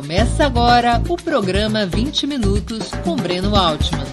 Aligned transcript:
Começa 0.00 0.46
agora 0.46 0.94
o 1.10 1.14
programa 1.14 1.84
20 1.84 2.26
Minutos 2.26 2.90
com 3.04 3.16
Breno 3.16 3.54
Altman. 3.54 4.06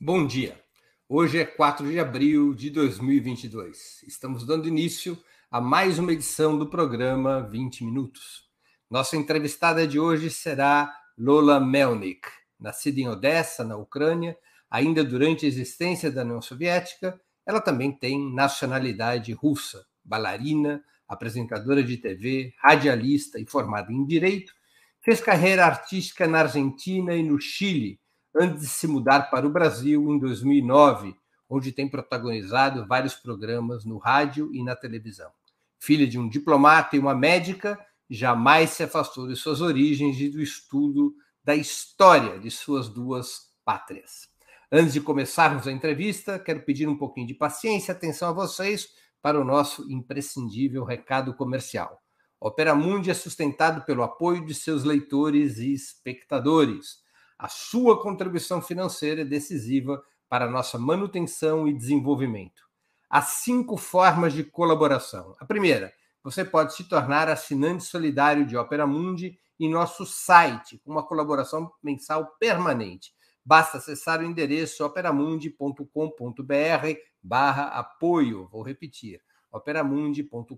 Bom 0.00 0.26
dia. 0.26 0.58
Hoje 1.06 1.38
é 1.38 1.44
4 1.44 1.86
de 1.90 2.00
abril 2.00 2.54
de 2.54 2.70
2022. 2.70 4.04
Estamos 4.08 4.46
dando 4.46 4.66
início 4.66 5.22
a 5.50 5.60
mais 5.60 5.98
uma 5.98 6.14
edição 6.14 6.58
do 6.58 6.70
programa 6.70 7.46
20 7.46 7.84
Minutos. 7.84 8.48
Nossa 8.90 9.18
entrevistada 9.18 9.86
de 9.86 10.00
hoje 10.00 10.30
será 10.30 10.90
Lola 11.18 11.60
Melnik, 11.60 12.26
nascida 12.58 13.00
em 13.00 13.08
Odessa, 13.08 13.62
na 13.62 13.76
Ucrânia, 13.76 14.34
ainda 14.70 15.04
durante 15.04 15.44
a 15.44 15.48
existência 15.48 16.10
da 16.10 16.22
União 16.22 16.40
Soviética, 16.40 17.20
ela 17.46 17.60
também 17.60 17.92
tem 17.92 18.32
nacionalidade 18.32 19.30
russa, 19.34 19.84
bailarina, 20.04 20.84
apresentadora 21.08 21.82
de 21.82 21.96
TV, 21.96 22.52
radialista 22.58 23.40
e 23.40 23.46
formada 23.46 23.92
em 23.92 24.04
direito. 24.04 24.52
Fez 25.00 25.20
carreira 25.20 25.66
artística 25.66 26.26
na 26.26 26.40
Argentina 26.40 27.14
e 27.14 27.22
no 27.22 27.40
Chile, 27.40 28.00
antes 28.34 28.62
de 28.62 28.68
se 28.68 28.86
mudar 28.86 29.30
para 29.30 29.46
o 29.46 29.50
Brasil 29.50 30.10
em 30.10 30.18
2009, 30.18 31.14
onde 31.48 31.72
tem 31.72 31.88
protagonizado 31.88 32.86
vários 32.86 33.14
programas 33.14 33.84
no 33.84 33.98
rádio 33.98 34.50
e 34.54 34.62
na 34.62 34.74
televisão. 34.74 35.30
Filha 35.78 36.06
de 36.06 36.18
um 36.18 36.28
diplomata 36.28 36.96
e 36.96 36.98
uma 36.98 37.14
médica, 37.14 37.78
jamais 38.08 38.70
se 38.70 38.82
afastou 38.82 39.28
de 39.28 39.36
suas 39.36 39.60
origens 39.60 40.18
e 40.18 40.28
do 40.28 40.40
estudo 40.40 41.14
da 41.42 41.54
história 41.54 42.38
de 42.38 42.50
suas 42.50 42.88
duas 42.88 43.50
pátrias. 43.64 44.28
Antes 44.72 44.94
de 44.94 45.00
começarmos 45.00 45.68
a 45.68 45.72
entrevista, 45.72 46.38
quero 46.38 46.60
pedir 46.62 46.88
um 46.88 46.96
pouquinho 46.96 47.26
de 47.26 47.34
paciência 47.34 47.92
atenção 47.92 48.30
a 48.30 48.32
vocês 48.32 48.88
para 49.24 49.40
o 49.40 49.44
nosso 49.44 49.90
imprescindível 49.90 50.84
recado 50.84 51.32
comercial. 51.32 51.98
Opera 52.38 52.74
Mundi 52.74 53.10
é 53.10 53.14
sustentado 53.14 53.82
pelo 53.86 54.02
apoio 54.02 54.44
de 54.44 54.54
seus 54.54 54.84
leitores 54.84 55.56
e 55.56 55.72
espectadores. 55.72 56.98
A 57.38 57.48
sua 57.48 58.02
contribuição 58.02 58.60
financeira 58.60 59.22
é 59.22 59.24
decisiva 59.24 60.04
para 60.28 60.46
nossa 60.46 60.78
manutenção 60.78 61.66
e 61.66 61.72
desenvolvimento. 61.72 62.68
Há 63.08 63.22
cinco 63.22 63.78
formas 63.78 64.34
de 64.34 64.44
colaboração. 64.44 65.34
A 65.40 65.46
primeira, 65.46 65.90
você 66.22 66.44
pode 66.44 66.74
se 66.74 66.84
tornar 66.84 67.26
assinante 67.26 67.84
solidário 67.84 68.44
de 68.44 68.58
Opera 68.58 68.86
Mundi 68.86 69.38
em 69.58 69.70
nosso 69.70 70.04
site, 70.04 70.78
com 70.84 70.92
uma 70.92 71.02
colaboração 71.02 71.72
mensal 71.82 72.36
permanente. 72.38 73.14
Basta 73.42 73.78
acessar 73.78 74.20
o 74.20 74.24
endereço 74.24 74.84
operamundi.com.br 74.84 77.13
barra 77.24 77.68
apoio. 77.68 78.46
Vou 78.52 78.62
repetir, 78.62 79.22
operamundi.com.br 79.50 80.54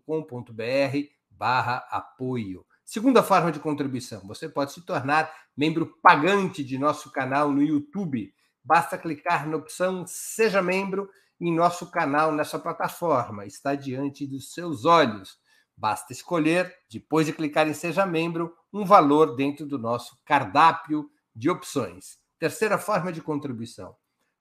barra 1.31 1.87
apoio. 1.91 2.67
Segunda 2.85 3.23
forma 3.23 3.53
de 3.53 3.61
contribuição, 3.61 4.27
você 4.27 4.49
pode 4.49 4.73
se 4.73 4.85
tornar 4.85 5.33
membro 5.57 5.99
pagante 6.03 6.65
de 6.65 6.79
nosso 6.79 7.11
canal 7.13 7.51
no 7.51 7.63
YouTube. 7.63 8.33
Basta 8.65 8.99
clicar 8.99 9.49
na 9.49 9.57
opção 9.57 10.05
Seja 10.07 10.61
Membro 10.61 11.09
em 11.41 11.55
nosso 11.55 11.91
canal 11.91 12.33
nessa 12.33 12.59
plataforma. 12.59 13.47
Está 13.47 13.75
diante 13.75 14.27
dos 14.27 14.53
seus 14.53 14.85
olhos. 14.85 15.39
Basta 15.77 16.13
escolher, 16.13 16.75
depois 16.91 17.27
de 17.27 17.33
clicar 17.33 17.69
em 17.69 17.75
Seja 17.75 18.07
Membro, 18.07 18.55
um 18.73 18.85
valor 18.85 19.37
dentro 19.37 19.67
do 19.67 19.79
nosso 19.79 20.19
cardápio 20.25 21.11
de 21.35 21.51
opções. 21.51 22.19
Terceira 22.39 22.79
forma 22.79 23.13
de 23.13 23.21
contribuição. 23.21 23.95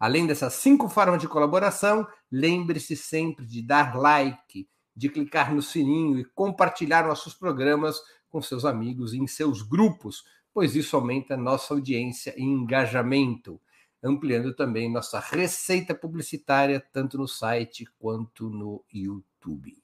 Além 0.00 0.26
dessas 0.26 0.54
cinco 0.54 0.88
formas 0.88 1.20
de 1.20 1.28
colaboração, 1.28 2.04
lembre-se 2.30 2.96
sempre 2.96 3.46
de 3.46 3.62
dar 3.62 3.96
like, 3.96 4.68
de 4.96 5.08
clicar 5.08 5.54
no 5.54 5.62
sininho 5.62 6.18
e 6.18 6.24
compartilhar 6.24 7.06
nossos 7.06 7.32
programas 7.32 8.00
com 8.34 8.42
seus 8.42 8.64
amigos 8.64 9.14
e 9.14 9.18
em 9.18 9.28
seus 9.28 9.62
grupos, 9.62 10.24
pois 10.52 10.74
isso 10.74 10.96
aumenta 10.96 11.36
nossa 11.36 11.72
audiência 11.72 12.34
e 12.36 12.42
engajamento, 12.42 13.60
ampliando 14.02 14.52
também 14.52 14.90
nossa 14.90 15.20
receita 15.20 15.94
publicitária, 15.94 16.84
tanto 16.92 17.16
no 17.16 17.28
site 17.28 17.86
quanto 17.96 18.50
no 18.50 18.82
YouTube. 18.92 19.76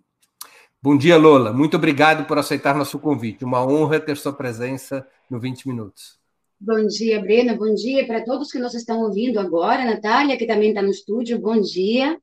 Bom 0.83 0.99
dia, 0.99 1.17
Lola. 1.17 1.53
Muito 1.53 1.77
obrigado 1.77 2.27
por 2.27 2.39
aceitar 2.39 2.75
nosso 2.75 2.99
convite. 2.99 3.45
Uma 3.45 3.65
honra 3.65 4.01
ter 4.01 4.17
sua 4.17 4.33
presença 4.33 5.07
no 5.31 5.39
20 5.39 5.69
Minutos. 5.69 6.19
Bom 6.59 6.85
dia, 6.89 7.21
Brena. 7.21 7.55
Bom 7.55 7.73
dia 7.73 8.05
para 8.05 8.25
todos 8.25 8.51
que 8.51 8.59
nos 8.59 8.75
estão 8.75 9.03
ouvindo 9.03 9.39
agora. 9.39 9.85
Natália, 9.85 10.37
que 10.37 10.45
também 10.45 10.71
está 10.71 10.83
no 10.83 10.91
estúdio, 10.91 11.39
bom 11.39 11.61
dia. 11.61 12.21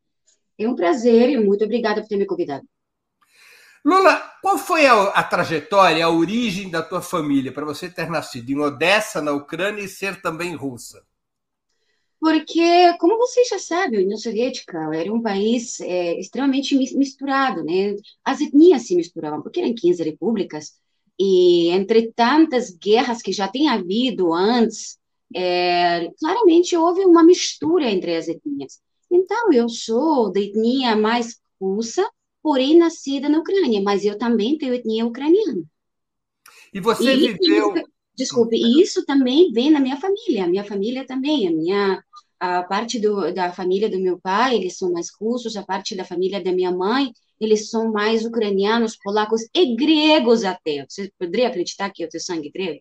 É 0.60 0.68
um 0.68 0.76
prazer 0.76 1.30
e 1.30 1.38
muito 1.38 1.64
obrigada 1.64 2.02
por 2.02 2.10
ter 2.10 2.18
me 2.18 2.26
convidado. 2.26 2.68
Lula, 3.88 4.22
qual 4.42 4.58
foi 4.58 4.86
a, 4.86 5.04
a 5.12 5.24
trajetória, 5.24 6.06
a 6.06 6.10
origem 6.10 6.70
da 6.70 6.84
tua 6.84 7.02
família 7.02 7.54
para 7.54 7.64
você 7.64 7.90
ter 7.90 8.10
nascido 8.10 8.50
em 8.50 8.60
Odessa, 8.60 9.22
na 9.22 9.32
Ucrânia, 9.32 9.82
e 9.82 9.88
ser 9.88 10.22
também 10.22 10.54
russa? 10.54 11.06
Porque, 12.20 12.98
como 13.00 13.18
vocês 13.18 13.48
já 13.48 13.58
sabem, 13.58 14.00
a 14.00 14.04
União 14.04 14.18
Soviética 14.18 14.78
era 14.94 15.14
um 15.14 15.22
país 15.22 15.80
é, 15.80 16.20
extremamente 16.20 16.76
misturado, 16.76 17.64
né? 17.64 17.96
As 18.26 18.42
etnias 18.42 18.86
se 18.86 18.94
misturavam, 18.94 19.42
porque 19.42 19.62
eram 19.62 19.74
15 19.74 20.04
repúblicas, 20.04 20.74
e 21.18 21.70
entre 21.70 22.12
tantas 22.12 22.72
guerras 22.72 23.22
que 23.22 23.32
já 23.32 23.48
tem 23.48 23.70
havido 23.70 24.34
antes, 24.34 25.00
é, 25.34 26.12
claramente 26.20 26.76
houve 26.76 27.06
uma 27.06 27.24
mistura 27.24 27.90
entre 27.90 28.18
as 28.18 28.28
etnias. 28.28 28.82
Então, 29.10 29.54
eu 29.54 29.70
sou 29.70 30.30
da 30.30 30.42
etnia 30.42 30.94
mais 30.94 31.40
russa, 31.58 32.06
porém 32.48 32.78
nascida 32.78 33.28
na 33.28 33.40
Ucrânia, 33.40 33.82
mas 33.82 34.06
eu 34.06 34.18
também 34.18 34.58
tenho 34.58 34.74
etnia 34.74 35.06
ucraniana. 35.06 35.66
E 36.74 36.80
você 36.80 37.14
e, 37.14 37.34
viveu. 37.34 37.76
Isso, 37.76 37.86
desculpe, 38.16 38.56
e 38.56 38.82
isso 38.82 39.06
também 39.06 39.52
vem 39.52 39.70
na 39.70 39.82
minha 39.82 39.98
família. 39.98 40.46
A 40.46 40.48
minha 40.48 40.64
família 40.64 41.06
também, 41.06 41.46
a 41.46 41.52
minha 41.52 42.02
a 42.40 42.64
parte 42.64 43.02
do, 43.02 43.34
da 43.34 43.52
família 43.52 43.90
do 43.90 44.00
meu 44.00 44.18
pai, 44.18 44.56
eles 44.56 44.78
são 44.78 44.94
mais 44.94 45.08
russos, 45.20 45.58
a 45.58 45.64
parte 45.66 45.94
da 45.94 46.06
família 46.06 46.42
da 46.42 46.54
minha 46.54 46.72
mãe, 46.72 47.12
eles 47.38 47.70
são 47.70 47.92
mais 47.92 48.24
ucranianos, 48.24 48.96
polacos 48.96 49.42
e 49.54 49.76
gregos 49.76 50.46
até. 50.46 50.86
Você 50.88 51.12
poderia 51.20 51.50
acreditar 51.50 51.90
que 51.90 52.02
eu 52.02 52.08
tenho 52.08 52.24
sangue 52.24 52.50
grego? 52.50 52.80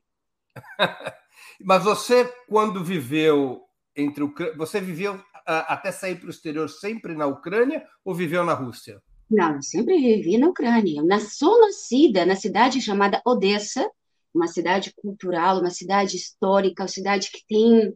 Mas 1.61 1.83
você, 1.83 2.25
quando 2.47 2.85
viveu 2.85 3.63
entre 3.97 4.23
o... 4.23 4.33
Você 4.57 4.81
viveu 4.81 5.21
até 5.45 5.91
sair 5.91 6.21
para 6.21 6.29
o 6.29 6.31
exterior 6.31 6.69
sempre 6.69 7.17
na 7.17 7.27
Ucrânia 7.27 7.85
ou 8.05 8.15
viveu 8.15 8.45
na 8.45 8.55
Rússia? 8.55 9.03
Não, 9.31 9.57
eu 9.57 9.63
sempre 9.63 9.99
vivi 9.99 10.39
na 10.39 10.49
Ucrânia. 10.49 11.01
Eu 11.01 11.21
sou 11.21 11.61
nascida 11.61 12.25
na 12.25 12.37
cidade 12.37 12.81
chamada 12.81 13.21
Odessa, 13.25 13.89
uma 14.33 14.47
cidade 14.47 14.93
cultural, 14.95 15.61
uma 15.61 15.71
cidade 15.71 16.17
histórica, 16.17 16.85
uma 16.85 16.89
cidade 16.89 17.31
que 17.31 17.45
tem 17.49 17.95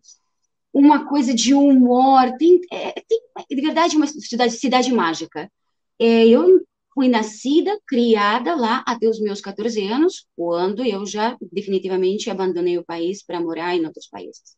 uma 0.73 1.09
coisa 1.09 1.35
de 1.35 1.55
humor, 1.55 2.37
tem, 2.39 2.61
é, 2.73 2.93
tem 2.93 3.21
de 3.49 3.63
verdade 3.63 3.97
uma 3.97 4.07
cidade, 4.07 4.53
cidade 4.53 4.93
mágica. 4.93 5.51
É, 5.99 6.27
eu 6.27 6.65
fui 6.95 7.09
nascida, 7.09 7.79
criada 7.87 8.55
lá 8.55 8.83
até 8.87 9.09
os 9.09 9.21
meus 9.21 9.41
14 9.41 9.87
anos, 9.87 10.27
quando 10.37 10.85
eu 10.85 11.07
já 11.07 11.37
definitivamente 11.53 12.31
abandonei 12.31 12.79
o 12.79 12.85
país 12.85 13.23
para 13.23 13.41
morar 13.41 13.77
em 13.77 13.85
outros 13.85 14.09
países. 14.09 14.57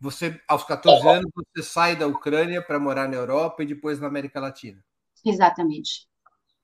Você, 0.00 0.40
aos 0.48 0.64
14 0.64 1.06
anos, 1.06 1.30
você 1.34 1.62
sai 1.62 1.96
da 1.96 2.06
Ucrânia 2.06 2.62
para 2.62 2.80
morar 2.80 3.06
na 3.06 3.16
Europa 3.16 3.62
e 3.62 3.66
depois 3.66 4.00
na 4.00 4.06
América 4.06 4.40
Latina. 4.40 4.82
Exatamente. 5.24 6.08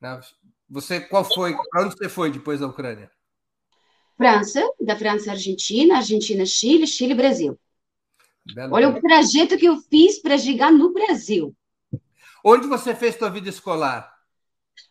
Né? 0.00 0.20
Você, 0.68 1.00
qual 1.00 1.24
foi? 1.24 1.56
Para 1.70 1.84
onde 1.84 1.96
você 1.96 2.08
foi 2.08 2.30
depois 2.30 2.60
da 2.60 2.66
Ucrânia? 2.66 3.10
França, 4.16 4.62
da 4.80 4.96
França 4.96 5.32
Argentina, 5.32 5.96
Argentina 5.96 6.44
Chile, 6.46 6.86
Chile 6.86 7.14
Brasil. 7.14 7.58
Belo 8.54 8.74
Olha 8.74 8.88
o 8.88 9.00
trajeto 9.00 9.58
que 9.58 9.66
eu 9.66 9.76
fiz 9.76 10.20
para 10.20 10.38
chegar 10.38 10.72
no 10.72 10.92
Brasil. 10.92 11.54
Onde 12.44 12.66
você 12.66 12.94
fez 12.94 13.16
sua 13.16 13.28
vida 13.28 13.48
escolar? 13.48 14.16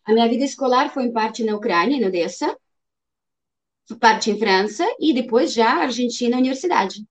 A 0.05 0.13
minha 0.13 0.27
vida 0.29 0.43
escolar 0.43 0.93
foi 0.93 1.03
em 1.03 1.13
parte 1.13 1.43
na 1.43 1.55
Ucrânia, 1.55 1.95
em 1.95 2.05
Odessa, 2.05 2.57
parte 3.99 4.29
em 4.31 4.37
França 4.37 4.85
e 4.99 5.13
depois 5.13 5.53
já 5.53 5.77
Argentina, 5.77 6.37
universidade. 6.37 7.05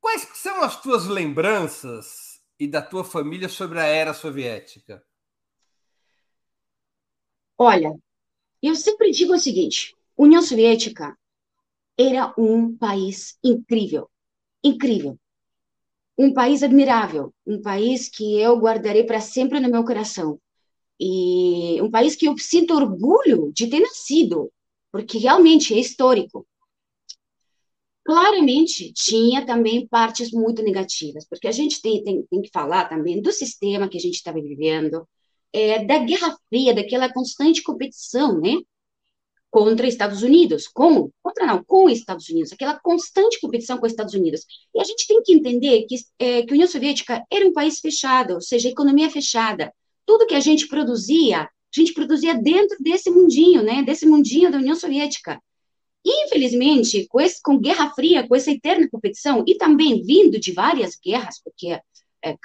Quais 0.00 0.28
são 0.34 0.62
as 0.62 0.80
tuas 0.80 1.06
lembranças 1.06 2.27
e 2.58 2.66
da 2.66 2.82
tua 2.82 3.04
família 3.04 3.48
sobre 3.48 3.78
a 3.78 3.84
era 3.84 4.12
soviética? 4.12 5.04
Olha, 7.56 7.92
eu 8.62 8.74
sempre 8.74 9.10
digo 9.10 9.34
o 9.34 9.38
seguinte: 9.38 9.94
União 10.16 10.42
Soviética 10.42 11.16
era 11.98 12.34
um 12.38 12.76
país 12.76 13.38
incrível, 13.42 14.08
incrível. 14.62 15.18
Um 16.16 16.32
país 16.32 16.62
admirável, 16.62 17.32
um 17.46 17.62
país 17.62 18.08
que 18.08 18.40
eu 18.40 18.58
guardarei 18.58 19.04
para 19.04 19.20
sempre 19.20 19.60
no 19.60 19.70
meu 19.70 19.84
coração. 19.84 20.40
E 20.98 21.80
um 21.80 21.90
país 21.90 22.16
que 22.16 22.26
eu 22.26 22.36
sinto 22.38 22.74
orgulho 22.74 23.52
de 23.52 23.68
ter 23.68 23.80
nascido, 23.80 24.52
porque 24.90 25.18
realmente 25.18 25.74
é 25.74 25.78
histórico. 25.78 26.46
Claramente, 28.08 28.90
tinha 28.94 29.44
também 29.44 29.86
partes 29.86 30.30
muito 30.32 30.62
negativas, 30.62 31.26
porque 31.28 31.46
a 31.46 31.52
gente 31.52 31.82
tem, 31.82 32.02
tem, 32.02 32.22
tem 32.22 32.40
que 32.40 32.48
falar 32.50 32.88
também 32.88 33.20
do 33.20 33.30
sistema 33.30 33.86
que 33.86 33.98
a 33.98 34.00
gente 34.00 34.14
estava 34.14 34.40
vivendo, 34.40 35.06
é, 35.52 35.84
da 35.84 35.98
Guerra 35.98 36.34
Fria, 36.48 36.72
daquela 36.72 37.12
constante 37.12 37.62
competição, 37.62 38.40
né? 38.40 38.62
Contra 39.50 39.86
Estados 39.86 40.22
Unidos, 40.22 40.66
com, 40.66 41.10
contra 41.22 41.44
não, 41.44 41.62
com 41.62 41.90
Estados 41.90 42.30
Unidos, 42.30 42.50
aquela 42.50 42.80
constante 42.80 43.38
competição 43.42 43.76
com 43.76 43.84
os 43.84 43.92
Estados 43.92 44.14
Unidos. 44.14 44.40
E 44.74 44.80
a 44.80 44.84
gente 44.84 45.06
tem 45.06 45.22
que 45.22 45.34
entender 45.34 45.82
que, 45.82 45.96
é, 46.18 46.42
que 46.44 46.50
a 46.50 46.54
União 46.54 46.66
Soviética 46.66 47.22
era 47.30 47.46
um 47.46 47.52
país 47.52 47.78
fechado, 47.78 48.32
ou 48.36 48.40
seja, 48.40 48.70
economia 48.70 49.10
fechada. 49.10 49.70
Tudo 50.06 50.26
que 50.26 50.34
a 50.34 50.40
gente 50.40 50.66
produzia, 50.66 51.42
a 51.42 51.48
gente 51.70 51.92
produzia 51.92 52.32
dentro 52.32 52.78
desse 52.80 53.10
mundinho, 53.10 53.62
né? 53.62 53.82
Desse 53.82 54.06
mundinho 54.06 54.50
da 54.50 54.56
União 54.56 54.74
Soviética. 54.74 55.38
Infelizmente, 56.04 57.06
com, 57.08 57.20
esse, 57.20 57.42
com 57.42 57.58
Guerra 57.58 57.90
Fria, 57.90 58.26
com 58.26 58.34
essa 58.34 58.50
eterna 58.50 58.88
competição, 58.90 59.44
e 59.46 59.56
também 59.56 60.02
vindo 60.02 60.38
de 60.38 60.52
várias 60.52 60.96
guerras, 60.96 61.40
porque 61.42 61.78
é, 62.24 62.36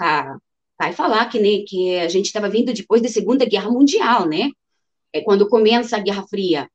vai 0.80 0.92
falar 0.94 1.26
que, 1.30 1.40
né, 1.40 1.64
que 1.68 1.98
a 1.98 2.08
gente 2.08 2.26
estava 2.26 2.50
vindo 2.50 2.74
depois 2.74 3.02
da 3.02 3.08
Segunda 3.08 3.46
Guerra 3.46 3.70
Mundial, 3.70 4.28
né? 4.28 4.50
É 5.14 5.22
quando 5.22 5.48
começa 5.48 5.96
a 5.96 6.00
Guerra 6.00 6.26
Fria. 6.28 6.68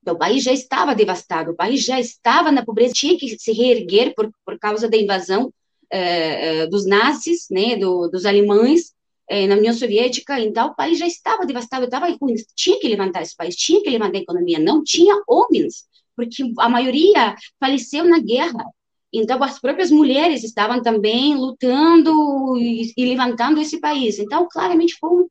Então, 0.00 0.14
o 0.14 0.18
país 0.18 0.42
já 0.42 0.52
estava 0.52 0.94
devastado, 0.94 1.50
o 1.50 1.56
país 1.56 1.84
já 1.84 2.00
estava 2.00 2.50
na 2.50 2.64
pobreza, 2.64 2.94
tinha 2.94 3.18
que 3.18 3.38
se 3.38 3.52
reerguer 3.52 4.14
por, 4.14 4.30
por 4.44 4.58
causa 4.58 4.88
da 4.88 4.96
invasão 4.96 5.52
é, 5.90 6.66
dos 6.68 6.86
nazis, 6.86 7.46
né, 7.50 7.76
do, 7.76 8.08
dos 8.08 8.24
alemães 8.24 8.94
é, 9.28 9.46
na 9.46 9.56
União 9.56 9.74
Soviética. 9.74 10.40
Então, 10.40 10.68
o 10.68 10.74
país 10.74 10.98
já 10.98 11.06
estava 11.06 11.44
devastado, 11.44 11.84
estava 11.84 12.06
tinha 12.54 12.78
que 12.78 12.88
levantar 12.88 13.22
esse 13.22 13.36
país, 13.36 13.54
tinha 13.56 13.82
que 13.82 13.90
levantar 13.90 14.18
a 14.18 14.22
economia, 14.22 14.58
não 14.58 14.82
tinha 14.82 15.20
homens, 15.28 15.84
porque 16.20 16.52
a 16.58 16.68
maioria 16.68 17.34
faleceu 17.58 18.04
na 18.04 18.18
guerra. 18.18 18.64
Então, 19.12 19.42
as 19.42 19.58
próprias 19.58 19.90
mulheres 19.90 20.44
estavam 20.44 20.82
também 20.82 21.34
lutando 21.34 22.56
e, 22.58 22.92
e 22.96 23.04
levantando 23.06 23.60
esse 23.60 23.80
país. 23.80 24.18
Então, 24.18 24.46
claramente, 24.48 24.96
foi, 25.00 25.26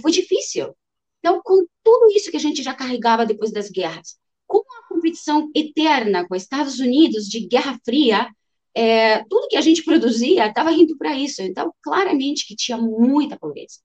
foi 0.00 0.10
difícil. 0.10 0.74
Então, 1.18 1.40
com 1.44 1.66
tudo 1.84 2.10
isso 2.12 2.30
que 2.30 2.36
a 2.38 2.40
gente 2.40 2.62
já 2.62 2.74
carregava 2.74 3.26
depois 3.26 3.52
das 3.52 3.70
guerras, 3.70 4.16
com 4.46 4.58
a 4.58 4.88
competição 4.88 5.50
eterna 5.54 6.26
com 6.26 6.34
os 6.34 6.42
Estados 6.42 6.80
Unidos 6.80 7.26
de 7.28 7.46
Guerra 7.46 7.78
Fria, 7.84 8.28
é, 8.74 9.22
tudo 9.24 9.48
que 9.48 9.56
a 9.56 9.60
gente 9.60 9.84
produzia 9.84 10.46
estava 10.46 10.72
indo 10.72 10.96
para 10.96 11.14
isso. 11.14 11.42
Então, 11.42 11.72
claramente 11.82 12.46
que 12.46 12.56
tinha 12.56 12.78
muita 12.78 13.38
pobreza. 13.38 13.78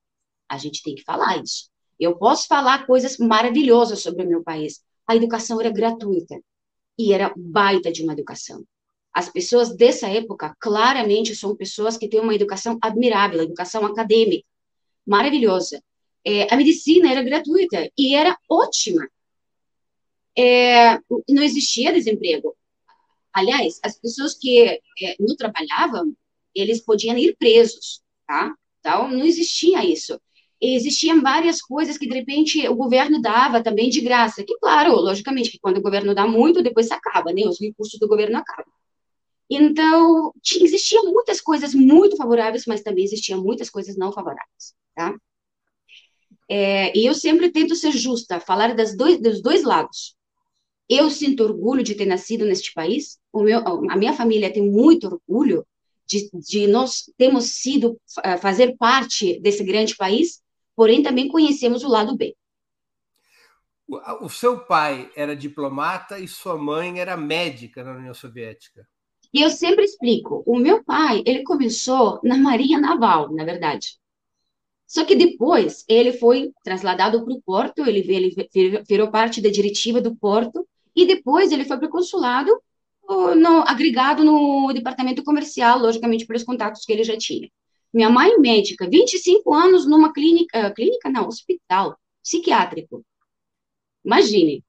A 0.49 0.57
gente 0.57 0.81
tem 0.81 0.95
que 0.95 1.03
falar 1.03 1.43
isso. 1.43 1.69
Eu 1.99 2.17
posso 2.17 2.47
falar 2.47 2.85
coisas 2.87 3.17
maravilhosas 3.17 4.01
sobre 4.01 4.23
o 4.23 4.27
meu 4.27 4.43
país. 4.43 4.81
A 5.07 5.15
educação 5.15 5.59
era 5.59 5.69
gratuita 5.69 6.39
e 6.97 7.13
era 7.13 7.33
baita 7.35 7.91
de 7.91 8.03
uma 8.03 8.13
educação. 8.13 8.63
As 9.13 9.29
pessoas 9.29 9.75
dessa 9.75 10.07
época, 10.09 10.55
claramente, 10.59 11.35
são 11.35 11.55
pessoas 11.55 11.97
que 11.97 12.07
têm 12.07 12.19
uma 12.19 12.35
educação 12.35 12.77
admirável, 12.81 13.41
educação 13.41 13.85
acadêmica, 13.85 14.45
maravilhosa. 15.05 15.81
É, 16.25 16.53
a 16.53 16.57
medicina 16.57 17.11
era 17.11 17.23
gratuita 17.23 17.89
e 17.97 18.15
era 18.15 18.37
ótima. 18.49 19.07
É, 20.37 20.97
não 21.29 21.43
existia 21.43 21.93
desemprego. 21.93 22.57
Aliás, 23.31 23.79
as 23.83 23.97
pessoas 23.97 24.33
que 24.33 24.59
é, 24.59 24.81
não 25.19 25.35
trabalhavam, 25.35 26.15
eles 26.53 26.81
podiam 26.81 27.17
ir 27.17 27.35
presos, 27.37 28.01
tá? 28.27 28.53
Então, 28.79 29.09
não 29.09 29.25
existia 29.25 29.85
isso. 29.85 30.19
Existiam 30.61 31.21
várias 31.21 31.61
coisas 31.61 31.97
que, 31.97 32.07
de 32.07 32.15
repente, 32.15 32.67
o 32.67 32.75
governo 32.75 33.21
dava 33.21 33.61
também 33.61 33.89
de 33.89 34.01
graça. 34.01 34.43
Que, 34.43 34.57
claro, 34.57 34.95
logicamente, 34.95 35.51
que 35.51 35.59
quando 35.59 35.77
o 35.77 35.81
governo 35.81 36.15
dá 36.15 36.25
muito, 36.25 36.63
depois 36.63 36.89
acaba, 36.91 37.33
né? 37.33 37.43
Os 37.45 37.59
recursos 37.59 37.99
do 37.99 38.07
governo 38.07 38.37
acabam. 38.37 38.71
Então, 39.49 40.33
existiam 40.59 41.05
muitas 41.05 41.39
coisas 41.39 41.73
muito 41.73 42.17
favoráveis, 42.17 42.65
mas 42.65 42.81
também 42.81 43.03
existiam 43.03 43.43
muitas 43.43 43.69
coisas 43.69 43.95
não 43.95 44.11
favoráveis, 44.11 44.73
tá? 44.95 45.15
É, 46.49 46.97
e 46.97 47.05
eu 47.05 47.13
sempre 47.13 47.51
tento 47.51 47.75
ser 47.75 47.91
justa, 47.91 48.39
falar 48.39 48.75
das 48.75 48.95
dois, 48.95 49.19
dos 49.21 49.41
dois 49.41 49.63
lados. 49.63 50.15
Eu 50.89 51.09
sinto 51.09 51.43
orgulho 51.43 51.83
de 51.83 51.95
ter 51.95 52.05
nascido 52.05 52.45
neste 52.45 52.73
país, 52.73 53.19
o 53.33 53.41
meu, 53.43 53.59
a 53.89 53.97
minha 53.97 54.13
família 54.13 54.53
tem 54.53 54.63
muito 54.63 55.07
orgulho 55.07 55.65
de, 56.07 56.29
de 56.33 56.67
nós 56.67 57.11
termos 57.17 57.45
sido, 57.45 57.99
fazer 58.39 58.75
parte 58.77 59.39
desse 59.39 59.63
grande 59.63 59.95
país, 59.95 60.41
porém 60.75 61.01
também 61.01 61.27
conhecemos 61.27 61.83
o 61.83 61.87
lado 61.87 62.15
B. 62.15 62.35
O 64.21 64.29
seu 64.29 64.59
pai 64.59 65.11
era 65.15 65.35
diplomata 65.35 66.19
e 66.19 66.27
sua 66.27 66.57
mãe 66.57 66.99
era 66.99 67.15
médica 67.15 67.83
na 67.83 67.91
União 67.91 68.13
Soviética. 68.13 68.87
E 69.31 69.41
eu 69.41 69.49
sempre 69.49 69.83
explico, 69.83 70.43
o 70.45 70.57
meu 70.57 70.83
pai, 70.83 71.21
ele 71.25 71.43
começou 71.43 72.19
na 72.23 72.37
Marinha 72.37 72.79
Naval, 72.79 73.31
na 73.33 73.43
verdade. 73.43 73.99
Só 74.87 75.03
que 75.03 75.15
depois 75.15 75.83
ele 75.87 76.13
foi 76.13 76.51
trasladado 76.63 77.23
para 77.23 77.33
o 77.33 77.41
porto, 77.41 77.85
ele, 77.85 77.99
ele 77.99 78.83
virou 78.87 79.11
parte 79.11 79.41
da 79.41 79.49
diretiva 79.49 79.99
do 79.99 80.15
porto, 80.15 80.67
e 80.95 81.05
depois 81.05 81.51
ele 81.51 81.65
foi 81.65 81.77
para 81.77 81.87
o 81.87 81.91
consulado, 81.91 82.51
no, 83.35 83.61
agregado 83.67 84.23
no 84.23 84.71
departamento 84.73 85.23
comercial, 85.23 85.79
logicamente 85.79 86.25
pelos 86.25 86.43
contatos 86.43 86.85
que 86.85 86.93
ele 86.93 87.03
já 87.03 87.17
tinha. 87.17 87.49
Minha 87.95 88.09
mãe 88.09 88.37
médica, 88.37 88.89
25 88.89 89.53
anos 89.53 89.85
numa 89.85 90.11
clínica, 90.11 90.69
clínica 90.71 91.09
não, 91.09 91.29
hospital 91.29 91.97
psiquiátrico. 92.21 93.05
Imagine. 94.03 94.65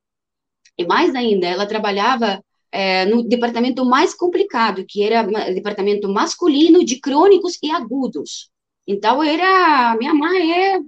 E 0.79 0.87
mais 0.87 1.13
ainda, 1.13 1.45
ela 1.49 1.67
trabalhava 1.67 2.41
é, 2.71 3.05
no 3.05 3.25
departamento 3.25 3.85
mais 3.85 4.15
complicado, 4.15 4.85
que 4.87 5.03
era 5.03 5.25
departamento 5.53 6.09
masculino 6.09 6.85
de 6.85 7.01
crônicos 7.01 7.59
e 7.61 7.69
agudos. 7.69 8.49
Então, 8.87 9.21
era, 9.21 9.97
minha 9.97 10.15
mãe 10.15 10.53
é, 10.53 10.81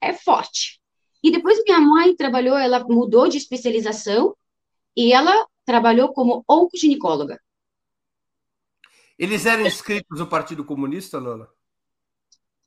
é 0.00 0.12
forte. 0.12 0.80
E 1.22 1.30
depois 1.30 1.62
minha 1.62 1.80
mãe 1.80 2.16
trabalhou, 2.16 2.58
ela 2.58 2.84
mudou 2.88 3.28
de 3.28 3.38
especialização 3.38 4.36
e 4.96 5.12
ela 5.12 5.46
trabalhou 5.64 6.12
como 6.12 6.42
oncoginecóloga. 6.48 7.40
Eles 9.16 9.46
eram 9.46 9.64
inscritos 9.64 10.18
no 10.18 10.26
Partido 10.26 10.64
Comunista, 10.64 11.20
Lola? 11.20 11.56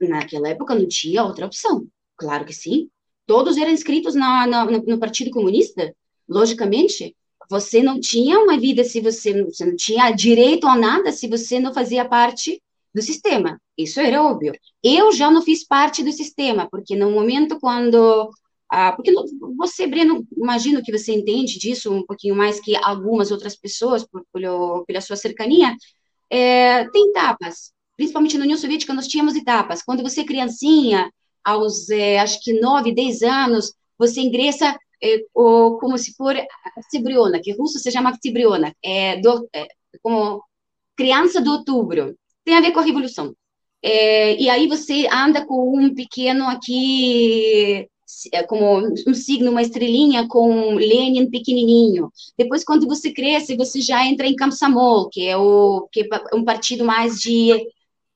Naquela 0.01 0.49
época 0.49 0.75
não 0.75 0.87
tinha 0.87 1.23
outra 1.23 1.45
opção. 1.45 1.87
Claro 2.17 2.45
que 2.45 2.53
sim. 2.53 2.89
Todos 3.25 3.57
eram 3.57 3.71
inscritos 3.71 4.15
na, 4.15 4.47
na, 4.47 4.65
no 4.65 4.99
Partido 4.99 5.31
Comunista, 5.31 5.95
logicamente. 6.27 7.15
Você 7.49 7.83
não 7.83 7.99
tinha 7.99 8.39
uma 8.39 8.57
vida 8.59 8.83
se 8.83 8.99
você, 8.99 9.43
você 9.43 9.65
não 9.65 9.75
tinha 9.75 10.11
direito 10.11 10.67
a 10.67 10.75
nada 10.75 11.11
se 11.11 11.27
você 11.27 11.59
não 11.59 11.73
fazia 11.73 12.05
parte 12.05 12.61
do 12.93 13.01
sistema. 13.01 13.59
Isso 13.77 13.99
era 13.99 14.23
óbvio. 14.23 14.53
Eu 14.83 15.11
já 15.11 15.29
não 15.29 15.41
fiz 15.41 15.65
parte 15.65 16.03
do 16.03 16.11
sistema, 16.11 16.67
porque 16.69 16.95
no 16.95 17.11
momento 17.11 17.59
quando 17.59 18.29
ah, 18.73 18.93
porque 18.93 19.11
você, 19.57 19.85
Breno, 19.85 20.25
imagino 20.35 20.81
que 20.81 20.97
você 20.97 21.11
entende 21.11 21.59
disso 21.59 21.93
um 21.93 22.05
pouquinho 22.05 22.33
mais 22.33 22.57
que 22.61 22.73
algumas 22.77 23.29
outras 23.29 23.53
pessoas, 23.53 24.05
por, 24.07 24.23
por 24.31 24.85
pela 24.85 25.01
sua 25.01 25.17
cercania, 25.17 25.75
é, 26.29 26.87
tem 26.89 27.09
etapas. 27.09 27.73
Principalmente 28.01 28.35
na 28.35 28.45
União 28.45 28.57
Soviética, 28.57 28.95
nós 28.95 29.07
tínhamos 29.07 29.35
etapas. 29.35 29.83
Quando 29.83 30.01
você 30.01 30.21
é 30.21 30.25
criancinha, 30.25 31.13
aos, 31.43 31.87
é, 31.91 32.17
acho 32.17 32.41
que 32.41 32.59
9, 32.59 32.91
10 32.91 33.21
anos, 33.21 33.75
você 33.95 34.21
ingressa 34.21 34.75
é, 35.03 35.23
o, 35.35 35.77
como 35.77 35.95
se 35.99 36.11
for 36.15 36.35
Octibriona, 36.75 37.39
que 37.39 37.51
russo 37.51 37.77
se 37.77 37.91
chama 37.91 38.09
Octibriona, 38.09 38.75
é, 38.83 39.21
é, 39.53 39.67
como 40.01 40.43
criança 40.97 41.39
do 41.39 41.51
outubro, 41.51 42.17
tem 42.43 42.55
a 42.55 42.61
ver 42.61 42.71
com 42.71 42.79
a 42.79 42.83
revolução. 42.83 43.35
É, 43.83 44.35
e 44.35 44.49
aí 44.49 44.67
você 44.67 45.07
anda 45.11 45.45
com 45.45 45.77
um 45.77 45.93
pequeno 45.93 46.45
aqui 46.47 47.87
é, 48.33 48.41
como 48.41 48.79
um 49.07 49.13
signo, 49.13 49.51
uma 49.51 49.61
estrelinha 49.61 50.27
com 50.27 50.73
Lenin 50.73 51.29
pequenininho. 51.29 52.11
Depois, 52.35 52.63
quando 52.63 52.87
você 52.87 53.11
cresce, 53.11 53.55
você 53.55 53.79
já 53.79 54.03
entra 54.07 54.25
em 54.25 54.35
Kamsamol, 54.35 55.07
que 55.07 55.27
é 55.27 55.37
o 55.37 55.87
que 55.91 56.01
é 56.01 56.35
um 56.35 56.43
partido 56.43 56.83
mais 56.83 57.19
de 57.19 57.51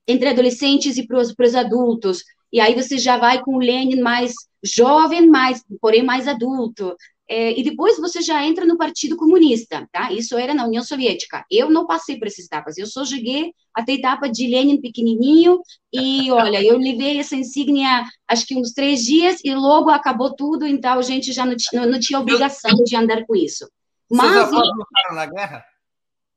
entre 0.07 0.29
adolescentes 0.29 0.97
e 0.97 1.05
para 1.05 1.19
os 1.19 1.55
adultos. 1.55 2.23
E 2.51 2.59
aí 2.59 2.73
você 2.73 2.97
já 2.97 3.17
vai 3.17 3.41
com 3.41 3.55
o 3.55 3.59
Lenin 3.59 4.01
mais 4.01 4.33
jovem, 4.63 5.27
mais, 5.27 5.63
porém 5.81 6.03
mais 6.03 6.27
adulto. 6.27 6.95
É, 7.27 7.59
e 7.59 7.63
depois 7.63 7.97
você 7.97 8.21
já 8.21 8.45
entra 8.45 8.65
no 8.65 8.77
Partido 8.77 9.17
Comunista, 9.17 9.87
tá? 9.91 10.11
Isso 10.11 10.37
era 10.37 10.53
na 10.53 10.65
União 10.65 10.83
Soviética. 10.83 11.43
Eu 11.49 11.71
não 11.71 11.87
passei 11.87 12.19
por 12.19 12.27
essas 12.27 12.45
etapas, 12.45 12.77
eu 12.77 12.85
só 12.85 13.03
cheguei 13.03 13.51
até 13.73 13.93
a 13.93 13.95
etapa 13.95 14.29
de 14.29 14.47
Lenin 14.47 14.79
pequenininho, 14.79 15.59
e 15.91 16.29
olha, 16.31 16.63
eu 16.63 16.77
levei 16.77 17.19
essa 17.19 17.35
insígnia 17.35 18.05
acho 18.27 18.45
que 18.45 18.55
uns 18.55 18.73
três 18.73 19.03
dias, 19.03 19.41
e 19.43 19.55
logo 19.55 19.89
acabou 19.89 20.35
tudo, 20.35 20.67
então 20.67 20.99
a 20.99 21.01
gente 21.01 21.33
já 21.33 21.45
não, 21.45 21.55
não, 21.73 21.85
não 21.87 21.99
tinha 21.99 22.19
obrigação 22.19 22.71
de 22.83 22.95
andar 22.95 23.25
com 23.25 23.35
isso. 23.35 23.67
Mas, 24.09 24.31
Seus 24.31 24.45
avós 24.45 24.69
lutaram 24.69 25.15
na 25.15 25.25
guerra? 25.25 25.65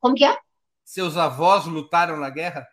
Como 0.01 0.15
que 0.15 0.25
é? 0.25 0.39
Seus 0.85 1.17
avós 1.19 1.67
lutaram 1.67 2.17
na 2.17 2.31
guerra? 2.31 2.67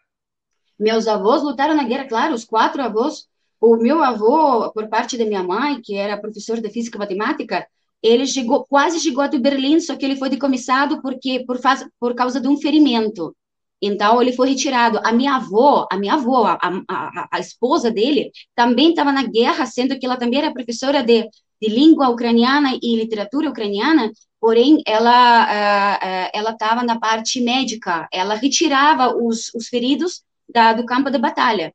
Meus 0.80 1.08
avós 1.08 1.42
lutaram 1.42 1.76
na 1.76 1.84
guerra, 1.84 2.06
claro, 2.06 2.34
os 2.34 2.46
quatro 2.46 2.82
avós. 2.82 3.28
O 3.60 3.78
meu 3.78 4.04
avô, 4.04 4.72
por 4.72 4.88
parte 4.90 5.18
da 5.18 5.26
minha 5.26 5.42
mãe, 5.42 5.82
que 5.82 5.96
era 5.96 6.18
professor 6.18 6.60
de 6.60 6.70
física 6.70 6.98
e 6.98 7.00
matemática, 7.00 7.66
ele 8.04 8.28
chegou, 8.28 8.66
quase 8.66 9.00
chegou 9.00 9.24
até 9.24 9.40
Berlim, 9.40 9.80
só 9.80 9.96
que 9.96 10.06
ele 10.06 10.18
foi 10.18 10.30
decomissado 10.30 11.02
porque 11.02 11.44
por, 11.46 11.60
faz, 11.60 11.88
por 12.00 12.14
causa 12.14 12.40
de 12.40 12.48
um 12.48 12.58
ferimento. 12.58 13.36
Então 13.82 14.22
ele 14.22 14.34
foi 14.34 14.50
retirado. 14.50 15.00
A 15.04 15.12
minha 15.12 15.36
avó, 15.36 15.88
a 15.92 15.98
minha 15.98 16.14
avó, 16.14 16.46
a, 16.46 16.60
a, 16.90 17.28
a 17.32 17.40
esposa 17.40 17.92
dele, 17.92 18.32
também 18.56 18.90
estava 18.90 19.12
na 19.12 19.24
guerra, 19.24 19.66
sendo 19.66 19.98
que 19.98 20.06
ela 20.06 20.18
também 20.18 20.40
era 20.40 20.54
professora 20.54 21.02
de, 21.02 21.24
de 21.62 21.68
língua 21.68 22.10
ucraniana 22.10 22.78
e 22.82 22.96
literatura 22.96 23.50
ucraniana. 23.50 24.12
Porém, 24.40 24.82
ela 24.86 25.46
uh, 25.46 26.06
uh, 26.06 26.30
ela 26.34 26.52
estava 26.52 26.84
na 26.84 27.00
parte 27.00 27.42
médica. 27.42 28.08
Ela 28.12 28.36
retirava 28.36 29.16
os, 29.16 29.52
os 29.56 29.68
feridos 29.68 30.24
da, 30.48 30.74
do 30.74 30.86
campo 30.86 31.10
de 31.10 31.18
batalha. 31.18 31.74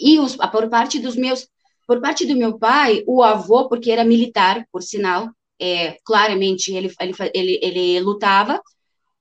E 0.00 0.18
os, 0.18 0.36
por 0.36 0.68
parte 0.68 0.98
dos 0.98 1.16
meus 1.16 1.48
por 1.88 2.02
parte 2.02 2.26
do 2.26 2.36
meu 2.36 2.58
pai, 2.58 3.02
o 3.06 3.22
avô, 3.22 3.66
porque 3.66 3.90
era 3.90 4.04
militar, 4.04 4.66
por 4.70 4.82
sinal, 4.82 5.30
é, 5.58 5.96
claramente 6.04 6.70
ele, 6.70 6.92
ele, 7.00 7.14
ele, 7.32 7.58
ele 7.62 8.00
lutava, 8.00 8.60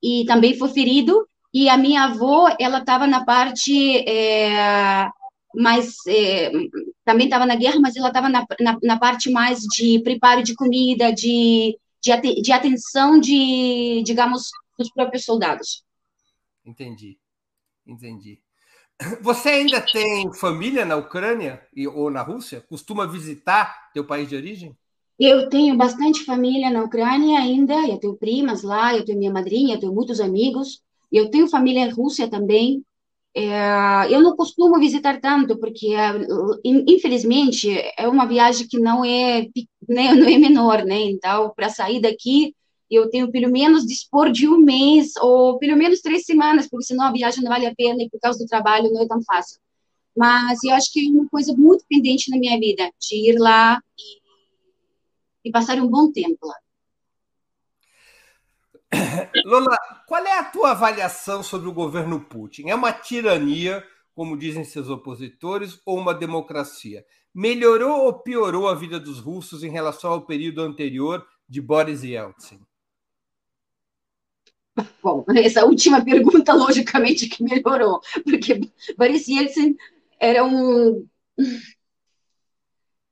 e 0.04 0.26
também 0.26 0.54
foi 0.58 0.68
ferido, 0.68 1.26
e 1.54 1.70
a 1.70 1.78
minha 1.78 2.04
avó, 2.04 2.54
ela 2.60 2.80
estava 2.80 3.08
na 3.08 3.24
parte 3.24 4.00
é, 4.00 5.10
mais, 5.56 5.96
é, 6.10 6.52
também 7.06 7.28
estava 7.28 7.46
na 7.46 7.56
guerra, 7.56 7.80
mas 7.80 7.96
ela 7.96 8.10
estava 8.10 8.28
na, 8.28 8.46
na, 8.60 8.78
na, 8.84 9.00
parte 9.00 9.32
mais 9.32 9.62
de 9.62 10.02
preparo 10.04 10.44
de 10.44 10.54
comida, 10.54 11.14
de, 11.14 11.80
de, 12.04 12.42
de 12.42 12.52
atenção 12.52 13.18
de, 13.18 14.04
digamos, 14.04 14.50
dos 14.78 14.92
próprios 14.92 15.24
soldados. 15.24 15.86
Entendi, 16.66 17.18
entendi. 17.88 18.40
Você 19.22 19.50
ainda 19.50 19.82
tem 19.82 20.32
família 20.34 20.86
na 20.86 20.96
Ucrânia 20.96 21.62
e, 21.76 21.88
ou 21.88 22.10
na 22.10 22.22
Rússia? 22.22 22.62
Costuma 22.68 23.06
visitar 23.06 23.92
teu 23.94 24.06
país 24.06 24.28
de 24.28 24.36
origem? 24.36 24.76
Eu 25.20 25.50
tenho 25.50 25.76
bastante 25.76 26.24
família 26.24 26.70
na 26.70 26.84
Ucrânia 26.84 27.40
ainda, 27.40 27.74
eu 27.88 27.98
tenho 27.98 28.16
primas 28.16 28.62
lá, 28.62 28.96
eu 28.96 29.04
tenho 29.04 29.18
minha 29.18 29.32
madrinha, 29.32 29.76
eu 29.76 29.80
tenho 29.80 29.94
muitos 29.94 30.20
amigos, 30.20 30.82
eu 31.12 31.32
tenho 31.32 31.48
família 31.48 31.86
em 31.86 31.90
Rússia 31.90 32.30
também. 32.30 32.84
É, 33.36 34.14
eu 34.14 34.22
não 34.22 34.36
costumo 34.36 34.80
visitar 34.80 35.20
tanto, 35.20 35.58
porque, 35.60 35.94
é, 35.94 36.12
infelizmente, 36.64 37.70
é 37.98 38.08
uma 38.08 38.26
viagem 38.26 38.68
que 38.68 38.80
não 38.80 39.04
é, 39.04 39.48
né, 39.88 40.14
não 40.14 40.28
é 40.28 40.38
menor, 40.38 40.84
né? 40.86 41.00
Então, 41.02 41.52
para 41.56 41.70
sair 41.70 42.00
daqui, 42.00 42.56
eu 42.90 43.10
tenho 43.10 43.32
pelo 43.32 43.52
menos 43.52 43.86
dispor 43.86 44.32
de 44.32 44.48
um 44.48 44.58
mês 44.58 45.16
ou 45.18 45.58
pelo 45.60 45.76
menos 45.76 46.02
três 46.02 46.24
semanas, 46.26 46.68
porque 46.70 46.86
senão 46.86 47.06
a 47.06 47.12
viagem 47.12 47.44
não 47.44 47.52
vale 47.52 47.66
a 47.66 47.76
pena 47.76 48.02
e 48.02 48.10
por 48.10 48.20
causa 48.20 48.40
do 48.40 48.48
trabalho 48.48 48.92
não 48.92 49.02
é 49.02 49.08
tão 49.08 49.22
fácil. 49.24 49.60
Mas 50.16 50.64
eu 50.64 50.74
acho 50.74 50.92
que 50.92 51.06
é 51.06 51.12
uma 51.12 51.28
coisa 51.30 51.54
muito 51.56 51.86
pendente 51.88 52.32
na 52.32 52.38
minha 52.38 52.58
vida, 52.60 52.90
de 53.00 53.30
ir 53.30 53.38
lá 53.38 53.80
e, 54.00 55.50
e 55.50 55.52
passar 55.52 55.78
um 55.80 55.88
bom 55.88 56.12
tempo 56.12 56.48
lá. 56.48 56.56
Lola, 59.46 59.78
qual 60.08 60.26
é 60.26 60.40
a 60.40 60.44
tua 60.44 60.72
avaliação 60.72 61.44
sobre 61.44 61.68
o 61.68 61.74
governo 61.74 62.22
Putin? 62.22 62.70
É 62.70 62.76
uma 62.76 62.92
tirania, 62.92 63.84
como 64.16 64.38
dizem 64.38 64.64
seus 64.64 64.90
opositores, 64.90 65.80
ou 65.86 65.98
uma 65.98 66.14
democracia? 66.14 67.06
Melhorou 67.34 68.06
ou 68.06 68.14
piorou 68.14 68.68
a 68.68 68.74
vida 68.74 69.00
dos 69.00 69.20
russos 69.20 69.64
em 69.64 69.70
relação 69.70 70.12
ao 70.12 70.26
período 70.26 70.62
anterior 70.62 71.26
de 71.48 71.62
Boris 71.62 72.04
Yeltsin? 72.04 72.67
Bom, 75.02 75.26
essa 75.36 75.66
última 75.66 76.04
pergunta, 76.04 76.54
logicamente, 76.56 77.28
que 77.28 77.44
melhorou, 77.44 78.00
porque 78.24 78.62
Boris 78.98 79.28
Yeltsin 79.28 79.76
era 80.20 80.44
um. 80.44 81.08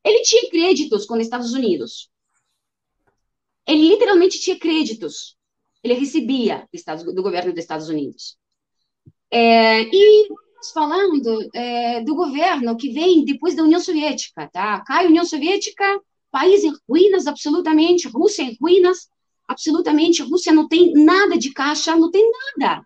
Ele 0.04 0.22
tinha 0.22 0.50
créditos 0.50 1.06
com 1.06 1.16
os 1.16 1.22
Estados 1.22 1.54
Unidos. 1.54 2.10
Ele 3.68 3.90
literalmente 3.90 4.40
tinha 4.40 4.58
créditos. 4.58 5.36
Ele 5.84 5.96
recebia 5.96 6.68
do 7.14 7.24
governo 7.24 7.52
dos 7.52 7.62
Estados 7.62 7.90
Unidos. 7.90 8.38
É, 9.32 9.82
e 9.84 10.28
falando 10.74 11.48
é, 11.54 12.02
do 12.02 12.16
governo 12.16 12.78
que 12.78 12.92
vem 12.92 13.26
depois 13.26 13.56
da 13.56 13.64
União 13.64 13.80
Soviética, 13.80 14.50
tá? 14.52 14.82
Cai 14.82 15.06
a 15.06 15.08
União 15.08 15.26
Soviética, 15.26 15.84
país 16.32 16.64
em 16.64 16.74
ruínas 16.88 17.28
absolutamente, 17.28 18.08
Rússia 18.08 18.44
em 18.44 18.58
ruínas, 18.60 19.10
absolutamente, 19.48 20.22
Rússia 20.22 20.54
não 20.54 20.68
tem 20.68 20.94
nada 20.94 21.38
de 21.38 21.52
caixa, 21.54 21.96
não 21.96 22.12
tem 22.12 22.30
nada. 22.58 22.86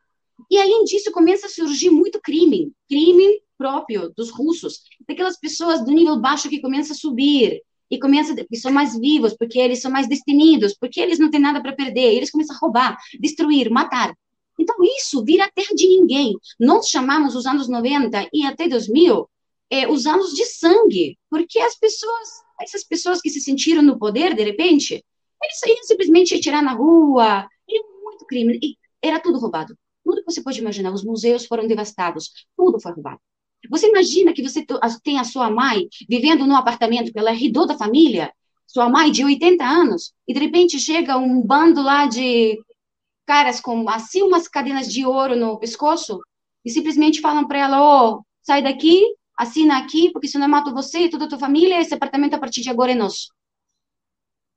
E 0.50 0.58
além 0.58 0.84
disso, 0.84 1.12
começa 1.12 1.48
a 1.48 1.50
surgir 1.50 1.90
muito 1.90 2.20
crime, 2.22 2.72
crime 2.88 3.42
próprio 3.58 4.12
dos 4.16 4.30
russos, 4.30 4.82
daquelas 5.08 5.38
pessoas 5.38 5.84
do 5.84 5.92
nível 5.92 6.20
baixo 6.20 6.50
que 6.50 6.62
começa 6.62 6.94
a 6.94 6.96
subir, 6.96 7.62
e 7.90 8.00
começa 8.00 8.36
que 8.36 8.56
são 8.56 8.72
mais 8.72 8.98
vivos, 8.98 9.36
porque 9.36 9.60
eles 9.60 9.82
são 9.82 9.92
mais 9.92 10.08
destemidos, 10.08 10.76
porque 10.80 11.00
eles 11.00 11.18
não 11.18 11.30
têm 11.30 11.40
nada 11.40 11.62
para 11.62 11.74
perder, 11.74 12.14
eles 12.14 12.30
começam 12.30 12.56
a 12.56 12.60
roubar, 12.60 12.98
destruir, 13.20 13.70
matar. 13.70 14.16
Então, 14.60 14.76
isso 14.98 15.24
vira 15.24 15.50
terra 15.54 15.74
de 15.74 15.88
ninguém. 15.88 16.36
Nós 16.60 16.90
chamamos 16.90 17.36
os 17.36 17.46
anos 17.46 17.68
90 17.68 18.30
e 18.32 18.46
até 18.46 18.68
2000 18.68 19.28
é, 19.72 19.88
os 19.88 20.06
anos 20.06 20.34
de 20.34 20.46
sangue, 20.46 21.18
porque 21.30 21.60
as 21.60 21.78
pessoas, 21.78 22.30
essas 22.60 22.84
pessoas 22.84 23.22
que 23.22 23.30
se 23.30 23.40
sentiram 23.40 23.82
no 23.82 23.98
poder, 23.98 24.36
de 24.36 24.44
repente, 24.44 25.04
eles 25.44 25.62
iam 25.66 25.84
simplesmente 25.84 26.40
tirar 26.40 26.62
na 26.62 26.74
rua, 26.74 27.48
e 27.68 27.82
muito 28.04 28.26
crime, 28.26 28.60
e 28.62 28.78
era 29.02 29.20
tudo 29.20 29.40
roubado. 29.40 29.78
Tudo 30.04 30.24
que 30.24 30.32
você 30.32 30.42
pode 30.42 30.60
imaginar, 30.60 30.92
os 30.92 31.04
museus 31.04 31.46
foram 31.46 31.68
devastados, 31.68 32.32
tudo 32.58 32.80
foi 32.80 32.92
roubado. 32.94 33.20
Você 33.70 33.88
imagina 33.90 34.34
que 34.34 34.42
você 34.42 34.66
tem 35.04 35.20
a 35.20 35.24
sua 35.24 35.50
mãe 35.50 35.88
vivendo 36.10 36.46
num 36.48 36.56
apartamento 36.56 37.12
que 37.12 37.20
ela 37.20 37.34
herdou 37.34 37.68
da 37.68 37.78
família, 37.78 38.32
sua 38.66 38.90
mãe 38.90 39.12
de 39.12 39.24
80 39.24 39.66
anos, 39.66 40.14
e 40.28 40.34
de 40.34 40.40
repente 40.40 40.80
chega 40.80 41.18
um 41.18 41.42
bando 41.42 41.82
lá 41.82 42.06
de 42.06 42.58
caras 43.26 43.60
com 43.62 43.88
assim 43.90 44.24
umas 44.24 44.48
cadenas 44.48 44.92
de 44.92 45.06
ouro 45.06 45.36
no 45.36 45.60
pescoço 45.60 46.20
e 46.66 46.70
simplesmente 46.70 47.22
falam 47.22 47.48
para 47.48 47.60
ela: 47.60 47.78
"Oh, 47.82 48.24
sai 48.42 48.62
daqui, 48.64 49.04
assina 49.38 49.78
aqui, 49.78 50.12
porque 50.12 50.28
senão 50.28 50.46
eu 50.48 50.52
mato 50.52 50.74
você 50.74 51.02
e 51.02 51.10
toda 51.10 51.26
a 51.26 51.30
tua 51.30 51.40
família, 51.40 51.80
esse 51.82 51.94
apartamento 51.94 52.36
a 52.36 52.40
partir 52.40 52.62
de 52.62 52.70
agora 52.70 52.92
é 52.92 52.96
nosso". 52.96 53.28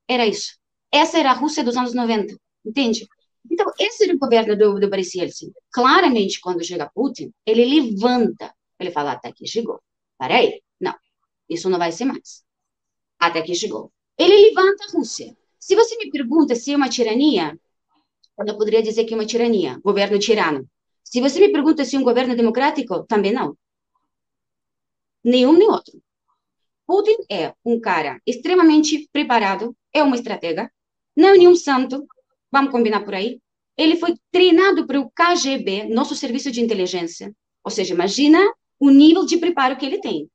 Era 0.08 0.26
isso. 0.26 0.61
Essa 0.92 1.18
era 1.18 1.30
a 1.30 1.34
Rússia 1.34 1.64
dos 1.64 1.76
anos 1.76 1.94
90, 1.94 2.36
entende? 2.64 3.08
Então, 3.50 3.66
esse 3.78 4.04
era 4.04 4.14
o 4.14 4.18
governo 4.18 4.56
do, 4.56 4.78
do 4.78 4.88
Boris 4.88 5.14
Yeltsin. 5.14 5.52
Claramente, 5.72 6.40
quando 6.40 6.62
chega 6.64 6.90
Putin, 6.94 7.32
ele 7.46 7.64
levanta, 7.64 8.54
ele 8.78 8.90
fala, 8.90 9.12
até 9.12 9.28
aqui 9.28 9.46
chegou. 9.46 9.80
Peraí, 10.18 10.62
não, 10.80 10.94
isso 11.48 11.68
não 11.68 11.78
vai 11.78 11.90
ser 11.92 12.04
mais. 12.04 12.44
Até 13.18 13.40
aqui 13.40 13.54
chegou. 13.54 13.92
Ele 14.18 14.50
levanta 14.50 14.84
a 14.84 14.92
Rússia. 14.92 15.36
Se 15.58 15.74
você 15.74 15.96
me 15.96 16.10
pergunta 16.10 16.54
se 16.54 16.72
é 16.72 16.76
uma 16.76 16.88
tirania, 16.88 17.58
eu 18.38 18.56
poderia 18.56 18.82
dizer 18.82 19.04
que 19.04 19.14
é 19.14 19.16
uma 19.16 19.26
tirania, 19.26 19.78
governo 19.82 20.18
tirano. 20.18 20.68
Se 21.02 21.20
você 21.20 21.40
me 21.40 21.50
pergunta 21.50 21.84
se 21.84 21.96
é 21.96 21.98
um 21.98 22.04
governo 22.04 22.36
democrático, 22.36 23.04
também 23.04 23.32
não. 23.32 23.56
Nenhum 25.24 25.52
nem 25.52 25.68
outro. 25.68 26.00
Putin 26.86 27.16
é 27.30 27.54
um 27.64 27.80
cara 27.80 28.20
extremamente 28.26 29.08
preparado, 29.12 29.76
é 29.92 30.02
uma 30.02 30.16
estratega, 30.16 30.70
não 31.16 31.30
é 31.30 31.38
nenhum 31.38 31.54
santo, 31.54 32.06
vamos 32.50 32.70
combinar 32.70 33.04
por 33.04 33.14
aí. 33.14 33.40
Ele 33.76 33.96
foi 33.96 34.14
treinado 34.30 34.86
pelo 34.86 35.10
KGB, 35.10 35.84
nosso 35.88 36.14
serviço 36.14 36.50
de 36.50 36.60
inteligência. 36.60 37.34
Ou 37.64 37.70
seja, 37.70 37.94
imagina 37.94 38.38
o 38.78 38.90
nível 38.90 39.24
de 39.24 39.38
preparo 39.38 39.76
que 39.76 39.86
ele 39.86 40.00
tem. 40.00 40.28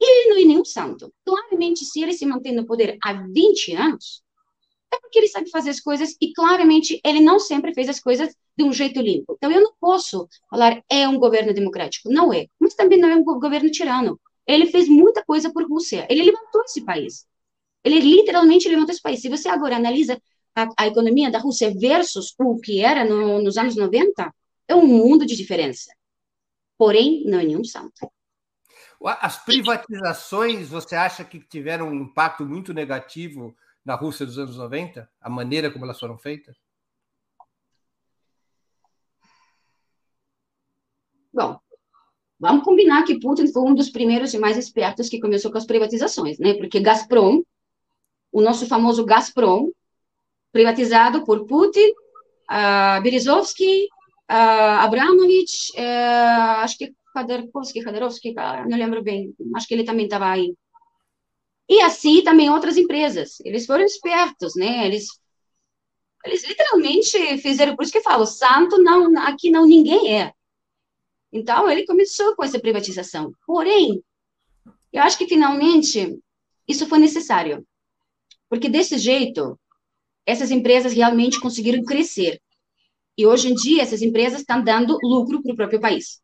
Ele 0.00 0.28
não 0.30 0.36
é 0.36 0.44
nenhum 0.44 0.64
santo. 0.64 1.12
Claramente, 1.24 1.84
se 1.84 2.02
ele 2.02 2.12
se 2.12 2.26
mantém 2.26 2.52
no 2.52 2.66
poder 2.66 2.98
há 3.04 3.12
20 3.12 3.74
anos, 3.74 4.22
é 4.92 4.98
porque 5.00 5.18
ele 5.18 5.28
sabe 5.28 5.48
fazer 5.50 5.70
as 5.70 5.80
coisas 5.80 6.16
e 6.20 6.32
claramente 6.32 7.00
ele 7.04 7.20
não 7.20 7.38
sempre 7.38 7.72
fez 7.72 7.88
as 7.88 8.00
coisas 8.00 8.34
de 8.56 8.64
um 8.64 8.72
jeito 8.72 9.00
limpo. 9.00 9.34
Então 9.36 9.50
eu 9.50 9.62
não 9.62 9.72
posso 9.80 10.28
falar 10.50 10.82
é 10.90 11.08
um 11.08 11.18
governo 11.18 11.54
democrático, 11.54 12.10
não 12.10 12.32
é, 12.32 12.46
mas 12.60 12.74
também 12.74 12.98
não 12.98 13.08
é 13.08 13.16
um 13.16 13.24
governo 13.24 13.70
tirano. 13.70 14.20
ele 14.46 14.66
fez 14.66 14.88
muita 14.88 15.24
coisa 15.24 15.52
por 15.52 15.66
Rússia. 15.68 16.06
Ele 16.10 16.24
levantou 16.24 16.62
esse 16.64 16.84
país. 16.84 17.26
Ele 17.84 18.00
literalmente 18.00 18.68
levantou 18.68 18.92
esse 18.92 19.02
país. 19.02 19.20
Se 19.20 19.28
você 19.28 19.48
agora 19.48 19.76
analisa 19.76 20.20
a, 20.54 20.68
a 20.78 20.86
economia 20.86 21.30
da 21.30 21.38
Rússia 21.38 21.72
versus 21.76 22.34
o 22.38 22.58
que 22.60 22.80
era 22.80 23.04
no, 23.04 23.42
nos 23.42 23.56
anos 23.56 23.76
90, 23.76 24.32
é 24.68 24.74
um 24.74 24.86
mundo 24.86 25.26
de 25.26 25.36
diferença. 25.36 25.92
Porém, 26.78 27.24
não 27.26 27.38
é 27.38 27.44
nenhum 27.44 27.64
santo. 27.64 28.10
As 29.04 29.44
privatizações, 29.44 30.68
você 30.68 30.94
acha 30.94 31.24
que 31.24 31.40
tiveram 31.40 31.88
um 31.88 32.02
impacto 32.02 32.44
muito 32.44 32.72
negativo 32.72 33.56
na 33.84 33.96
Rússia 33.96 34.24
dos 34.24 34.38
anos 34.38 34.56
90? 34.56 35.08
A 35.20 35.30
maneira 35.30 35.70
como 35.70 35.84
elas 35.84 35.98
foram 35.98 36.16
feitas? 36.16 36.56
Bom, 41.32 41.58
vamos 42.38 42.62
combinar 42.62 43.04
que 43.04 43.18
Putin 43.18 43.50
foi 43.50 43.62
um 43.62 43.74
dos 43.74 43.90
primeiros 43.90 44.34
e 44.34 44.38
mais 44.38 44.56
espertos 44.56 45.08
que 45.08 45.20
começou 45.20 45.50
com 45.50 45.58
as 45.58 45.66
privatizações, 45.66 46.38
né? 46.38 46.54
Porque 46.54 46.78
Gazprom, 46.78 47.42
o 48.32 48.40
nosso 48.40 48.66
famoso 48.66 49.04
Gazprom, 49.04 49.70
privatizado 50.50 51.24
por 51.24 51.46
Putin, 51.46 51.90
uh, 52.50 53.02
Berezovsky, 53.02 53.84
uh, 54.30 54.80
Abramovich, 54.80 55.72
uh, 55.76 56.62
acho 56.62 56.78
que 56.78 56.94
Khodorkovsky, 57.14 57.84
Khodorkovsky, 57.84 58.34
não 58.68 58.78
lembro 58.78 59.02
bem, 59.02 59.34
acho 59.54 59.68
que 59.68 59.74
ele 59.74 59.84
também 59.84 60.06
estava 60.06 60.30
aí. 60.30 60.54
E 61.68 61.80
assim 61.80 62.22
também 62.22 62.50
outras 62.50 62.76
empresas. 62.76 63.38
Eles 63.44 63.66
foram 63.66 63.84
espertos, 63.84 64.54
né? 64.56 64.86
Eles, 64.86 65.06
eles 66.24 66.46
literalmente 66.46 67.38
fizeram, 67.38 67.76
por 67.76 67.82
isso 67.82 67.92
que 67.92 67.98
eu 67.98 68.02
falo, 68.02 68.26
santo 68.26 68.78
não, 68.78 69.16
aqui 69.20 69.50
não 69.50 69.66
ninguém 69.66 70.18
é. 70.20 70.32
Então, 71.32 71.70
ele 71.70 71.86
começou 71.86 72.34
com 72.36 72.44
essa 72.44 72.60
privatização. 72.60 73.32
Porém, 73.46 74.02
eu 74.92 75.02
acho 75.02 75.16
que 75.16 75.26
finalmente 75.26 76.18
isso 76.68 76.86
foi 76.86 76.98
necessário. 76.98 77.66
Porque 78.52 78.68
desse 78.68 78.98
jeito, 78.98 79.58
essas 80.26 80.50
empresas 80.50 80.92
realmente 80.92 81.40
conseguiram 81.40 81.82
crescer. 81.84 82.38
E 83.16 83.24
hoje 83.24 83.50
em 83.50 83.54
dia, 83.54 83.80
essas 83.80 84.02
empresas 84.02 84.40
estão 84.40 84.62
dando 84.62 84.98
lucro 85.02 85.42
para 85.42 85.54
o 85.54 85.56
próprio 85.56 85.80
país. 85.80 86.20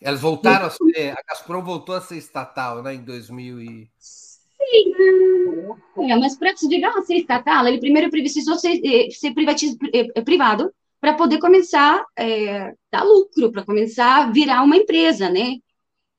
Elas 0.00 0.20
voltaram 0.20 0.66
a 0.66 0.70
ser. 0.70 1.12
A 1.12 1.22
Gazprom 1.28 1.62
voltou 1.62 1.94
a 1.94 2.00
ser 2.00 2.16
estatal, 2.16 2.82
né, 2.82 2.96
em 2.96 3.04
2000 3.04 3.62
e... 3.62 3.88
Sim, 4.00 6.10
é, 6.10 6.16
mas 6.16 6.36
para 6.36 6.56
chegar 6.56 6.98
a 6.98 7.02
ser 7.02 7.18
estatal, 7.18 7.68
ele 7.68 7.78
primeiro 7.78 8.10
precisou 8.10 8.58
ser, 8.58 8.80
eh, 8.84 9.12
ser 9.12 9.32
privatiz, 9.32 9.76
eh, 9.94 10.08
eh, 10.12 10.22
privado 10.22 10.74
para 11.00 11.14
poder 11.14 11.38
começar 11.38 12.04
a 12.18 12.20
é, 12.20 12.74
dar 12.90 13.04
lucro, 13.04 13.52
para 13.52 13.64
começar 13.64 14.24
a 14.24 14.30
virar 14.32 14.64
uma 14.64 14.76
empresa, 14.76 15.30
né? 15.30 15.54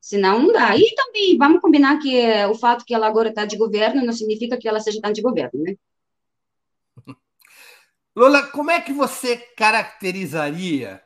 Senão 0.01 0.41
não 0.41 0.51
dá. 0.51 0.75
E 0.75 0.95
também, 0.95 1.37
vamos 1.37 1.61
combinar 1.61 1.99
que 1.99 2.25
o 2.45 2.55
fato 2.55 2.83
que 2.83 2.93
ela 2.93 3.07
agora 3.07 3.29
está 3.29 3.45
de 3.45 3.55
governo 3.55 4.03
não 4.03 4.11
significa 4.11 4.57
que 4.57 4.67
ela 4.67 4.79
seja 4.79 4.99
tão 4.99 5.13
de 5.13 5.21
governo, 5.21 5.61
né? 5.61 5.75
Lola, 8.15 8.47
como 8.47 8.71
é 8.71 8.81
que 8.81 8.91
você 8.91 9.37
caracterizaria 9.37 11.03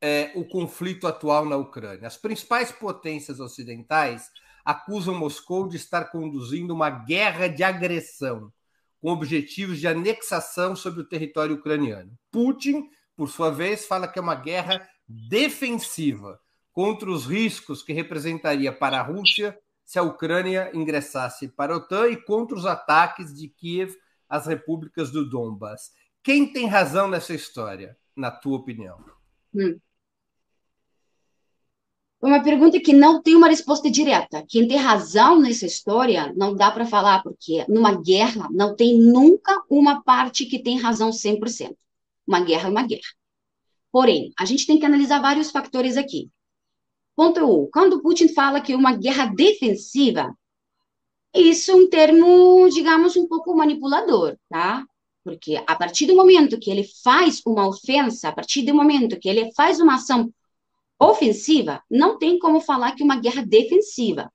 é, 0.00 0.32
o 0.34 0.44
conflito 0.44 1.06
atual 1.06 1.46
na 1.46 1.56
Ucrânia? 1.56 2.08
As 2.08 2.16
principais 2.16 2.72
potências 2.72 3.38
ocidentais 3.38 4.28
acusam 4.64 5.14
Moscou 5.14 5.68
de 5.68 5.76
estar 5.76 6.06
conduzindo 6.06 6.74
uma 6.74 6.90
guerra 6.90 7.46
de 7.46 7.62
agressão, 7.62 8.52
com 9.00 9.10
objetivos 9.10 9.78
de 9.78 9.86
anexação 9.86 10.74
sobre 10.74 11.00
o 11.00 11.08
território 11.08 11.54
ucraniano. 11.54 12.12
Putin, 12.30 12.90
por 13.16 13.28
sua 13.28 13.50
vez, 13.50 13.86
fala 13.86 14.08
que 14.08 14.18
é 14.18 14.22
uma 14.22 14.34
guerra 14.34 14.88
defensiva 15.08 16.41
contra 16.72 17.10
os 17.10 17.26
riscos 17.26 17.82
que 17.82 17.92
representaria 17.92 18.72
para 18.72 18.98
a 18.98 19.02
Rússia 19.02 19.58
se 19.84 19.98
a 19.98 20.02
Ucrânia 20.02 20.70
ingressasse 20.74 21.48
para 21.48 21.74
a 21.74 21.76
OTAN 21.76 22.08
e 22.08 22.16
contra 22.16 22.56
os 22.56 22.64
ataques 22.64 23.34
de 23.34 23.48
Kiev 23.48 23.94
às 24.28 24.46
repúblicas 24.46 25.10
do 25.10 25.28
Donbass. 25.28 25.92
Quem 26.22 26.50
tem 26.50 26.66
razão 26.66 27.08
nessa 27.08 27.34
história, 27.34 27.96
na 28.16 28.30
tua 28.30 28.56
opinião? 28.56 29.04
Hum. 29.54 29.78
Uma 32.22 32.40
pergunta 32.40 32.78
que 32.78 32.92
não 32.92 33.20
tem 33.20 33.34
uma 33.34 33.48
resposta 33.48 33.90
direta. 33.90 34.44
Quem 34.48 34.68
tem 34.68 34.78
razão 34.78 35.40
nessa 35.40 35.66
história 35.66 36.32
não 36.36 36.54
dá 36.54 36.70
para 36.70 36.86
falar, 36.86 37.20
porque 37.20 37.66
numa 37.68 38.00
guerra 38.00 38.48
não 38.52 38.76
tem 38.76 38.96
nunca 38.96 39.60
uma 39.68 40.02
parte 40.04 40.46
que 40.46 40.62
tem 40.62 40.78
razão 40.78 41.10
100%. 41.10 41.76
Uma 42.24 42.40
guerra 42.40 42.68
é 42.68 42.70
uma 42.70 42.86
guerra. 42.86 43.02
Porém, 43.90 44.32
a 44.38 44.44
gente 44.44 44.66
tem 44.66 44.78
que 44.78 44.86
analisar 44.86 45.20
vários 45.20 45.50
fatores 45.50 45.96
aqui. 45.96 46.30
Ponto 47.14 47.40
1. 47.40 47.44
Um, 47.44 47.68
quando 47.72 48.02
Putin 48.02 48.28
fala 48.28 48.60
que 48.60 48.72
é 48.72 48.76
uma 48.76 48.96
guerra 48.96 49.26
defensiva, 49.26 50.34
isso 51.34 51.70
é 51.70 51.74
um 51.74 51.88
termo, 51.88 52.68
digamos, 52.70 53.16
um 53.16 53.26
pouco 53.26 53.54
manipulador, 53.54 54.36
tá? 54.48 54.84
Porque 55.24 55.62
a 55.66 55.76
partir 55.76 56.06
do 56.06 56.16
momento 56.16 56.58
que 56.58 56.70
ele 56.70 56.84
faz 57.02 57.40
uma 57.46 57.66
ofensa, 57.66 58.28
a 58.28 58.32
partir 58.32 58.62
do 58.62 58.74
momento 58.74 59.18
que 59.18 59.28
ele 59.28 59.52
faz 59.54 59.80
uma 59.80 59.94
ação 59.94 60.32
ofensiva, 61.00 61.82
não 61.90 62.18
tem 62.18 62.38
como 62.38 62.60
falar 62.60 62.92
que 62.92 63.02
é 63.02 63.04
uma 63.04 63.20
guerra 63.20 63.44
defensiva. 63.44 64.32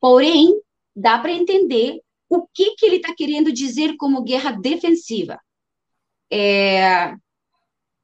Porém, 0.00 0.60
dá 0.94 1.18
para 1.18 1.32
entender 1.32 2.00
o 2.28 2.46
que, 2.46 2.74
que 2.76 2.86
ele 2.86 2.96
está 2.96 3.14
querendo 3.14 3.52
dizer 3.52 3.96
como 3.96 4.22
guerra 4.22 4.52
defensiva. 4.52 5.40
É, 6.30 7.14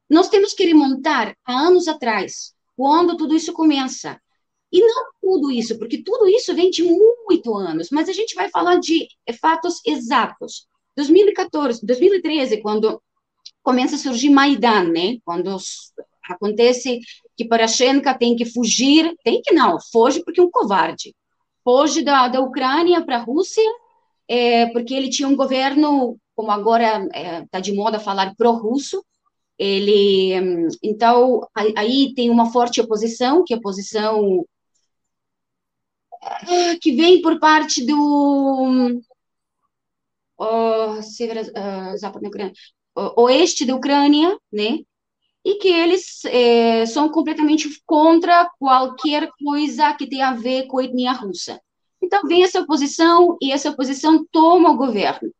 nós 0.08 0.28
temos 0.28 0.54
que 0.54 0.64
remontar 0.64 1.36
a 1.44 1.52
anos 1.52 1.88
atrás, 1.88 2.53
quando 2.76 3.16
tudo 3.16 3.34
isso 3.34 3.52
começa. 3.52 4.20
E 4.72 4.80
não 4.80 5.04
tudo 5.22 5.52
isso, 5.52 5.78
porque 5.78 6.02
tudo 6.02 6.26
isso 6.28 6.54
vem 6.54 6.68
de 6.70 6.82
muito 6.82 7.54
anos, 7.54 7.90
mas 7.90 8.08
a 8.08 8.12
gente 8.12 8.34
vai 8.34 8.48
falar 8.50 8.76
de 8.76 9.06
fatos 9.40 9.80
exatos. 9.86 10.66
2014, 10.96 11.84
2013, 11.86 12.60
quando 12.60 13.00
começa 13.62 13.96
a 13.96 13.98
surgir 13.98 14.30
Maidan, 14.30 14.84
né? 14.90 15.18
Quando 15.24 15.56
acontece 16.28 17.00
que 17.36 17.46
Poroshenko 17.46 18.18
tem 18.18 18.36
que 18.36 18.44
fugir, 18.44 19.14
tem 19.24 19.40
que 19.42 19.52
não, 19.52 19.78
foge 19.92 20.22
porque 20.24 20.40
é 20.40 20.42
um 20.42 20.50
covarde. 20.50 21.14
Foge 21.62 22.02
da, 22.02 22.28
da 22.28 22.40
Ucrânia 22.40 23.04
para 23.04 23.16
a 23.16 23.22
Rússia, 23.22 23.64
é, 24.28 24.66
porque 24.66 24.94
ele 24.94 25.08
tinha 25.08 25.28
um 25.28 25.36
governo, 25.36 26.18
como 26.36 26.50
agora 26.50 27.04
está 27.04 27.18
é, 27.18 27.46
tá 27.50 27.60
de 27.60 27.72
moda 27.72 27.98
falar 27.98 28.34
pró-russo, 28.36 29.04
ele, 29.58 30.32
então, 30.82 31.48
aí 31.76 32.12
tem 32.14 32.30
uma 32.30 32.50
forte 32.50 32.80
oposição, 32.80 33.44
que 33.44 33.52
é 33.52 33.56
a 33.56 33.58
oposição 33.58 34.44
ah, 36.22 36.76
que 36.80 36.92
vem 36.92 37.22
por 37.22 37.38
parte 37.38 37.84
do 37.86 39.00
uh, 40.38 41.00
oeste 43.16 43.64
da 43.64 43.76
Ucrânia, 43.76 44.38
né? 44.52 44.78
E 45.44 45.56
que 45.58 45.68
eles 45.68 46.24
eh, 46.24 46.86
são 46.86 47.10
completamente 47.10 47.68
contra 47.84 48.50
qualquer 48.58 49.30
coisa 49.44 49.92
que 49.94 50.08
tenha 50.08 50.28
a 50.28 50.34
ver 50.34 50.66
com 50.66 50.78
a 50.78 50.84
etnia 50.84 51.12
russa. 51.12 51.60
Então 52.02 52.22
vem 52.26 52.44
essa 52.44 52.60
oposição 52.60 53.36
e 53.42 53.52
essa 53.52 53.70
oposição 53.70 54.24
toma 54.32 54.70
o 54.70 54.76
governo. 54.76 55.30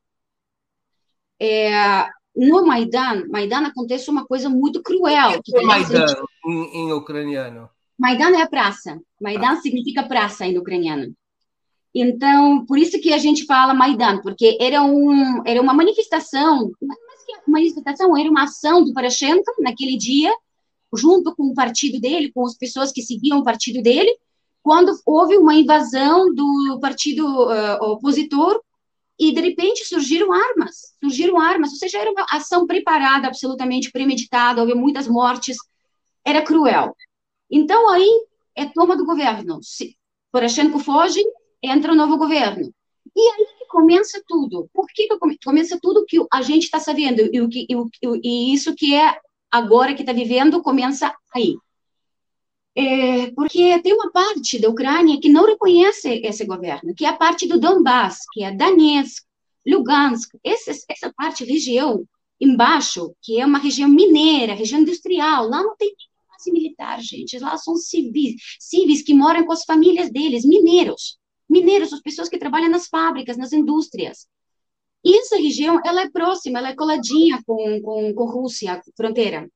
É, 1.41 2.07
no 2.37 2.67
Maidan, 2.67 3.27
Maidan 3.29 3.67
acontece 3.67 4.11
uma 4.11 4.27
coisa 4.27 4.49
muito 4.49 4.83
cruel. 4.83 5.41
Que 5.43 5.57
é 5.57 5.63
Maidan 5.63 6.07
em, 6.47 6.79
em 6.79 6.93
ucraniano? 6.93 7.69
Maidan 7.99 8.37
é 8.37 8.43
a 8.43 8.49
praça. 8.49 9.01
Maidan 9.21 9.53
ah. 9.53 9.57
significa 9.57 10.03
praça 10.03 10.45
em 10.45 10.59
ucraniano. 10.59 11.15
Então, 11.95 12.67
por 12.67 12.77
isso 12.77 13.01
que 13.01 13.13
a 13.13 13.19
gente 13.19 13.45
fala 13.45 13.73
Maidan, 13.73 14.21
porque 14.21 14.59
era, 14.61 14.83
um, 14.83 15.43
era 15.47 15.63
uma 15.63 15.73
manifestação, 15.73 16.73
mas 16.83 16.99
que 17.25 17.51
manifestação 17.51 18.17
era 18.17 18.29
uma 18.29 18.45
ação 18.45 18.85
do 18.85 18.93
Poroshenko 18.93 19.45
naquele 19.61 19.97
dia, 19.97 20.35
junto 20.93 21.35
com 21.37 21.45
o 21.45 21.55
partido 21.55 22.01
dele, 22.01 22.33
com 22.33 22.45
as 22.45 22.57
pessoas 22.57 22.91
que 22.91 23.01
seguiam 23.01 23.39
o 23.39 23.45
partido 23.45 23.81
dele, 23.81 24.11
quando 24.61 24.99
houve 25.07 25.37
uma 25.37 25.55
invasão 25.55 26.35
do 26.35 26.79
partido 26.81 27.25
uh, 27.27 27.93
opositor 27.93 28.61
e 29.19 29.33
de 29.33 29.41
repente 29.41 29.85
surgiram 29.85 30.33
armas, 30.33 30.95
surgiram 31.01 31.39
armas, 31.39 31.71
ou 31.71 31.77
seja, 31.77 31.99
era 31.99 32.11
uma 32.11 32.27
ação 32.31 32.67
preparada, 32.67 33.29
absolutamente 33.29 33.91
premeditada, 33.91 34.61
houve 34.61 34.75
muitas 34.75 35.07
mortes, 35.07 35.57
era 36.25 36.43
cruel. 36.43 36.97
Então 37.51 37.89
aí 37.91 38.27
é 38.57 38.67
toma 38.67 38.97
do 38.97 39.05
governo. 39.05 39.61
Se 39.63 39.97
Poroshenko 40.33 40.79
foge, 40.79 41.23
entra 41.63 41.93
o 41.93 41.97
novo 41.97 42.17
governo. 42.17 42.73
E 43.15 43.21
aí 43.21 43.47
começa 43.69 44.23
tudo. 44.27 44.69
Por 44.73 44.87
que, 44.89 45.07
que 45.07 45.19
começa 45.45 45.79
tudo 45.81 46.05
que 46.07 46.19
a 46.33 46.43
gente 46.43 46.65
está 46.65 46.81
sabendo 46.81 47.21
e, 47.33 47.41
o 47.41 47.49
que, 47.49 47.67
e, 47.69 48.21
e 48.23 48.55
isso 48.55 48.75
que 48.75 48.95
é 48.95 49.17
agora 49.51 49.95
que 49.95 50.03
está 50.03 50.13
vivendo 50.13 50.63
começa 50.63 51.15
aí. 51.33 51.57
É, 52.77 53.31
porque 53.33 53.81
tem 53.83 53.93
uma 53.93 54.11
parte 54.11 54.59
da 54.59 54.69
Ucrânia 54.69 55.21
que 55.21 55.29
não 55.29 55.47
reconhece 55.47 56.21
esse 56.25 56.45
governo, 56.45 56.95
que 56.95 57.05
é 57.05 57.09
a 57.09 57.17
parte 57.17 57.47
do 57.47 57.61
Donbass, 57.61 58.21
que 58.33 58.43
é 58.43 58.51
Donetsk, 58.51 59.25
Lugansk, 59.67 60.37
essa, 60.43 60.73
essa 60.89 61.13
parte, 61.17 61.45
região 61.45 62.05
embaixo, 62.41 63.15
que 63.23 63.41
é 63.41 63.47
uma 63.47 63.59
região 63.59 63.89
mineira, 63.89 64.55
região 64.55 64.81
industrial, 64.81 65.49
lá 65.49 65.63
não 65.63 65.77
tem 65.77 65.95
base 66.29 66.53
militar, 66.53 67.01
gente. 67.01 67.39
Lá 67.39 67.57
são 67.57 67.77
civis, 67.77 68.35
civis 68.59 69.03
que 69.03 69.15
moram 69.15 69.45
com 69.45 69.53
as 69.53 69.65
famílias 69.65 70.11
deles, 70.11 70.45
mineiros. 70.45 71.19
Mineiros, 71.49 71.93
as 71.93 72.01
pessoas 72.01 72.29
que 72.29 72.39
trabalham 72.39 72.69
nas 72.69 72.89
fábricas, 72.89 73.37
nas 73.37 73.53
indústrias. 73.53 74.27
E 75.05 75.19
essa 75.19 75.37
região, 75.37 75.81
ela 75.85 76.03
é 76.03 76.11
próxima, 76.11 76.59
ela 76.59 76.71
é 76.71 76.75
coladinha 76.75 77.41
com, 77.47 77.81
com, 77.83 78.15
com 78.15 78.25
Rússia, 78.25 78.81
fronteira. 78.97 79.49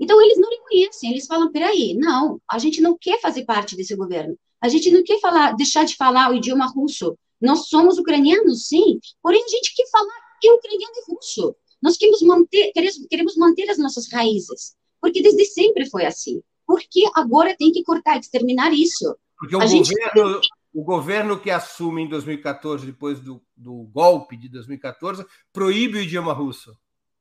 Então, 0.00 0.20
eles 0.20 0.38
não 0.38 0.48
reconhecem, 0.48 1.10
eles 1.10 1.26
falam, 1.26 1.52
peraí, 1.52 1.94
não, 1.94 2.40
a 2.50 2.58
gente 2.58 2.80
não 2.80 2.96
quer 2.98 3.20
fazer 3.20 3.44
parte 3.44 3.76
desse 3.76 3.94
governo. 3.94 4.36
A 4.60 4.68
gente 4.68 4.90
não 4.90 5.04
quer 5.04 5.20
falar, 5.20 5.52
deixar 5.52 5.84
de 5.84 5.94
falar 5.94 6.30
o 6.30 6.34
idioma 6.34 6.66
russo. 6.66 7.16
Nós 7.40 7.68
somos 7.68 7.98
ucranianos, 7.98 8.66
sim, 8.68 8.98
porém 9.22 9.42
a 9.44 9.48
gente 9.48 9.74
quer 9.74 9.88
falar 9.90 10.30
é 10.42 10.52
ucraniano 10.52 10.94
e 10.96 11.12
russo. 11.12 11.54
Nós 11.82 11.96
queremos 11.96 12.22
manter, 12.22 12.72
queremos, 12.72 13.06
queremos 13.08 13.36
manter 13.36 13.70
as 13.70 13.78
nossas 13.78 14.10
raízes, 14.10 14.74
porque 15.00 15.22
desde 15.22 15.44
sempre 15.44 15.88
foi 15.88 16.04
assim. 16.06 16.42
Porque 16.66 17.04
agora 17.14 17.56
tem 17.56 17.72
que 17.72 17.82
cortar, 17.82 18.18
exterminar 18.18 18.72
isso. 18.72 19.16
Porque 19.38 19.56
o, 19.56 19.58
governo, 19.58 20.34
gente... 20.34 20.48
o 20.72 20.84
governo 20.84 21.40
que 21.40 21.50
assume 21.50 22.02
em 22.02 22.08
2014, 22.08 22.86
depois 22.86 23.20
do, 23.20 23.42
do 23.56 23.88
golpe 23.92 24.36
de 24.36 24.48
2014, 24.48 25.26
proíbe 25.52 25.98
o 25.98 26.02
idioma 26.02 26.32
russo. 26.32 26.76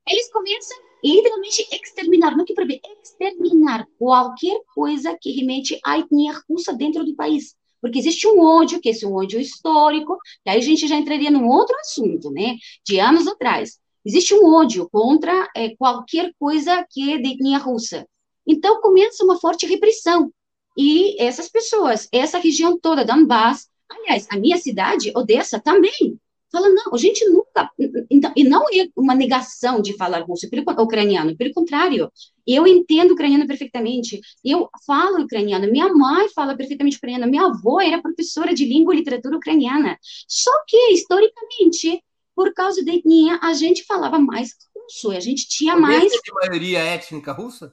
Eles 0.07 0.31
começam 0.31 0.77
literalmente 1.03 1.67
exterminar, 1.71 2.35
não 2.35 2.45
que 2.45 2.53
proibir, 2.53 2.81
exterminar 3.01 3.88
qualquer 3.97 4.59
coisa 4.73 5.17
que 5.19 5.31
remete 5.31 5.79
à 5.85 5.97
etnia 5.97 6.33
russa 6.49 6.73
dentro 6.73 7.03
do 7.05 7.15
país. 7.15 7.55
Porque 7.81 7.99
existe 7.99 8.27
um 8.27 8.41
ódio, 8.41 8.81
que 8.81 8.89
esse 8.89 9.05
é 9.05 9.07
um 9.07 9.13
ódio 9.13 9.39
histórico, 9.39 10.17
que 10.43 10.49
aí 10.49 10.57
a 10.57 10.62
gente 10.62 10.88
já 10.88 10.95
entraria 10.95 11.31
num 11.31 11.47
outro 11.47 11.75
assunto, 11.79 12.29
né, 12.29 12.55
de 12.85 12.99
anos 12.99 13.27
atrás. 13.27 13.79
Existe 14.05 14.33
um 14.33 14.45
ódio 14.53 14.89
contra 14.89 15.47
é, 15.55 15.75
qualquer 15.75 16.33
coisa 16.39 16.85
que 16.89 17.13
é 17.13 17.17
de 17.17 17.33
etnia 17.33 17.57
russa. 17.57 18.05
Então 18.45 18.81
começa 18.81 19.23
uma 19.23 19.39
forte 19.39 19.65
repressão. 19.65 20.31
E 20.77 21.21
essas 21.21 21.49
pessoas, 21.49 22.07
essa 22.12 22.38
região 22.38 22.79
toda, 22.79 23.05
Donbass, 23.05 23.67
aliás, 23.89 24.27
a 24.29 24.38
minha 24.38 24.57
cidade, 24.57 25.12
Odessa, 25.15 25.59
também, 25.59 26.17
Fala, 26.51 26.67
não, 26.69 26.93
a 26.93 26.97
gente 26.97 27.23
nunca. 27.29 27.69
Então, 28.09 28.33
e 28.35 28.43
não 28.43 28.63
é 28.69 28.88
uma 28.95 29.13
negação 29.13 29.81
de 29.81 29.95
falar 29.95 30.21
russo, 30.21 30.49
pelo, 30.49 30.63
ucraniano, 30.81 31.35
pelo 31.38 31.53
contrário. 31.53 32.12
Eu 32.45 32.65
entendo 32.65 33.12
ucraniano 33.12 33.45
perfeitamente. 33.45 34.19
Eu 34.43 34.67
falo 34.85 35.21
ucraniano. 35.23 35.71
Minha 35.71 35.93
mãe 35.93 36.27
fala 36.29 36.57
perfeitamente 36.57 36.97
ucraniano. 36.97 37.29
Minha 37.29 37.45
avó 37.45 37.79
era 37.79 38.01
professora 38.01 38.53
de 38.53 38.65
língua 38.65 38.93
e 38.93 38.97
literatura 38.97 39.38
ucraniana. 39.38 39.97
Só 40.27 40.51
que, 40.67 40.91
historicamente, 40.91 42.03
por 42.35 42.53
causa 42.53 42.83
da 42.83 42.93
etnia, 42.93 43.38
a 43.43 43.53
gente 43.53 43.83
falava 43.83 44.17
mais 44.17 44.55
russo. 44.75 45.12
A 45.12 45.19
gente 45.19 45.47
tinha 45.47 45.75
mais. 45.75 46.12
de 46.12 46.33
maioria 46.33 46.79
étnica 46.79 47.31
russa? 47.31 47.71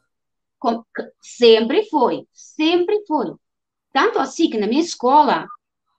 Sempre 1.23 1.85
foi. 1.85 2.27
Sempre 2.33 3.05
foi. 3.07 3.33
Tanto 3.93 4.19
assim 4.19 4.51
que 4.51 4.59
na 4.59 4.67
minha 4.67 4.83
escola, 4.83 5.47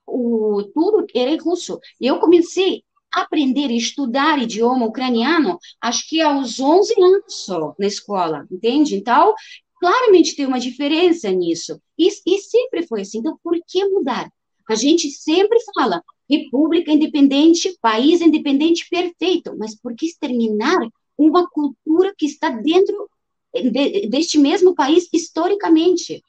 o, 0.08 0.62
tudo 0.74 1.06
era 1.14 1.40
russo. 1.42 1.78
Eu 2.00 2.18
comecei 2.18 2.82
a 3.14 3.22
aprender 3.22 3.70
e 3.70 3.76
estudar 3.76 4.42
idioma 4.42 4.86
ucraniano, 4.86 5.58
acho 5.80 6.08
que 6.08 6.20
aos 6.20 6.60
11 6.60 6.94
anos 7.00 7.22
só, 7.28 7.74
na 7.78 7.86
escola, 7.86 8.46
entende? 8.50 8.96
Então, 8.96 9.34
claramente 9.80 10.36
tem 10.36 10.46
uma 10.46 10.60
diferença 10.60 11.30
nisso. 11.30 11.80
E, 11.98 12.08
e 12.08 12.38
sempre 12.38 12.86
foi 12.86 13.02
assim. 13.02 13.18
Então, 13.18 13.38
por 13.42 13.58
que 13.66 13.84
mudar? 13.86 14.30
A 14.68 14.74
gente 14.74 15.10
sempre 15.10 15.58
fala 15.74 16.02
república 16.28 16.92
independente, 16.92 17.76
país 17.80 18.20
independente 18.20 18.86
perfeito, 18.90 19.56
mas 19.56 19.74
por 19.74 19.94
que 19.94 20.06
exterminar 20.06 20.78
uma 21.16 21.48
cultura 21.48 22.14
que 22.16 22.26
está 22.26 22.50
dentro 22.50 23.08
de, 23.54 24.08
deste 24.08 24.38
mesmo 24.38 24.74
país 24.74 25.08
historicamente? 25.12 26.22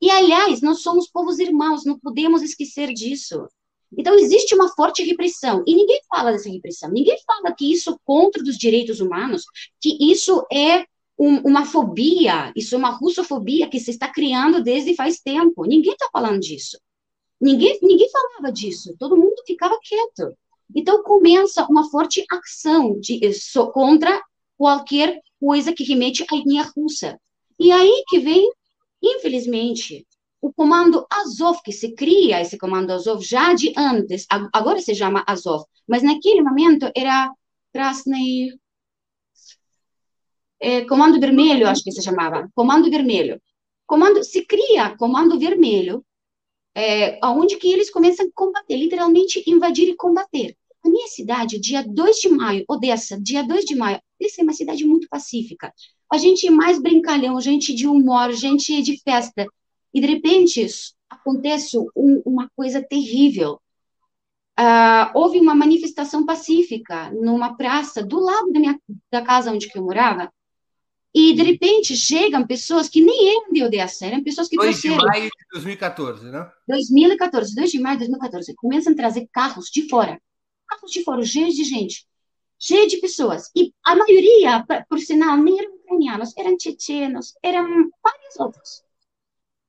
E, 0.00 0.10
aliás, 0.10 0.60
nós 0.60 0.82
somos 0.82 1.08
povos 1.08 1.38
irmãos, 1.38 1.84
não 1.84 1.98
podemos 1.98 2.42
esquecer 2.42 2.92
disso. 2.92 3.46
Então, 3.96 4.14
existe 4.14 4.54
uma 4.54 4.68
forte 4.74 5.02
repressão, 5.02 5.62
e 5.66 5.74
ninguém 5.74 6.00
fala 6.08 6.32
dessa 6.32 6.50
repressão, 6.50 6.90
ninguém 6.90 7.16
fala 7.24 7.54
que 7.54 7.72
isso 7.72 7.90
é 7.90 7.96
contra 8.04 8.42
os 8.42 8.58
direitos 8.58 9.00
humanos, 9.00 9.44
que 9.80 9.96
isso 10.12 10.44
é 10.52 10.84
um, 11.18 11.38
uma 11.48 11.64
fobia, 11.64 12.52
isso 12.54 12.74
é 12.74 12.78
uma 12.78 12.90
russofobia 12.90 13.68
que 13.68 13.80
se 13.80 13.90
está 13.90 14.08
criando 14.08 14.62
desde 14.62 14.94
faz 14.94 15.20
tempo. 15.20 15.64
Ninguém 15.64 15.92
está 15.92 16.08
falando 16.12 16.40
disso. 16.40 16.78
Ninguém, 17.40 17.78
ninguém 17.82 18.10
falava 18.10 18.52
disso, 18.52 18.94
todo 18.98 19.16
mundo 19.16 19.42
ficava 19.46 19.78
quieto. 19.82 20.36
Então, 20.74 21.02
começa 21.02 21.64
uma 21.70 21.88
forte 21.88 22.24
ação 22.30 22.98
de, 22.98 23.32
so, 23.32 23.70
contra 23.70 24.20
qualquer 24.58 25.20
coisa 25.38 25.72
que 25.72 25.84
remete 25.84 26.22
à 26.22 26.36
etnia 26.36 26.70
russa. 26.76 27.18
E 27.58 27.70
aí 27.70 28.04
que 28.08 28.18
vem 28.18 28.50
Infelizmente, 29.06 30.06
o 30.40 30.52
comando 30.52 31.06
Azov, 31.10 31.60
que 31.64 31.72
se 31.72 31.94
cria 31.94 32.40
esse 32.40 32.58
comando 32.58 32.92
Azov 32.92 33.22
já 33.22 33.54
de 33.54 33.72
antes, 33.76 34.26
agora 34.52 34.80
se 34.80 34.94
chama 34.94 35.24
Azov, 35.26 35.64
mas 35.86 36.02
naquele 36.02 36.42
momento 36.42 36.90
era 36.94 37.32
Krasny, 37.72 38.58
é, 40.58 40.84
Comando 40.86 41.20
Vermelho, 41.20 41.68
acho 41.68 41.84
que 41.84 41.92
se 41.92 42.02
chamava, 42.02 42.48
Comando 42.54 42.90
Vermelho. 42.90 43.40
Comando, 43.86 44.24
se 44.24 44.44
cria 44.44 44.96
Comando 44.96 45.38
Vermelho, 45.38 46.04
é, 46.74 47.18
onde 47.24 47.56
que 47.56 47.72
eles 47.72 47.90
começam 47.90 48.26
a 48.26 48.30
combater, 48.34 48.76
literalmente 48.76 49.42
invadir 49.46 49.88
e 49.88 49.96
combater. 49.96 50.56
A 50.84 50.88
minha 50.88 51.06
cidade, 51.08 51.60
dia 51.60 51.82
2 51.82 52.16
de 52.16 52.28
maio, 52.28 52.64
Odessa, 52.68 53.20
dia 53.20 53.42
2 53.42 53.64
de 53.64 53.76
maio, 53.76 54.00
Odessa 54.18 54.40
é 54.40 54.44
uma 54.44 54.52
cidade 54.52 54.84
muito 54.84 55.08
pacífica 55.08 55.72
a 56.12 56.18
gente 56.18 56.48
mais 56.50 56.80
brincalhão, 56.80 57.40
gente 57.40 57.74
de 57.74 57.86
humor, 57.86 58.32
gente 58.32 58.82
de 58.82 59.00
festa. 59.02 59.46
E 59.92 60.00
de 60.00 60.06
repente 60.06 60.66
acontece 61.08 61.78
um, 61.96 62.22
uma 62.24 62.50
coisa 62.54 62.82
terrível. 62.82 63.60
Uh, 64.58 65.10
houve 65.14 65.38
uma 65.38 65.54
manifestação 65.54 66.24
pacífica 66.24 67.10
numa 67.10 67.56
praça 67.56 68.02
do 68.02 68.18
lado 68.18 68.52
da, 68.52 68.60
minha, 68.60 68.80
da 69.10 69.20
casa 69.20 69.52
onde 69.52 69.70
eu 69.74 69.82
morava, 69.82 70.32
e 71.18 71.32
de 71.32 71.42
repente 71.42 71.96
chegam 71.96 72.46
pessoas 72.46 72.90
que 72.90 73.02
nem 73.02 73.30
eram 73.30 73.50
de 73.50 73.62
Odessa, 73.62 74.04
eram 74.04 74.22
pessoas 74.22 74.48
que 74.48 74.56
2 74.56 74.82
de 74.82 74.90
maio 74.90 75.24
de 75.24 75.46
2014, 75.54 76.30
né? 76.30 76.50
2014, 76.68 77.54
2 77.54 77.70
de 77.70 77.78
maio 77.78 77.94
de 77.94 78.00
2014. 78.00 78.54
Começam 78.54 78.92
a 78.92 78.96
trazer 78.96 79.26
carros 79.32 79.70
de 79.70 79.88
fora. 79.88 80.20
Carros 80.68 80.90
de 80.90 81.02
fora, 81.02 81.24
cheios 81.24 81.54
de 81.54 81.64
gente. 81.64 82.06
Cheio 82.58 82.86
de 82.86 82.98
pessoas. 82.98 83.50
E 83.56 83.72
a 83.82 83.96
maioria, 83.96 84.62
por 84.90 84.98
sinal, 84.98 85.38
nem 85.38 85.58
eram 85.58 85.75
ucranianos, 85.96 86.32
eram 86.36 86.56
tchetchenos, 86.56 87.34
eram 87.42 87.64
vários 88.02 88.38
outros. 88.38 88.82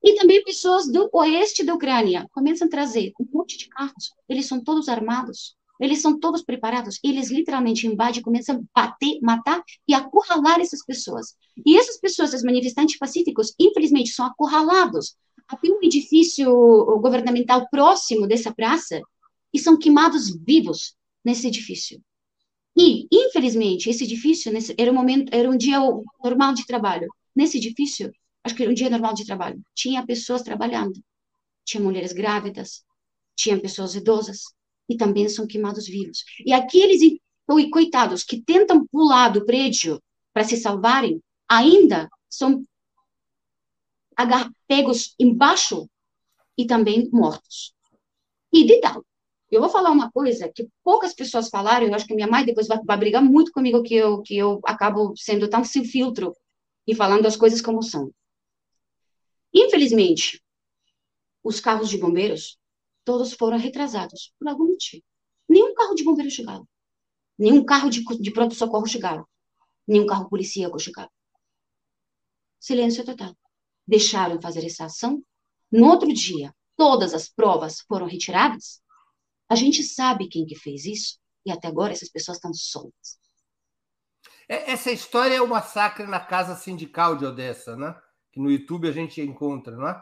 E 0.04 0.16
também 0.16 0.44
pessoas 0.44 0.92
do 0.92 1.10
oeste 1.14 1.64
da 1.64 1.74
Ucrânia 1.74 2.28
começam 2.32 2.68
a 2.68 2.70
trazer 2.70 3.14
um 3.20 3.26
monte 3.34 3.58
de 3.58 3.68
carros. 3.68 4.14
Eles 4.30 4.46
são 4.46 4.64
todos 4.64 4.88
armados, 4.88 5.56
eles 5.80 6.02
são 6.02 6.20
todos 6.20 6.44
preparados. 6.44 7.00
Eles 7.04 7.32
literalmente 7.32 7.88
invadem, 7.88 8.22
começam 8.22 8.64
a 8.74 8.82
bater, 8.82 9.20
matar 9.22 9.64
e 9.88 9.94
acurralar 9.94 10.60
essas 10.60 10.86
pessoas. 10.86 11.36
E 11.66 11.78
essas 11.78 12.00
pessoas, 12.00 12.30
esses 12.30 12.46
manifestantes 12.46 12.98
pacíficos, 12.98 13.54
infelizmente, 13.60 14.12
são 14.12 14.26
acurralados 14.26 15.16
até 15.48 15.70
um 15.70 15.80
edifício 15.82 16.50
governamental 17.00 17.68
próximo 17.70 18.28
dessa 18.28 18.54
praça 18.54 19.02
e 19.54 19.60
são 19.60 19.78
queimados 19.78 20.36
vivos 20.46 20.96
nesse 21.24 21.48
edifício. 21.48 22.02
E, 22.78 23.08
infelizmente, 23.38 23.90
esse 23.90 24.04
edifício 24.04 24.52
nesse, 24.52 24.74
era, 24.78 24.92
um 24.92 24.96
momento, 24.96 25.34
era 25.34 25.50
um 25.50 25.56
dia 25.56 25.80
normal 26.24 26.54
de 26.54 26.66
trabalho. 26.66 27.08
Nesse 27.36 27.58
edifício, 27.58 28.12
acho 28.44 28.56
que 28.56 28.64
era 28.64 28.72
um 28.72 28.76
dia 28.76 28.90
normal 28.90 29.14
de 29.14 29.26
trabalho, 29.26 29.62
tinha 29.76 30.06
pessoas 30.06 30.42
trabalhando. 30.42 31.00
Tinha 31.64 31.84
mulheres 31.84 32.14
grávidas, 32.14 32.84
tinha 33.36 33.60
pessoas 33.60 33.94
idosas, 33.94 34.44
e 34.90 34.98
também 34.98 35.28
são 35.30 35.46
queimados 35.46 35.86
vivos. 35.86 36.24
E 36.46 36.52
aqueles 36.52 37.02
coitados 37.72 38.24
que 38.24 38.42
tentam 38.42 38.86
pular 38.88 39.30
do 39.30 39.46
prédio 39.46 40.02
para 40.34 40.44
se 40.44 40.58
salvarem, 40.58 41.22
ainda 41.48 42.10
são 42.30 42.64
pegos 44.68 45.14
embaixo 45.20 45.88
e 46.58 46.66
também 46.66 47.10
mortos. 47.12 47.74
E 48.52 48.66
de 48.66 48.80
tal, 48.80 49.06
eu 49.50 49.62
vou 49.62 49.70
falar 49.70 49.92
uma 49.92 50.12
coisa 50.12 50.52
que 50.54 50.68
poucas 50.84 51.14
pessoas 51.14 51.50
falaram, 51.50 51.88
eu 51.88 51.94
acho 51.94 52.06
que 52.06 52.14
minha 52.14 52.28
mãe 52.28 52.46
depois 52.46 52.68
vai, 52.68 52.80
vai 52.84 52.98
brigar 52.98 53.24
muito 53.24 53.52
comigo 53.52 53.82
que 53.82 53.96
eu, 53.96 54.22
que 54.22 54.36
eu 54.36 54.60
acabo 54.66 55.16
sendo 55.16 55.50
tão 55.50 55.64
sem 55.64 55.86
filtro 55.86 56.36
e 56.86 56.94
falando 56.94 57.26
as 57.26 57.38
coisas 57.38 57.62
como 57.62 57.82
são. 57.82 58.12
Infelizmente, 59.54 60.44
os 61.42 61.62
carros 61.62 61.90
de 61.90 61.98
bombeiros, 61.98 62.60
todos 63.06 63.34
foram 63.34 63.58
retrasados, 63.58 64.34
por 64.38 64.50
algum 64.50 64.66
motivo. 64.66 65.04
Nenhum 65.48 65.74
carro 65.74 65.96
de 65.96 66.04
bombeiro 66.04 66.30
chegava. 66.30 66.68
Nenhum 67.38 67.64
carro 67.64 67.90
de, 67.90 68.04
de 68.04 68.32
pronto-socorro 68.32 68.86
chegava. 68.86 69.26
Nenhum 69.88 70.06
carro 70.06 70.30
policíaco 70.30 70.78
chegava. 70.78 71.10
Silêncio 72.60 73.06
total. 73.06 73.34
Deixaram 73.88 74.42
fazer 74.42 74.66
essa 74.66 74.86
ação. 74.86 75.24
No 75.72 75.88
outro 75.88 76.12
dia, 76.14 76.54
todas 76.76 77.14
as 77.14 77.30
provas 77.30 77.80
foram 77.88 78.08
retiradas 78.08 78.82
a 79.50 79.56
gente 79.56 79.84
sabe 79.84 80.28
quem 80.28 80.46
que 80.46 80.56
fez 80.56 80.86
isso 80.86 81.18
e 81.46 81.52
até 81.52 81.68
agora 81.68 81.94
essas 81.94 82.10
pessoas 82.10 82.38
estão 82.38 82.54
soltas. 82.54 83.18
É, 84.50 84.72
essa 84.72 84.92
história 84.92 85.36
é 85.36 85.42
o 85.42 85.48
massacre 85.48 86.06
na 86.06 86.20
casa 86.20 86.56
sindical 86.56 87.18
de 87.18 87.26
Odessa, 87.26 87.76
né? 87.76 87.96
que 88.38 88.40
no 88.40 88.52
YouTube 88.52 88.88
a 88.88 88.92
gente 88.92 89.20
encontra, 89.20 89.76
não 89.76 89.88
é? 89.88 90.00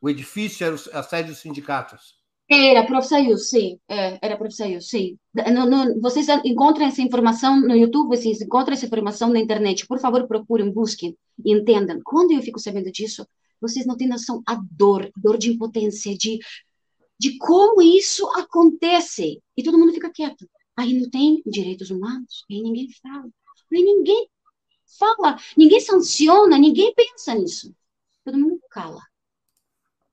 O 0.00 0.08
edifício 0.08 0.64
era 0.64 0.76
a 0.92 1.02
sede 1.02 1.30
dos 1.30 1.40
sindicatos. 1.40 2.14
Era 2.48 2.86
ProfSaius, 2.86 3.50
sim. 3.50 3.80
É, 3.88 4.18
era 4.22 4.36
ProfSaius, 4.36 4.88
sim. 4.88 5.18
No, 5.34 5.66
no, 5.66 6.00
vocês 6.00 6.28
encontram 6.44 6.86
essa 6.86 7.02
informação 7.02 7.60
no 7.60 7.74
YouTube, 7.74 8.16
vocês 8.16 8.40
encontram 8.40 8.74
essa 8.74 8.86
informação 8.86 9.30
na 9.30 9.40
internet. 9.40 9.84
Por 9.84 9.98
favor, 9.98 10.28
procurem, 10.28 10.70
busquem 10.70 11.16
e 11.44 11.52
entendam. 11.52 12.00
Quando 12.04 12.32
eu 12.32 12.40
fico 12.40 12.60
sabendo 12.60 12.92
disso, 12.92 13.26
vocês 13.60 13.84
não 13.84 13.96
têm 13.96 14.06
noção 14.06 14.42
a 14.46 14.56
dor, 14.70 15.10
dor 15.16 15.36
de 15.36 15.50
impotência, 15.50 16.16
de, 16.16 16.38
de 17.18 17.38
como 17.38 17.82
isso 17.82 18.26
acontece. 18.32 19.42
E 19.56 19.62
todo 19.62 19.78
mundo 19.78 19.92
fica 19.92 20.10
quieto. 20.10 20.48
Aí 20.76 20.92
não 20.92 21.08
tem 21.10 21.42
direitos 21.46 21.90
humanos, 21.90 22.44
aí 22.50 22.62
ninguém 22.62 22.88
fala. 23.02 23.30
Aí 23.72 23.82
ninguém 23.82 24.28
fala, 24.98 25.36
ninguém 25.56 25.80
sanciona, 25.80 26.58
ninguém 26.58 26.94
pensa 26.94 27.34
nisso. 27.34 27.74
Todo 28.24 28.38
mundo 28.38 28.60
cala. 28.70 29.00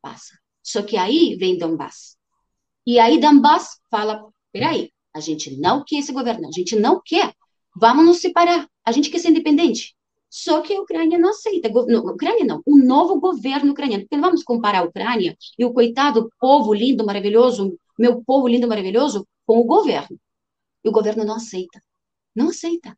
Passa. 0.02 0.38
Só 0.62 0.82
que 0.82 0.96
aí 0.96 1.36
vem 1.36 1.58
Donbass. 1.58 2.18
E 2.86 3.00
aí 3.00 3.20
Donbass 3.20 3.80
fala, 3.90 4.26
peraí, 4.52 4.92
a 5.14 5.20
gente 5.20 5.56
não 5.58 5.84
quer 5.86 5.98
esse 5.98 6.12
governo, 6.12 6.48
a 6.48 6.52
gente 6.52 6.76
não 6.76 7.02
quer, 7.04 7.34
vamos 7.76 8.06
nos 8.06 8.20
separar, 8.20 8.70
a 8.86 8.92
gente 8.92 9.10
quer 9.10 9.20
ser 9.20 9.30
independente. 9.30 9.96
Só 10.36 10.62
que 10.62 10.74
a 10.74 10.82
Ucrânia 10.82 11.20
não 11.20 11.30
aceita, 11.30 11.70
não, 11.70 12.00
Ucrânia 12.08 12.44
não, 12.44 12.64
o 12.66 12.76
novo 12.76 13.20
governo 13.20 13.72
ucraniano, 13.72 14.02
porque 14.04 14.20
vamos 14.20 14.44
comparar 14.44 14.80
a 14.80 14.84
Ucrânia 14.84 15.38
e 15.60 15.64
o 15.64 15.72
coitado 15.72 16.28
povo 16.40 16.74
lindo, 16.74 17.06
maravilhoso, 17.06 17.78
meu 18.00 18.24
povo 18.24 18.48
lindo, 18.48 18.68
maravilhoso, 18.68 19.28
com 19.46 19.60
o 19.60 19.64
governo. 19.64 20.20
E 20.84 20.90
o 20.90 20.92
governo 20.92 21.24
não 21.24 21.36
aceita, 21.36 21.80
não 22.36 22.50
aceita. 22.50 22.98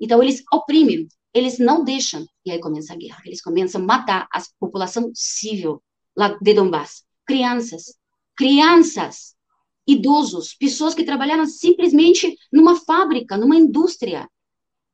Então 0.00 0.22
eles 0.22 0.42
oprimem, 0.50 1.06
eles 1.34 1.58
não 1.58 1.84
deixam, 1.84 2.26
e 2.42 2.50
aí 2.50 2.58
começa 2.58 2.94
a 2.94 2.96
guerra, 2.96 3.20
eles 3.26 3.42
começam 3.42 3.82
a 3.82 3.84
matar 3.84 4.26
a 4.32 4.40
população 4.58 5.10
civil 5.12 5.82
lá 6.16 6.38
de 6.40 6.54
Donbass, 6.54 7.04
crianças, 7.26 7.98
crianças, 8.34 9.36
idosos, 9.86 10.54
pessoas 10.54 10.94
que 10.94 11.04
trabalharam 11.04 11.44
simplesmente 11.44 12.34
numa 12.50 12.76
fábrica, 12.76 13.36
numa 13.36 13.56
indústria. 13.56 14.26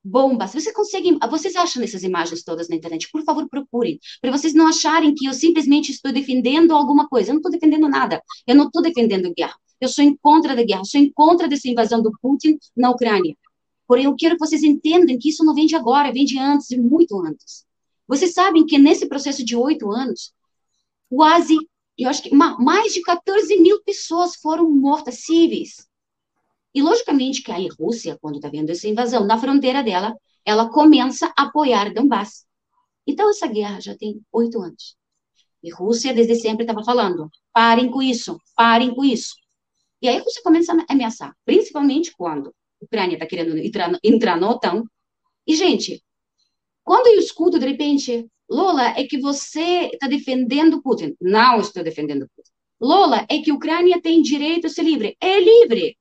Bombas. 0.04 0.52
Vocês 0.52 0.74
conseguem, 0.74 1.18
vocês 1.30 1.54
acham 1.56 1.82
essas 1.82 2.02
imagens 2.02 2.42
todas 2.42 2.68
na 2.68 2.76
internet? 2.76 3.08
Por 3.10 3.22
favor, 3.22 3.48
procurem, 3.48 4.00
para 4.20 4.30
vocês 4.30 4.54
não 4.54 4.66
acharem 4.66 5.14
que 5.14 5.26
eu 5.26 5.32
simplesmente 5.32 5.92
estou 5.92 6.12
defendendo 6.12 6.72
alguma 6.72 7.08
coisa. 7.08 7.30
Eu 7.30 7.34
não 7.34 7.40
estou 7.40 7.52
defendendo 7.52 7.88
nada. 7.88 8.22
Eu 8.46 8.54
não 8.54 8.66
estou 8.66 8.82
defendendo 8.82 9.32
guerra. 9.34 9.54
Eu 9.80 9.88
sou 9.88 10.04
em 10.04 10.16
contra 10.16 10.56
da 10.56 10.62
guerra. 10.62 10.84
Sou 10.84 11.00
em 11.00 11.10
contra 11.10 11.48
dessa 11.48 11.68
invasão 11.68 12.02
do 12.02 12.12
Putin 12.20 12.58
na 12.76 12.90
Ucrânia. 12.90 13.36
Porém, 13.86 14.04
eu 14.04 14.14
quero 14.16 14.36
que 14.36 14.46
vocês 14.46 14.62
entendam 14.62 15.18
que 15.18 15.28
isso 15.28 15.44
não 15.44 15.54
vem 15.54 15.66
de 15.66 15.76
agora, 15.76 16.12
vem 16.12 16.24
de 16.24 16.38
antes, 16.38 16.68
de 16.68 16.78
muito 16.78 17.20
antes. 17.20 17.64
Vocês 18.08 18.32
sabem 18.32 18.64
que 18.64 18.78
nesse 18.78 19.06
processo 19.06 19.44
de 19.44 19.56
oito 19.56 19.90
anos, 19.90 20.32
quase 21.08 21.56
eu 21.98 22.08
acho 22.08 22.22
que 22.22 22.34
mais 22.34 22.94
de 22.94 23.02
14 23.02 23.56
mil 23.58 23.82
pessoas 23.84 24.34
foram 24.36 24.70
mortas 24.70 25.24
civis. 25.24 25.86
E, 26.74 26.82
logicamente, 26.82 27.42
que 27.42 27.52
a 27.52 27.56
Rússia, 27.78 28.18
quando 28.20 28.36
está 28.36 28.48
vendo 28.48 28.70
essa 28.70 28.88
invasão 28.88 29.26
na 29.26 29.38
fronteira 29.38 29.82
dela, 29.82 30.16
ela 30.44 30.70
começa 30.70 31.32
a 31.36 31.44
apoiar 31.44 31.92
Donbass. 31.92 32.46
Então, 33.06 33.30
essa 33.30 33.46
guerra 33.46 33.80
já 33.80 33.96
tem 33.96 34.20
oito 34.32 34.60
anos. 34.60 34.96
E 35.62 35.70
Rússia, 35.70 36.14
desde 36.14 36.36
sempre, 36.36 36.64
estava 36.64 36.84
falando: 36.84 37.30
parem 37.52 37.90
com 37.90 38.02
isso, 38.02 38.38
parem 38.56 38.94
com 38.94 39.04
isso. 39.04 39.34
E 40.00 40.08
aí 40.08 40.16
a 40.16 40.22
Rússia 40.22 40.42
começa 40.42 40.72
a 40.72 40.84
ameaçar, 40.88 41.32
principalmente 41.44 42.12
quando 42.16 42.48
a 42.48 42.84
Ucrânia 42.84 43.14
está 43.14 43.26
querendo 43.26 43.56
entrar, 43.56 43.92
entrar 44.02 44.40
na 44.40 44.50
OTAN. 44.50 44.82
E, 45.46 45.54
gente, 45.54 46.02
quando 46.82 47.06
eu 47.06 47.18
escuto, 47.18 47.58
de 47.58 47.66
repente, 47.66 48.26
Lula, 48.50 48.88
é 48.98 49.04
que 49.04 49.18
você 49.18 49.90
está 49.92 50.08
defendendo 50.08 50.82
Putin. 50.82 51.16
Não 51.20 51.60
estou 51.60 51.84
defendendo 51.84 52.28
Putin. 52.34 52.50
Lula, 52.80 53.24
é 53.28 53.38
que 53.38 53.50
a 53.50 53.54
Ucrânia 53.54 54.00
tem 54.02 54.20
direito 54.20 54.66
a 54.66 54.70
ser 54.70 54.82
livre. 54.82 55.16
É 55.20 55.38
livre. 55.38 55.96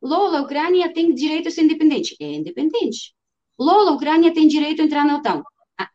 Lula, 0.00 0.38
a 0.38 0.42
Ucrânia 0.42 0.92
tem 0.92 1.12
direito 1.14 1.48
a 1.48 1.50
ser 1.50 1.62
independente. 1.62 2.16
É 2.20 2.32
independente. 2.32 3.14
Lula, 3.58 3.90
a 3.90 3.94
Ucrânia 3.94 4.32
tem 4.32 4.46
direito 4.46 4.80
a 4.80 4.84
entrar 4.84 5.04
na 5.04 5.16
OTAN. 5.16 5.42
Ah, 5.76 5.90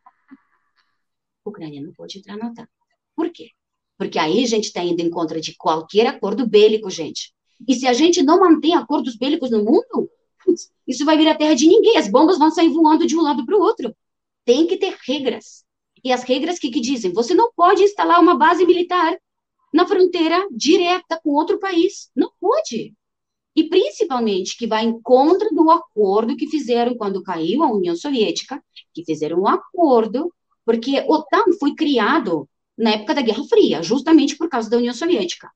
a 1.45 1.49
Ucrânia 1.49 1.81
não 1.81 1.93
pode 1.93 2.19
entrar 2.19 2.37
na 2.37 2.49
OTAN. 2.49 2.67
Por 3.15 3.29
quê? 3.31 3.51
Porque 3.97 4.19
aí 4.19 4.43
a 4.43 4.47
gente 4.47 4.65
está 4.65 4.83
indo 4.83 5.01
em 5.01 5.09
contra 5.09 5.39
de 5.39 5.55
qualquer 5.55 6.07
acordo 6.07 6.47
bélico, 6.47 6.89
gente. 6.89 7.33
E 7.67 7.73
se 7.75 7.87
a 7.87 7.93
gente 7.93 8.21
não 8.21 8.39
mantém 8.39 8.75
acordos 8.75 9.15
bélicos 9.15 9.51
no 9.51 9.63
mundo, 9.63 10.09
isso 10.85 11.05
vai 11.05 11.17
virar 11.17 11.35
terra 11.35 11.55
de 11.55 11.67
ninguém. 11.67 11.97
As 11.97 12.09
bombas 12.09 12.37
vão 12.37 12.51
sair 12.51 12.69
voando 12.69 13.05
de 13.05 13.15
um 13.15 13.21
lado 13.21 13.45
para 13.45 13.55
o 13.55 13.61
outro. 13.61 13.95
Tem 14.43 14.67
que 14.67 14.77
ter 14.77 14.97
regras. 15.07 15.63
E 16.03 16.11
as 16.11 16.23
regras 16.23 16.59
que, 16.59 16.69
que 16.69 16.81
dizem? 16.81 17.13
Você 17.13 17.33
não 17.33 17.51
pode 17.53 17.81
instalar 17.81 18.19
uma 18.19 18.35
base 18.35 18.65
militar 18.65 19.17
na 19.73 19.87
fronteira 19.87 20.45
direta 20.51 21.19
com 21.23 21.29
outro 21.29 21.59
país. 21.59 22.11
Não 22.13 22.29
pode. 22.39 22.93
E 23.55 23.63
principalmente 23.69 24.57
que 24.57 24.65
vai 24.65 24.83
em 24.83 24.99
contra 25.01 25.49
do 25.49 25.69
acordo 25.69 26.35
que 26.35 26.47
fizeram 26.47 26.95
quando 26.95 27.21
caiu 27.21 27.63
a 27.63 27.71
União 27.71 27.95
Soviética, 27.95 28.63
que 28.93 29.05
fizeram 29.05 29.41
um 29.41 29.47
acordo, 29.47 30.33
porque 30.65 30.97
a 30.97 31.05
OTAN 31.05 31.45
foi 31.59 31.75
criado 31.75 32.49
na 32.77 32.91
época 32.91 33.13
da 33.13 33.21
Guerra 33.21 33.43
Fria, 33.43 33.83
justamente 33.83 34.35
por 34.35 34.49
causa 34.49 34.69
da 34.69 34.77
União 34.77 34.93
Soviética. 34.93 35.51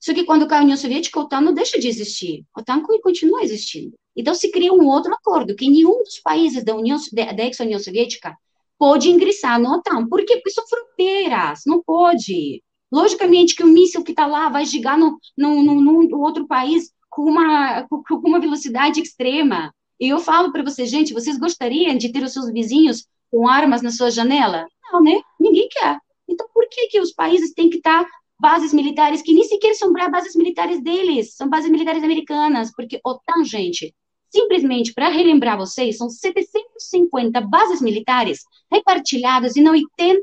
Só 0.00 0.12
que 0.12 0.24
quando 0.24 0.48
cai 0.48 0.58
a 0.58 0.62
União 0.62 0.76
Soviética, 0.76 1.20
a 1.20 1.22
OTAN 1.22 1.40
não 1.42 1.54
deixa 1.54 1.78
de 1.78 1.86
existir. 1.86 2.44
A 2.54 2.60
OTAN 2.60 2.82
continua 2.82 3.44
existindo. 3.44 3.94
Então 4.16 4.34
se 4.34 4.50
cria 4.50 4.72
um 4.72 4.86
outro 4.88 5.14
acordo, 5.14 5.54
que 5.54 5.68
nenhum 5.68 6.02
dos 6.02 6.18
países 6.18 6.64
da, 6.64 6.74
União, 6.74 6.98
da 7.12 7.44
ex-União 7.44 7.78
Soviética 7.78 8.36
pode 8.76 9.08
ingressar 9.08 9.60
no 9.60 9.72
OTAN. 9.72 10.08
Porque 10.08 10.42
são 10.50 10.66
fronteiras, 10.66 11.60
não 11.64 11.80
pode. 11.80 12.62
Logicamente 12.90 13.54
que 13.54 13.62
o 13.62 13.68
míssil 13.68 14.02
que 14.02 14.10
está 14.10 14.26
lá 14.26 14.48
vai 14.48 14.66
chegar 14.66 14.98
no, 14.98 15.18
no, 15.38 15.62
no, 15.62 15.80
no, 15.80 16.20
outro 16.20 16.46
país 16.48 16.90
com 17.12 17.22
uma, 17.22 17.86
com, 17.88 18.02
uma 18.24 18.40
velocidade 18.40 19.00
extrema. 19.00 19.72
E 20.00 20.08
eu 20.08 20.18
falo 20.18 20.50
para 20.50 20.64
vocês, 20.64 20.90
gente, 20.90 21.12
vocês 21.12 21.38
gostariam 21.38 21.96
de 21.96 22.10
ter 22.10 22.22
os 22.22 22.32
seus 22.32 22.50
vizinhos 22.50 23.06
com 23.30 23.46
armas 23.46 23.82
na 23.82 23.90
sua 23.90 24.10
janela? 24.10 24.66
Não, 24.90 25.02
né? 25.02 25.20
Ninguém 25.38 25.68
quer. 25.70 25.98
Então, 26.26 26.46
por 26.54 26.66
que, 26.68 26.88
que 26.88 27.00
os 27.00 27.12
países 27.12 27.52
têm 27.52 27.68
que 27.68 27.76
estar 27.76 28.02
tá 28.02 28.10
bases 28.40 28.72
militares 28.72 29.20
que 29.20 29.34
nem 29.34 29.44
sequer 29.44 29.74
são 29.74 29.92
bases 29.92 30.34
militares 30.34 30.82
deles, 30.82 31.36
são 31.36 31.48
bases 31.48 31.70
militares 31.70 32.02
americanas? 32.02 32.72
Porque 32.74 32.98
OTAN, 33.04 33.44
gente, 33.44 33.94
Simplesmente 34.34 34.94
para 34.94 35.10
relembrar 35.10 35.58
vocês, 35.58 35.98
são 35.98 36.08
750 36.08 37.38
bases 37.42 37.82
militares 37.82 38.40
repartilhadas 38.72 39.58
em 39.58 39.68
80 39.68 40.22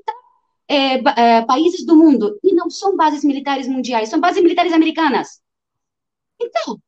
é, 0.67 0.93
é, 0.95 1.41
países 1.43 1.85
do 1.85 1.95
mundo. 1.95 2.35
E 2.43 2.51
não 2.51 2.71
são 2.71 2.97
bases 2.97 3.23
militares 3.23 3.67
mundiais, 3.67 4.09
são 4.09 4.19
bases 4.19 4.41
militares 4.41 4.73
americanas. 4.73 5.39
Então, 6.39 6.81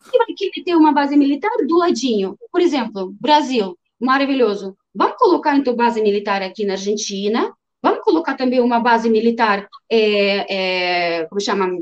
se 0.00 0.18
vai 0.18 0.26
querer 0.36 0.64
ter 0.64 0.74
uma 0.76 0.92
base 0.92 1.16
militar 1.16 1.50
do 1.66 1.76
ladinho, 1.78 2.38
por 2.50 2.60
exemplo, 2.60 3.14
Brasil, 3.20 3.78
maravilhoso. 4.00 4.76
Vamos 4.94 5.16
colocar 5.16 5.56
então 5.56 5.74
base 5.74 6.02
militar 6.02 6.42
aqui 6.42 6.64
na 6.64 6.74
Argentina. 6.74 7.54
Vamos 7.82 8.04
colocar 8.04 8.36
também 8.36 8.60
uma 8.60 8.80
base 8.80 9.08
militar, 9.08 9.68
é, 9.88 11.20
é, 11.20 11.26
como 11.26 11.40
chama, 11.40 11.78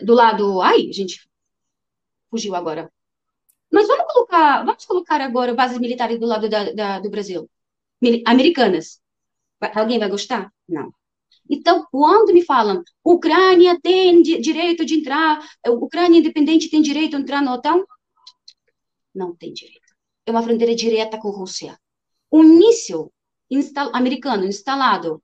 do 0.00 0.14
lado. 0.14 0.60
Ai, 0.62 0.92
gente, 0.92 1.28
fugiu 2.30 2.54
agora. 2.54 2.90
Mas 3.70 3.86
vamos 3.86 4.12
colocar, 4.12 4.64
vamos 4.64 4.84
colocar 4.86 5.20
agora 5.20 5.54
bases 5.54 5.78
militares 5.78 6.18
do 6.18 6.26
lado 6.26 6.48
da, 6.48 6.72
da, 6.72 6.98
do 7.00 7.10
Brasil. 7.10 7.50
Americanas. 8.26 9.00
Alguém 9.74 9.98
vai 9.98 10.08
gostar? 10.08 10.52
Não. 10.68 10.92
Então, 11.48 11.86
quando 11.90 12.32
me 12.32 12.44
falam, 12.44 12.82
Ucrânia 13.02 13.78
tem 13.82 14.22
direito 14.22 14.84
de 14.84 14.96
entrar, 14.96 15.42
Ucrânia 15.66 16.18
independente 16.18 16.70
tem 16.70 16.82
direito 16.82 17.16
de 17.16 17.22
entrar 17.22 17.42
na 17.42 17.54
OTAN, 17.54 17.82
não 19.14 19.34
tem 19.34 19.52
direito. 19.52 19.88
É 20.26 20.30
uma 20.30 20.42
fronteira 20.42 20.74
direta 20.74 21.18
com 21.18 21.28
a 21.28 21.32
Rússia. 21.32 21.78
Um 22.30 22.42
míssil 22.42 23.10
instal 23.50 23.90
americano 23.94 24.44
instalado 24.44 25.22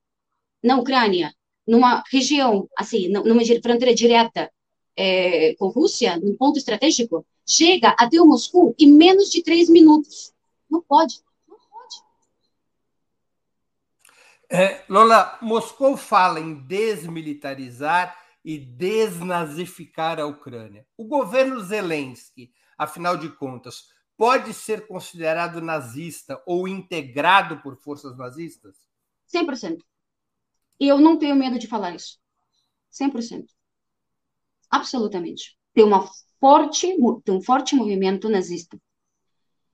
na 0.62 0.78
Ucrânia, 0.78 1.34
numa 1.66 2.02
região, 2.10 2.68
assim, 2.76 3.08
numa 3.08 3.44
fronteira 3.62 3.94
direta 3.94 4.50
é, 4.96 5.54
com 5.56 5.68
a 5.68 5.70
Rússia, 5.70 6.18
num 6.18 6.36
ponto 6.36 6.58
estratégico, 6.58 7.26
chega 7.46 7.94
até 7.98 8.20
o 8.20 8.26
Moscou 8.26 8.74
em 8.78 8.90
menos 8.90 9.30
de 9.30 9.42
três 9.42 9.68
minutos. 9.68 10.32
Não 10.70 10.80
pode. 10.80 11.20
É, 14.56 14.84
Lola, 14.88 15.36
Moscou 15.42 15.96
fala 15.96 16.38
em 16.38 16.54
desmilitarizar 16.54 18.16
e 18.44 18.56
desnazificar 18.56 20.20
a 20.20 20.26
Ucrânia. 20.26 20.86
O 20.96 21.04
governo 21.04 21.58
Zelensky, 21.60 22.52
afinal 22.78 23.16
de 23.16 23.30
contas, 23.30 23.88
pode 24.16 24.54
ser 24.54 24.86
considerado 24.86 25.60
nazista 25.60 26.40
ou 26.46 26.68
integrado 26.68 27.60
por 27.62 27.74
forças 27.74 28.16
nazistas? 28.16 28.76
100%. 29.26 29.78
E 30.78 30.86
eu 30.86 30.98
não 31.00 31.18
tenho 31.18 31.34
medo 31.34 31.58
de 31.58 31.66
falar 31.66 31.92
isso. 31.92 32.20
100%. 32.92 33.46
Absolutamente. 34.70 35.58
Tem 35.72 35.82
uma 35.82 36.08
forte, 36.38 36.96
um 37.28 37.42
forte 37.42 37.74
movimento 37.74 38.28
nazista. 38.28 38.80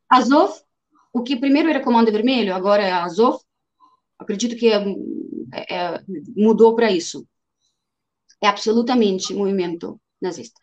Azov, 0.09 0.59
o 1.12 1.23
que 1.23 1.37
primeiro 1.37 1.69
era 1.69 1.85
Comando 1.85 2.11
Vermelho, 2.11 2.55
agora 2.55 2.83
é 2.83 2.93
Azov, 2.93 3.43
acredito 4.20 4.56
que 4.56 4.68
é, 4.68 4.76
é, 5.52 6.04
mudou 6.37 6.76
para 6.76 6.92
isso. 6.92 7.26
É 8.40 8.46
absolutamente 8.46 9.35
movimento 9.35 10.00
nazista. 10.20 10.61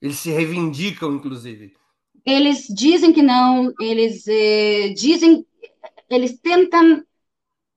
Eles 0.00 0.18
se 0.18 0.30
reivindicam, 0.30 1.14
inclusive. 1.14 1.74
Eles 2.26 2.66
dizem 2.68 3.12
que 3.12 3.22
não, 3.22 3.72
eles 3.80 4.26
eh, 4.26 4.90
dizem, 4.90 5.46
eles 6.10 6.38
tentam 6.40 7.02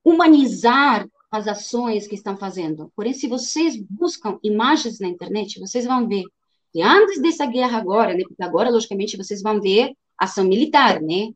humanizar 0.04 1.08
as 1.30 1.48
ações 1.48 2.08
que 2.08 2.16
estão 2.16 2.38
fazendo. 2.38 2.92
Porém, 2.96 3.14
se 3.14 3.28
vocês 3.28 3.78
buscam 3.90 4.40
imagens 4.44 5.00
na 5.00 5.08
internet, 5.08 5.60
vocês 5.60 5.86
vão 5.86 6.08
ver 6.08 6.24
que 6.72 6.82
antes 6.82 7.22
dessa 7.22 7.46
guerra 7.46 7.78
agora, 7.78 8.14
né, 8.14 8.24
porque 8.28 8.44
agora, 8.44 8.70
logicamente, 8.70 9.18
vocês 9.18 9.42
vão 9.42 9.62
ver 9.62 9.94
ação 10.18 10.46
militar, 10.46 11.02
né, 11.02 11.32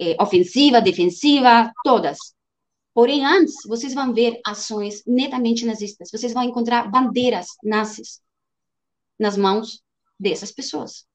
é, 0.00 0.16
ofensiva, 0.20 0.80
defensiva, 0.80 1.72
todas. 1.84 2.18
Porém, 2.94 3.24
antes, 3.24 3.54
vocês 3.66 3.94
vão 3.94 4.12
ver 4.12 4.40
ações 4.44 5.02
netamente 5.06 5.64
nazistas. 5.64 6.10
Vocês 6.10 6.32
vão 6.32 6.42
encontrar 6.42 6.90
bandeiras 6.90 7.46
nazis 7.62 8.20
nas 9.18 9.36
mãos 9.36 9.82
dessas 10.18 10.50
pessoas. 10.50 11.06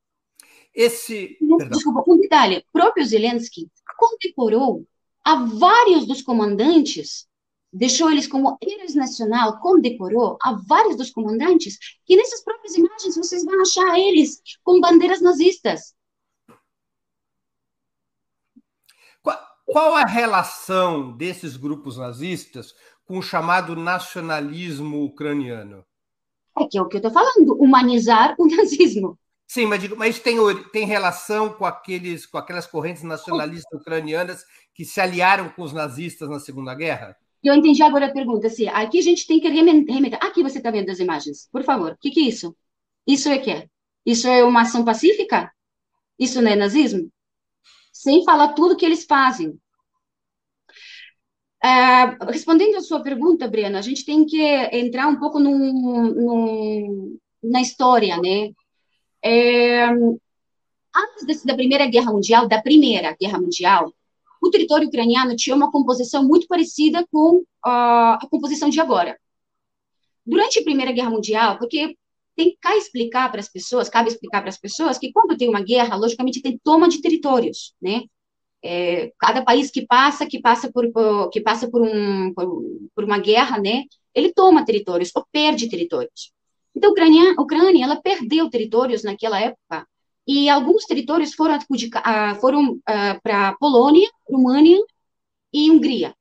Esse. 0.73 1.37
Desculpa, 1.69 2.03
um 2.07 2.17
detalhe: 2.17 2.65
próprio 2.71 3.05
Zelensky 3.05 3.69
condecorou 3.97 4.85
a 5.23 5.45
vários 5.45 6.07
dos 6.07 6.21
comandantes, 6.21 7.27
deixou 7.71 8.11
eles 8.11 8.27
como 8.27 8.57
heróis 8.61 8.95
nacional, 8.95 9.59
condecorou 9.59 10.37
a 10.41 10.53
vários 10.67 10.95
dos 10.97 11.11
comandantes, 11.11 11.77
que 12.05 12.15
nessas 12.15 12.43
próprias 12.43 12.75
imagens 12.75 13.15
vocês 13.15 13.45
vão 13.45 13.61
achar 13.61 13.97
eles 13.99 14.41
com 14.63 14.81
bandeiras 14.81 15.21
nazistas. 15.21 15.93
Qual, 19.65 19.95
a 19.95 20.05
relação 20.05 21.15
desses 21.15 21.55
grupos 21.55 21.97
nazistas 21.97 22.73
com 23.05 23.17
o 23.17 23.21
chamado 23.21 23.75
nacionalismo 23.75 25.03
ucraniano? 25.03 25.85
É 26.57 26.65
que 26.65 26.77
é 26.77 26.81
o 26.81 26.87
que 26.87 26.97
eu 26.97 26.99
estou 26.99 27.11
falando, 27.11 27.55
humanizar 27.61 28.35
o 28.37 28.45
nazismo. 28.45 29.17
Sim, 29.47 29.65
mas, 29.65 29.87
mas 29.89 30.19
tem, 30.19 30.37
tem 30.71 30.85
relação 30.85 31.53
com, 31.53 31.65
aqueles, 31.65 32.25
com 32.25 32.37
aquelas 32.37 32.65
correntes 32.65 33.03
nacionalistas 33.03 33.79
ucranianas 33.79 34.43
que 34.73 34.85
se 34.85 34.99
aliaram 34.99 35.49
com 35.49 35.63
os 35.63 35.73
nazistas 35.73 36.29
na 36.29 36.39
Segunda 36.39 36.73
Guerra? 36.73 37.15
Eu 37.43 37.53
entendi 37.53 37.83
agora 37.83 38.07
a 38.07 38.13
pergunta. 38.13 38.47
Assim, 38.47 38.67
aqui 38.67 38.99
a 38.99 39.01
gente 39.01 39.27
tem 39.27 39.39
que 39.39 39.49
remeter. 39.49 40.17
Aqui 40.23 40.41
você 40.41 40.59
está 40.59 40.71
vendo 40.71 40.89
as 40.89 40.99
imagens. 40.99 41.49
Por 41.51 41.63
favor, 41.63 41.91
o 41.91 41.97
que, 41.99 42.09
que 42.09 42.21
é 42.21 42.23
isso? 42.23 42.55
Isso 43.05 43.29
é 43.29 43.37
que 43.37 43.69
Isso 44.05 44.27
é 44.27 44.43
uma 44.43 44.61
ação 44.61 44.85
pacífica? 44.85 45.51
Isso 46.17 46.41
não 46.41 46.51
é 46.51 46.55
nazismo? 46.55 47.11
Sem 47.93 48.25
falar 48.25 48.49
tudo 48.49 48.75
que 48.75 48.85
eles 48.85 49.05
fazem. 49.05 49.57
Uh, 51.63 52.25
respondendo 52.29 52.75
a 52.75 52.81
sua 52.81 53.01
pergunta, 53.01 53.47
Brena, 53.47 53.79
a 53.79 53.81
gente 53.81 54.03
tem 54.03 54.25
que 54.25 54.41
entrar 54.73 55.07
um 55.07 55.17
pouco 55.17 55.39
num, 55.39 56.11
num, 56.11 57.17
na 57.41 57.61
história, 57.61 58.17
né? 58.17 58.51
É, 59.23 59.85
antes 59.85 61.45
da 61.45 61.55
Primeira 61.55 61.87
Guerra 61.87 62.11
Mundial, 62.11 62.47
da 62.49 62.61
Primeira 62.61 63.15
Guerra 63.19 63.39
Mundial, 63.39 63.93
o 64.41 64.49
território 64.49 64.89
ucraniano 64.89 65.37
tinha 65.37 65.55
uma 65.55 65.71
composição 65.71 66.21
muito 66.21 66.47
parecida 66.47 67.07
com 67.09 67.37
uh, 67.37 67.45
a 67.63 68.27
composição 68.29 68.69
de 68.69 68.81
agora. 68.81 69.17
Durante 70.25 70.59
a 70.59 70.63
Primeira 70.63 70.91
Guerra 70.91 71.09
Mundial, 71.11 71.57
porque 71.57 71.95
tem 72.35 72.57
que 72.59 72.67
explicar 72.69 73.31
para 73.31 73.39
as 73.39 73.49
pessoas, 73.49 73.89
cabe 73.89 74.09
explicar 74.09 74.41
para 74.41 74.49
as 74.49 74.57
pessoas 74.57 74.97
que 74.97 75.11
quando 75.11 75.37
tem 75.37 75.49
uma 75.49 75.61
guerra, 75.61 75.95
logicamente 75.95 76.41
tem 76.41 76.59
toma 76.63 76.89
de 76.89 77.01
territórios, 77.01 77.73
né? 77.81 78.03
É, 78.65 79.11
cada 79.19 79.43
país 79.43 79.69
que 79.69 79.85
passa, 79.85 80.25
que 80.25 80.41
passa 80.41 80.71
por, 80.71 80.85
que 81.31 81.41
passa 81.41 81.69
por, 81.69 81.81
um, 81.81 82.33
por, 82.33 82.63
por, 82.95 83.03
uma 83.03 83.19
guerra, 83.19 83.59
né? 83.59 83.83
Ele 84.15 84.31
toma 84.33 84.65
territórios 84.65 85.11
ou 85.15 85.25
perde 85.31 85.69
territórios. 85.69 86.31
Então, 86.75 86.89
a 86.89 86.93
Ucrânia, 86.93 87.35
a 87.37 87.41
Ucrânia 87.41 87.83
ela 87.83 88.01
perdeu 88.01 88.49
territórios 88.49 89.03
naquela 89.03 89.39
época 89.39 89.85
e 90.25 90.49
alguns 90.49 90.85
territórios 90.85 91.33
foram, 91.33 91.57
uh, 91.57 92.35
foram 92.39 92.73
uh, 92.73 93.21
para 93.21 93.53
Polônia, 93.57 94.09
Rumânia 94.27 94.79
e 95.51 95.69
Hungria. 95.69 96.15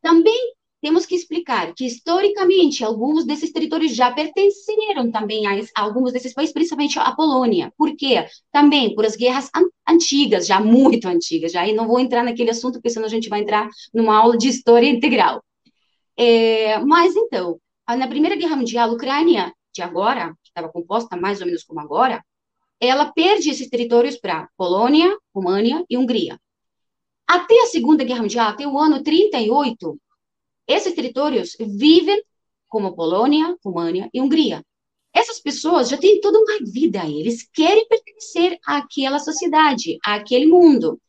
Também 0.00 0.54
temos 0.80 1.04
que 1.04 1.14
explicar 1.14 1.74
que, 1.74 1.84
historicamente, 1.84 2.82
alguns 2.84 3.24
desses 3.24 3.52
territórios 3.52 3.94
já 3.94 4.10
pertenceram 4.10 5.10
também 5.10 5.46
a, 5.46 5.52
a 5.76 5.82
alguns 5.82 6.12
desses 6.12 6.32
países, 6.32 6.54
principalmente 6.54 6.98
a 6.98 7.12
Polônia. 7.12 7.72
Por 7.76 7.94
quê? 7.96 8.26
Também 8.50 8.94
por 8.94 9.04
as 9.04 9.16
guerras 9.16 9.50
an 9.54 9.68
antigas, 9.88 10.46
já 10.46 10.60
muito 10.60 11.06
antigas. 11.06 11.52
Já, 11.52 11.66
e 11.66 11.72
não 11.72 11.86
vou 11.86 12.00
entrar 12.00 12.22
naquele 12.22 12.50
assunto, 12.50 12.74
porque 12.74 12.90
senão 12.90 13.06
a 13.06 13.10
gente 13.10 13.28
vai 13.28 13.40
entrar 13.40 13.68
numa 13.92 14.16
aula 14.16 14.38
de 14.38 14.48
história 14.48 14.88
integral. 14.88 15.44
É, 16.16 16.78
mas, 16.80 17.14
então, 17.16 17.60
na 17.88 18.08
Primeira 18.08 18.36
Guerra 18.36 18.56
Mundial, 18.56 18.90
a 18.90 18.92
Ucrânia, 18.92 19.52
de 19.72 19.82
agora, 19.82 20.34
que 20.42 20.48
estava 20.48 20.68
composta 20.68 21.16
mais 21.16 21.40
ou 21.40 21.46
menos 21.46 21.64
como 21.64 21.80
agora, 21.80 22.24
ela 22.80 23.12
perde 23.12 23.50
esses 23.50 23.68
territórios 23.68 24.16
para 24.16 24.48
Polônia, 24.56 25.14
România 25.34 25.84
e 25.88 25.98
Hungria. 25.98 26.40
Até 27.26 27.62
a 27.62 27.66
Segunda 27.66 28.02
Guerra 28.02 28.22
Mundial, 28.22 28.48
até 28.48 28.66
o 28.66 28.78
ano 28.78 29.02
38, 29.02 29.98
esses 30.70 30.94
territórios 30.94 31.56
vivem 31.58 32.22
como 32.68 32.94
Polônia, 32.94 33.56
România 33.64 34.08
e 34.14 34.20
Hungria. 34.20 34.64
Essas 35.12 35.40
pessoas 35.40 35.88
já 35.88 35.98
têm 35.98 36.20
toda 36.20 36.38
uma 36.38 36.58
vida 36.72 37.04
eles 37.04 37.42
querem 37.52 37.86
pertencer 37.88 38.58
àquela 38.64 39.18
sociedade, 39.18 39.98
àquele 40.04 40.46
mundo. 40.46 41.00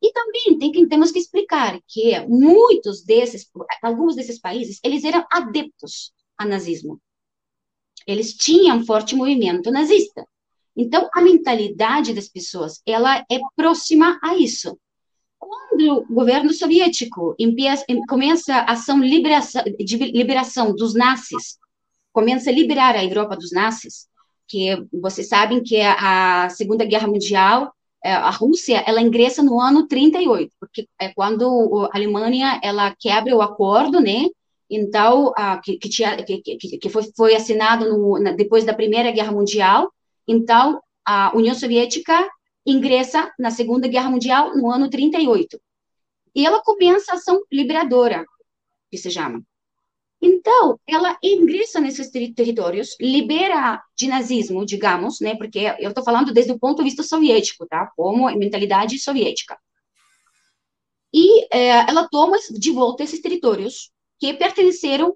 E 0.00 0.12
também 0.12 0.58
tem 0.58 0.70
que, 0.70 0.86
temos 0.86 1.10
que 1.10 1.18
explicar 1.18 1.80
que 1.88 2.20
muitos 2.28 3.02
desses, 3.02 3.50
alguns 3.82 4.14
desses 4.14 4.38
países, 4.38 4.78
eles 4.84 5.02
eram 5.02 5.26
adeptos 5.30 6.12
ao 6.38 6.46
nazismo. 6.46 7.00
Eles 8.06 8.34
tinham 8.34 8.76
um 8.76 8.86
forte 8.86 9.16
movimento 9.16 9.70
nazista. 9.70 10.26
Então, 10.76 11.08
a 11.12 11.20
mentalidade 11.20 12.12
das 12.12 12.28
pessoas, 12.28 12.82
ela 12.86 13.24
é 13.30 13.38
próxima 13.56 14.18
a 14.22 14.36
isso. 14.36 14.78
Quando 15.46 16.06
o 16.08 16.14
governo 16.14 16.52
soviético 16.52 17.34
empieza, 17.38 17.84
começa 18.08 18.54
a 18.54 18.72
ação 18.72 18.98
liberação, 19.00 19.62
de 19.78 19.96
liberação 19.96 20.74
dos 20.74 20.94
nazis, 20.94 21.58
começa 22.12 22.50
a 22.50 22.52
liberar 22.52 22.94
a 22.94 23.04
Europa 23.04 23.36
dos 23.36 23.52
nazis, 23.52 24.06
que 24.46 24.76
vocês 24.92 25.28
sabem 25.28 25.62
que 25.62 25.80
a 25.80 26.48
Segunda 26.50 26.84
Guerra 26.84 27.08
Mundial, 27.08 27.72
é, 28.04 28.12
a 28.12 28.30
Rússia, 28.30 28.84
ela 28.86 29.00
ingressa 29.00 29.42
no 29.42 29.60
ano 29.60 29.86
38, 29.86 30.52
porque 30.60 30.86
é 31.00 31.12
quando 31.12 31.88
a 31.92 31.96
Alemanha, 31.96 32.60
ela 32.62 32.94
quebra 32.98 33.34
o 33.34 33.42
acordo, 33.42 34.00
né, 34.00 34.26
então, 34.70 35.32
que, 35.62 35.76
que, 35.76 35.88
tinha, 35.88 36.16
que, 36.22 36.38
que 36.40 36.88
foi, 36.88 37.02
foi 37.16 37.34
assinado 37.34 37.88
no, 37.88 38.36
depois 38.36 38.64
da 38.64 38.74
Primeira 38.74 39.10
Guerra 39.10 39.32
Mundial, 39.32 39.90
então, 40.26 40.80
a 41.04 41.36
União 41.36 41.54
Soviética 41.54 42.26
ingressa 42.66 43.32
na 43.38 43.50
Segunda 43.50 43.88
Guerra 43.88 44.10
Mundial 44.10 44.56
no 44.56 44.70
ano 44.70 44.88
38. 44.88 45.60
E 46.34 46.46
ela 46.46 46.62
começa 46.62 47.12
a 47.12 47.14
ação 47.16 47.42
liberadora, 47.50 48.24
que 48.90 48.98
se 48.98 49.10
chama. 49.10 49.42
Então, 50.20 50.80
ela 50.86 51.18
ingressa 51.22 51.80
nesses 51.80 52.10
territórios, 52.10 52.96
libera 52.98 53.82
de 53.94 54.08
nazismo, 54.08 54.64
digamos, 54.64 55.20
né, 55.20 55.36
porque 55.36 55.74
eu 55.78 55.90
estou 55.90 56.02
falando 56.02 56.32
desde 56.32 56.52
o 56.52 56.58
ponto 56.58 56.78
de 56.78 56.84
vista 56.84 57.02
soviético, 57.02 57.66
tá, 57.66 57.92
como 57.94 58.30
mentalidade 58.36 58.98
soviética. 58.98 59.58
E 61.12 61.46
é, 61.54 61.88
ela 61.88 62.08
toma 62.08 62.38
de 62.50 62.70
volta 62.72 63.04
esses 63.04 63.20
territórios 63.20 63.92
que 64.18 64.32
pertenceram 64.34 65.14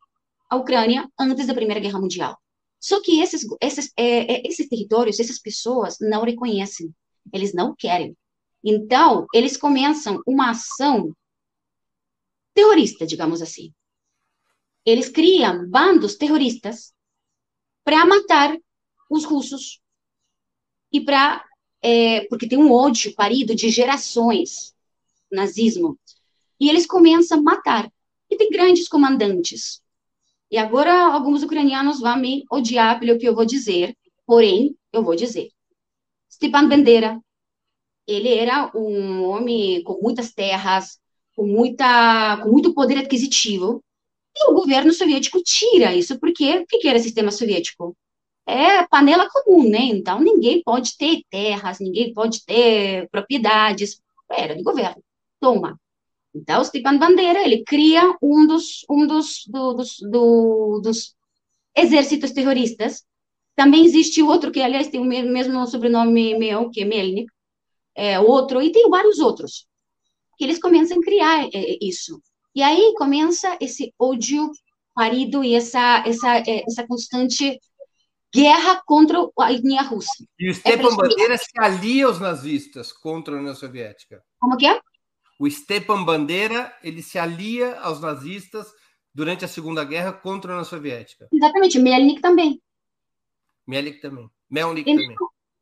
à 0.48 0.56
Ucrânia 0.56 1.08
antes 1.18 1.46
da 1.46 1.54
Primeira 1.54 1.80
Guerra 1.80 1.98
Mundial. 1.98 2.38
Só 2.78 3.02
que 3.02 3.20
esses, 3.20 3.46
esses, 3.60 3.92
é, 3.96 4.34
é, 4.34 4.46
esses 4.46 4.68
territórios, 4.68 5.18
essas 5.18 5.38
pessoas 5.38 5.96
não 6.00 6.22
reconhecem, 6.22 6.94
eles 7.32 7.54
não 7.54 7.74
querem. 7.74 8.16
Então, 8.64 9.26
eles 9.32 9.56
começam 9.56 10.20
uma 10.26 10.50
ação 10.50 11.14
terrorista, 12.54 13.06
digamos 13.06 13.40
assim. 13.40 13.72
Eles 14.84 15.08
criam 15.08 15.68
bandos 15.68 16.16
terroristas 16.16 16.92
para 17.84 18.04
matar 18.04 18.56
os 19.10 19.24
russos 19.24 19.80
e 20.92 21.00
para 21.00 21.44
é, 21.80 22.26
porque 22.26 22.48
tem 22.48 22.58
um 22.58 22.72
ódio 22.72 23.14
parido 23.14 23.54
de 23.54 23.70
gerações 23.70 24.74
nazismo 25.30 25.96
e 26.58 26.68
eles 26.68 26.86
começam 26.86 27.38
a 27.38 27.42
matar 27.42 27.92
e 28.28 28.36
tem 28.36 28.50
grandes 28.50 28.88
comandantes 28.88 29.80
e 30.50 30.56
agora 30.56 31.12
alguns 31.12 31.42
ucranianos 31.42 32.00
vão 32.00 32.16
me 32.16 32.44
odiar 32.50 32.98
pelo 32.98 33.18
que 33.18 33.28
eu 33.28 33.34
vou 33.34 33.44
dizer, 33.44 33.94
porém, 34.26 34.74
eu 34.92 35.02
vou 35.02 35.14
dizer. 35.14 35.50
Stepan 36.30 36.68
Bandera, 36.68 37.20
ele 38.06 38.34
era 38.34 38.70
um 38.74 39.24
homem 39.24 39.82
com 39.82 40.00
muitas 40.00 40.32
terras, 40.32 40.98
com, 41.36 41.46
muita, 41.46 42.38
com 42.42 42.50
muito 42.50 42.74
poder 42.74 42.98
aquisitivo, 42.98 43.82
e 44.36 44.50
o 44.50 44.54
governo 44.54 44.92
soviético 44.92 45.42
tira 45.42 45.94
isso, 45.94 46.18
porque 46.18 46.58
o 46.58 46.66
que 46.66 46.88
era 46.88 46.98
sistema 46.98 47.30
soviético? 47.30 47.96
É 48.46 48.86
panela 48.86 49.28
comum, 49.28 49.68
né? 49.68 49.80
Então, 49.80 50.20
ninguém 50.20 50.62
pode 50.62 50.96
ter 50.96 51.22
terras, 51.28 51.80
ninguém 51.80 52.14
pode 52.14 52.44
ter 52.44 53.08
propriedades, 53.10 54.00
era 54.30 54.56
do 54.56 54.62
governo. 54.62 55.02
Toma. 55.40 55.78
Então, 56.34 56.62
Stepan 56.64 56.98
Bandeira, 56.98 57.42
ele 57.42 57.64
cria 57.64 58.16
um 58.22 58.46
dos, 58.46 58.84
um 58.88 59.06
dos, 59.06 59.44
do, 59.46 59.74
dos, 59.74 59.96
do, 60.00 60.80
dos 60.82 61.14
exércitos 61.76 62.32
terroristas. 62.32 63.04
Também 63.58 63.84
existe 63.84 64.22
outro, 64.22 64.52
que, 64.52 64.62
aliás, 64.62 64.86
tem 64.86 65.00
o 65.00 65.04
mesmo 65.04 65.66
sobrenome 65.66 66.38
meu, 66.38 66.70
que 66.70 66.82
é 66.82 66.84
Melnik, 66.84 67.26
é, 67.92 68.20
outro, 68.20 68.62
e 68.62 68.70
tem 68.70 68.88
vários 68.88 69.18
outros, 69.18 69.66
que 70.36 70.44
eles 70.44 70.60
começam 70.60 70.96
a 70.96 71.02
criar 71.02 71.42
é, 71.52 71.76
isso. 71.82 72.22
E 72.54 72.62
aí 72.62 72.94
começa 72.96 73.58
esse 73.60 73.92
ódio 73.98 74.48
marido 74.96 75.42
e 75.42 75.56
essa, 75.56 76.04
essa, 76.06 76.36
é, 76.38 76.62
essa 76.68 76.86
constante 76.86 77.58
guerra 78.32 78.80
contra 78.86 79.18
a 79.40 79.52
etnia 79.52 79.82
russa. 79.82 80.24
E 80.38 80.48
o 80.48 80.54
Stepan 80.54 80.92
é 80.92 80.96
Bandeira 80.96 81.36
se 81.36 81.50
alia 81.58 82.06
aos 82.06 82.20
nazistas 82.20 82.92
contra 82.92 83.34
a 83.34 83.40
União 83.40 83.56
Soviética. 83.56 84.22
Como 84.38 84.56
que 84.56 84.68
é? 84.68 84.80
O 85.40 85.50
Stepan 85.50 86.04
Bandeira, 86.04 86.72
ele 86.80 87.02
se 87.02 87.18
alia 87.18 87.76
aos 87.80 88.00
nazistas 88.00 88.68
durante 89.12 89.44
a 89.44 89.48
Segunda 89.48 89.82
Guerra 89.82 90.12
contra 90.12 90.52
a 90.52 90.54
União 90.54 90.64
Soviética. 90.64 91.26
Exatamente, 91.32 91.80
Melnik 91.80 92.20
também. 92.20 92.62
Melnik 93.68 94.00
também. 94.00 94.30
Melnik 94.50 94.90
então, 94.90 95.02
também. 95.02 95.16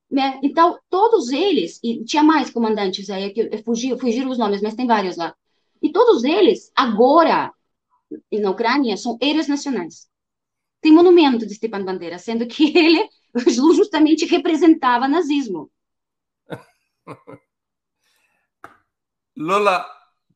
Né? 0.08 0.40
Então, 0.44 0.78
todos 0.88 1.30
eles, 1.30 1.80
e 1.82 2.04
tinha 2.04 2.22
mais 2.22 2.50
comandantes 2.50 3.10
aí, 3.10 3.30
que 3.32 3.58
fugiram, 3.64 3.98
fugiram 3.98 4.30
os 4.30 4.38
nomes, 4.38 4.62
mas 4.62 4.76
tem 4.76 4.86
vários 4.86 5.16
lá. 5.16 5.34
E 5.82 5.90
todos 5.90 6.22
eles, 6.22 6.70
agora, 6.76 7.52
na 8.32 8.50
Ucrânia, 8.50 8.96
são 8.96 9.18
heróis 9.20 9.48
nacionais. 9.48 10.08
Tem 10.80 10.92
monumento 10.92 11.44
de 11.44 11.54
Stepan 11.54 11.84
Bandeira, 11.84 12.16
sendo 12.18 12.46
que 12.46 12.72
ele 12.78 13.08
justamente 13.34 14.24
representava 14.24 15.08
nazismo. 15.08 15.68
Lola, 19.36 19.84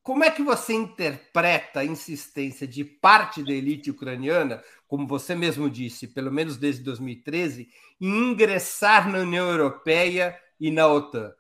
como 0.03 0.25
é 0.25 0.31
que 0.31 0.43
você 0.43 0.73
interpreta 0.73 1.81
a 1.81 1.85
insistência 1.85 2.67
de 2.67 2.85
parte 2.85 3.43
da 3.43 3.53
elite 3.53 3.91
ucraniana, 3.91 4.63
como 4.89 5.07
você 5.07 5.35
mesmo 5.35 5.69
disse, 5.69 6.09
pelo 6.09 6.33
menos 6.33 6.57
desde 6.57 6.83
2013, 6.83 7.69
em 8.01 8.31
ingressar 8.31 9.11
na 9.11 9.19
União 9.19 9.49
Europeia 9.49 10.39
e 10.59 10.71
na 10.71 10.87
OTAN? 10.87 11.33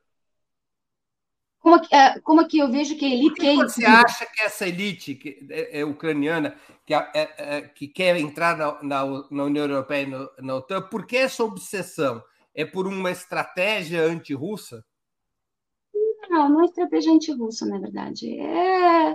Como, 1.58 1.76
é, 1.90 2.18
como 2.20 2.46
que 2.46 2.58
eu 2.58 2.70
vejo 2.70 2.96
que 2.96 3.04
a 3.04 3.08
elite... 3.08 3.34
Por 3.34 3.40
que 3.40 3.56
você 3.56 3.84
acha 3.84 4.26
que 4.26 4.42
essa 4.42 4.66
elite 4.66 5.14
que 5.14 5.46
é, 5.50 5.80
é 5.80 5.84
ucraniana, 5.84 6.56
que, 6.86 6.94
é, 6.94 7.10
é, 7.14 7.60
que 7.62 7.88
quer 7.88 8.16
entrar 8.16 8.56
na, 8.56 8.82
na, 8.82 9.04
na 9.30 9.44
União 9.44 9.66
Europeia 9.66 10.02
e 10.02 10.06
na, 10.06 10.28
na 10.38 10.54
OTAN, 10.56 10.82
por 10.82 11.06
que 11.06 11.16
essa 11.16 11.44
obsessão? 11.44 12.22
É 12.54 12.64
por 12.64 12.86
uma 12.86 13.10
estratégia 13.10 14.02
anti-russa? 14.02 14.84
Não, 16.40 16.48
não 16.48 16.62
é 16.62 16.64
estratégia 16.64 17.12
anti-russa, 17.12 17.66
na 17.66 17.78
verdade. 17.78 18.38
É, 18.38 19.10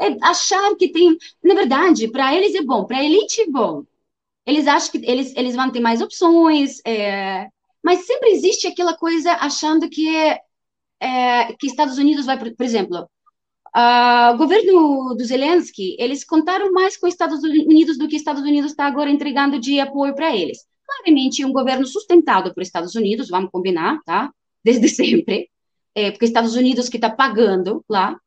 é 0.00 0.16
achar 0.22 0.74
que 0.76 0.88
tem... 0.88 1.16
Na 1.42 1.54
verdade, 1.54 2.08
para 2.08 2.34
eles 2.34 2.54
é 2.54 2.62
bom, 2.62 2.84
para 2.84 2.98
a 2.98 3.04
elite 3.04 3.42
é 3.42 3.46
bom. 3.46 3.84
Eles 4.46 4.66
acham 4.66 4.92
que 4.92 5.10
eles, 5.10 5.34
eles 5.36 5.54
vão 5.54 5.70
ter 5.70 5.80
mais 5.80 6.00
opções, 6.00 6.80
é... 6.86 7.48
mas 7.82 8.06
sempre 8.06 8.30
existe 8.30 8.66
aquela 8.66 8.96
coisa 8.96 9.32
achando 9.32 9.88
que 9.88 10.08
é 10.16 10.40
é, 11.00 11.54
que 11.54 11.66
Estados 11.66 11.98
Unidos 11.98 12.26
vai, 12.26 12.38
por, 12.38 12.54
por 12.54 12.64
exemplo, 12.64 13.08
o 13.74 14.36
governo 14.36 15.14
do 15.14 15.24
Zelensky, 15.24 15.96
eles 15.98 16.24
contaram 16.24 16.72
mais 16.72 16.96
com 16.96 17.06
Estados 17.06 17.42
Unidos 17.42 17.96
do 17.96 18.06
que 18.06 18.16
Estados 18.16 18.42
Unidos 18.42 18.72
está 18.72 18.86
agora 18.86 19.10
entregando 19.10 19.58
de 19.58 19.80
apoio 19.80 20.14
para 20.14 20.36
eles. 20.36 20.58
Claramente, 20.84 21.44
um 21.44 21.52
governo 21.52 21.86
sustentado 21.86 22.52
por 22.52 22.62
Estados 22.62 22.94
Unidos, 22.94 23.28
vamos 23.28 23.50
combinar, 23.50 23.98
tá? 24.04 24.32
Desde 24.62 24.88
sempre, 24.90 25.48
é, 25.94 26.10
porque 26.10 26.24
Estados 26.24 26.54
Unidos 26.54 26.88
que 26.88 26.96
está 26.96 27.10
pagando 27.10 27.84
lá 27.88 28.18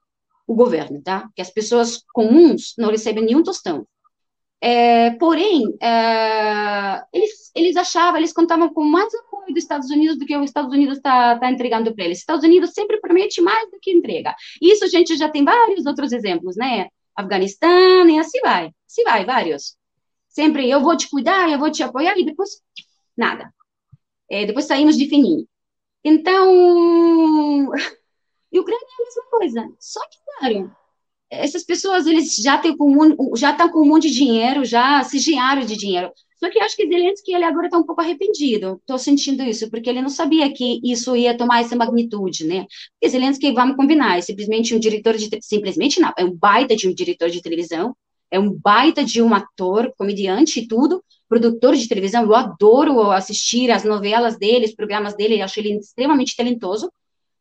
o 0.47 0.55
governo, 0.55 1.01
tá? 1.01 1.29
Que 1.35 1.41
as 1.41 1.49
pessoas 1.49 2.03
comuns 2.13 2.73
não 2.77 2.89
recebem 2.89 3.23
nenhum 3.23 3.43
tostão. 3.43 3.87
É, 4.61 5.11
porém, 5.17 5.75
é, 5.81 7.03
eles, 7.11 7.51
eles 7.53 7.75
achavam, 7.75 8.17
eles 8.17 8.31
contavam 8.31 8.73
com 8.73 8.83
mais 8.83 9.13
apoio 9.13 9.53
dos 9.53 9.63
Estados 9.63 9.89
Unidos 9.89 10.17
do 10.17 10.25
que 10.25 10.37
os 10.37 10.45
Estados 10.45 10.71
Unidos 10.71 10.97
está 10.97 11.37
tá 11.37 11.51
entregando 11.51 11.93
para 11.93 12.05
eles. 12.05 12.19
Estados 12.19 12.45
Unidos 12.45 12.71
sempre 12.71 12.99
promete 13.01 13.41
mais 13.41 13.69
do 13.69 13.77
que 13.81 13.91
entrega. 13.91 14.33
Isso 14.61 14.85
a 14.85 14.87
gente 14.87 15.17
já 15.17 15.29
tem 15.29 15.43
vários 15.43 15.85
outros 15.85 16.13
exemplos, 16.13 16.55
né? 16.55 16.87
Afeganistão 17.15 18.07
e 18.07 18.17
assim 18.19 18.39
vai. 18.41 18.71
Assim 18.89 19.03
vai, 19.03 19.25
vários. 19.25 19.75
Sempre 20.29 20.69
eu 20.69 20.81
vou 20.81 20.95
te 20.95 21.09
cuidar, 21.09 21.49
eu 21.49 21.59
vou 21.59 21.69
te 21.69 21.83
apoiar 21.83 22.17
e 22.17 22.25
depois 22.25 22.61
nada. 23.17 23.53
É, 24.29 24.45
depois 24.45 24.65
saímos 24.65 24.97
de 24.97 25.07
fininho. 25.09 25.45
Então, 26.03 27.71
e 28.51 28.59
Ucrânia 28.59 28.81
é 28.81 29.01
a 29.01 29.05
mesma 29.05 29.23
coisa. 29.29 29.73
Só 29.79 29.99
que, 30.09 30.17
claro, 30.39 30.71
essas 31.29 31.63
pessoas 31.63 32.05
eles 32.05 32.35
já 32.35 32.57
têm 32.57 32.77
com 32.77 33.35
já 33.35 33.51
estão 33.51 33.69
com 33.69 33.81
um 33.81 33.87
monte 33.87 34.09
de 34.09 34.15
dinheiro, 34.15 34.63
já 34.65 35.03
se 35.03 35.19
de 35.19 35.77
dinheiro. 35.77 36.11
Só 36.43 36.49
que 36.49 36.59
eu 36.59 36.63
acho 36.63 36.75
que 36.75 36.87
Zelensky 36.87 37.33
ele 37.33 37.45
agora 37.45 37.67
está 37.67 37.77
um 37.77 37.85
pouco 37.85 38.01
arrependido. 38.01 38.77
Estou 38.81 38.97
sentindo 38.99 39.43
isso 39.43 39.69
porque 39.69 39.89
ele 39.89 40.01
não 40.01 40.09
sabia 40.09 40.51
que 40.53 40.81
isso 40.83 41.15
ia 41.15 41.37
tomar 41.37 41.61
essa 41.61 41.75
magnitude, 41.75 42.45
né? 42.45 42.67
Porque 42.93 43.09
Zelensky, 43.09 43.53
vamos 43.53 43.77
combinar, 43.77 44.17
é 44.17 44.21
simplesmente 44.21 44.75
um 44.75 44.79
diretor 44.79 45.15
de 45.15 45.29
simplesmente 45.41 46.01
não, 46.01 46.11
é 46.17 46.25
um 46.25 46.35
baita 46.35 46.75
de 46.75 46.87
um 46.87 46.93
diretor 46.93 47.29
de 47.29 47.41
televisão, 47.41 47.95
é 48.33 48.39
um 48.39 48.51
baita 48.51 49.05
de 49.05 49.21
um 49.21 49.31
ator, 49.31 49.93
comediante 49.95 50.59
e 50.59 50.67
tudo, 50.67 51.03
produtor 51.29 51.75
de 51.75 51.87
televisão. 51.87 52.23
Eu 52.23 52.33
adoro 52.33 53.11
assistir 53.11 53.69
as 53.69 53.83
novelas 53.83 54.39
dele, 54.39 54.65
os 54.65 54.73
programas 54.73 55.15
dele, 55.15 55.39
acho 55.39 55.59
ele 55.59 55.77
extremamente 55.77 56.35
talentoso. 56.35 56.91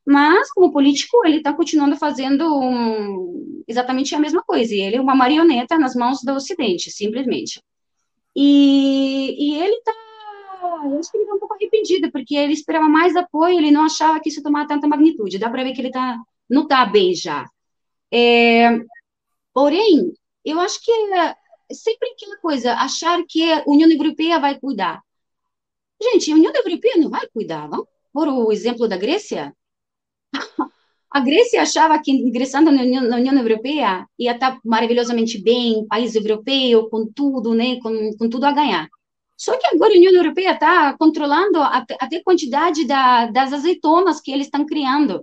Mas, 0.04 0.52
como 0.52 0.70
político, 0.70 1.24
ele 1.24 1.38
está 1.38 1.54
continuando 1.54 1.96
fazendo 1.96 2.44
um, 2.60 3.64
exatamente 3.66 4.14
a 4.14 4.18
mesma 4.18 4.42
coisa. 4.42 4.74
E 4.74 4.80
ele 4.80 4.96
é 4.96 5.00
uma 5.00 5.14
marioneta 5.14 5.78
nas 5.78 5.94
mãos 5.94 6.18
do 6.22 6.34
Ocidente, 6.34 6.90
simplesmente. 6.90 7.62
E, 8.36 9.34
e 9.38 9.62
ele 9.62 9.76
está. 9.76 9.92
Eu 10.84 10.98
acho 10.98 11.10
que 11.10 11.16
ele 11.16 11.24
está 11.24 11.34
um 11.34 11.38
pouco 11.38 11.54
arrependido, 11.54 12.12
porque 12.12 12.34
ele 12.36 12.52
esperava 12.52 12.86
mais 12.86 13.16
apoio, 13.16 13.56
ele 13.56 13.70
não 13.70 13.84
achava 13.84 14.20
que 14.20 14.28
isso 14.28 14.42
tomava 14.42 14.68
tanta 14.68 14.86
magnitude. 14.86 15.38
Dá 15.38 15.48
para 15.48 15.64
ver 15.64 15.72
que 15.72 15.80
ele 15.80 15.90
tá, 15.90 16.18
não 16.50 16.64
está 16.64 16.84
bem 16.84 17.14
já. 17.14 17.46
É, 18.12 18.78
porém, 19.54 20.12
eu 20.44 20.60
acho 20.60 20.82
que 20.82 20.90
é 20.90 21.36
sempre 21.72 22.10
aquela 22.10 22.38
coisa, 22.38 22.74
achar 22.74 23.22
que 23.28 23.52
a 23.52 23.64
União 23.66 23.90
Europeia 23.90 24.38
vai 24.38 24.58
cuidar. 24.58 25.02
Gente, 26.02 26.32
a 26.32 26.34
União 26.34 26.52
Europeia 26.54 26.96
não 26.96 27.10
vai 27.10 27.26
cuidar. 27.28 27.68
Vamos 27.68 27.86
por 28.12 28.28
o 28.28 28.52
exemplo 28.52 28.86
da 28.88 28.96
Grécia? 28.96 29.56
A 31.14 31.20
Grécia 31.20 31.60
achava 31.60 32.00
que 32.00 32.10
ingressando 32.10 32.72
na 32.72 32.80
União, 32.80 33.02
na 33.02 33.16
União, 33.16 33.36
Europeia 33.36 34.08
ia 34.18 34.32
estar 34.32 34.58
maravilhosamente 34.64 35.36
bem, 35.38 35.86
país 35.86 36.14
europeu, 36.14 36.88
com 36.88 37.06
tudo, 37.06 37.52
né, 37.52 37.78
com, 37.82 38.16
com 38.16 38.30
tudo 38.30 38.46
a 38.46 38.52
ganhar. 38.52 38.88
Só 39.36 39.58
que 39.58 39.66
agora 39.66 39.92
a 39.92 39.96
União 39.96 40.10
Europeia 40.10 40.52
está 40.52 40.96
controlando 40.96 41.60
até, 41.60 41.98
a 42.00 42.24
quantidade 42.24 42.86
da, 42.86 43.26
das 43.26 43.52
azeitonas 43.52 44.22
que 44.22 44.32
eles 44.32 44.46
estão 44.46 44.64
criando. 44.64 45.22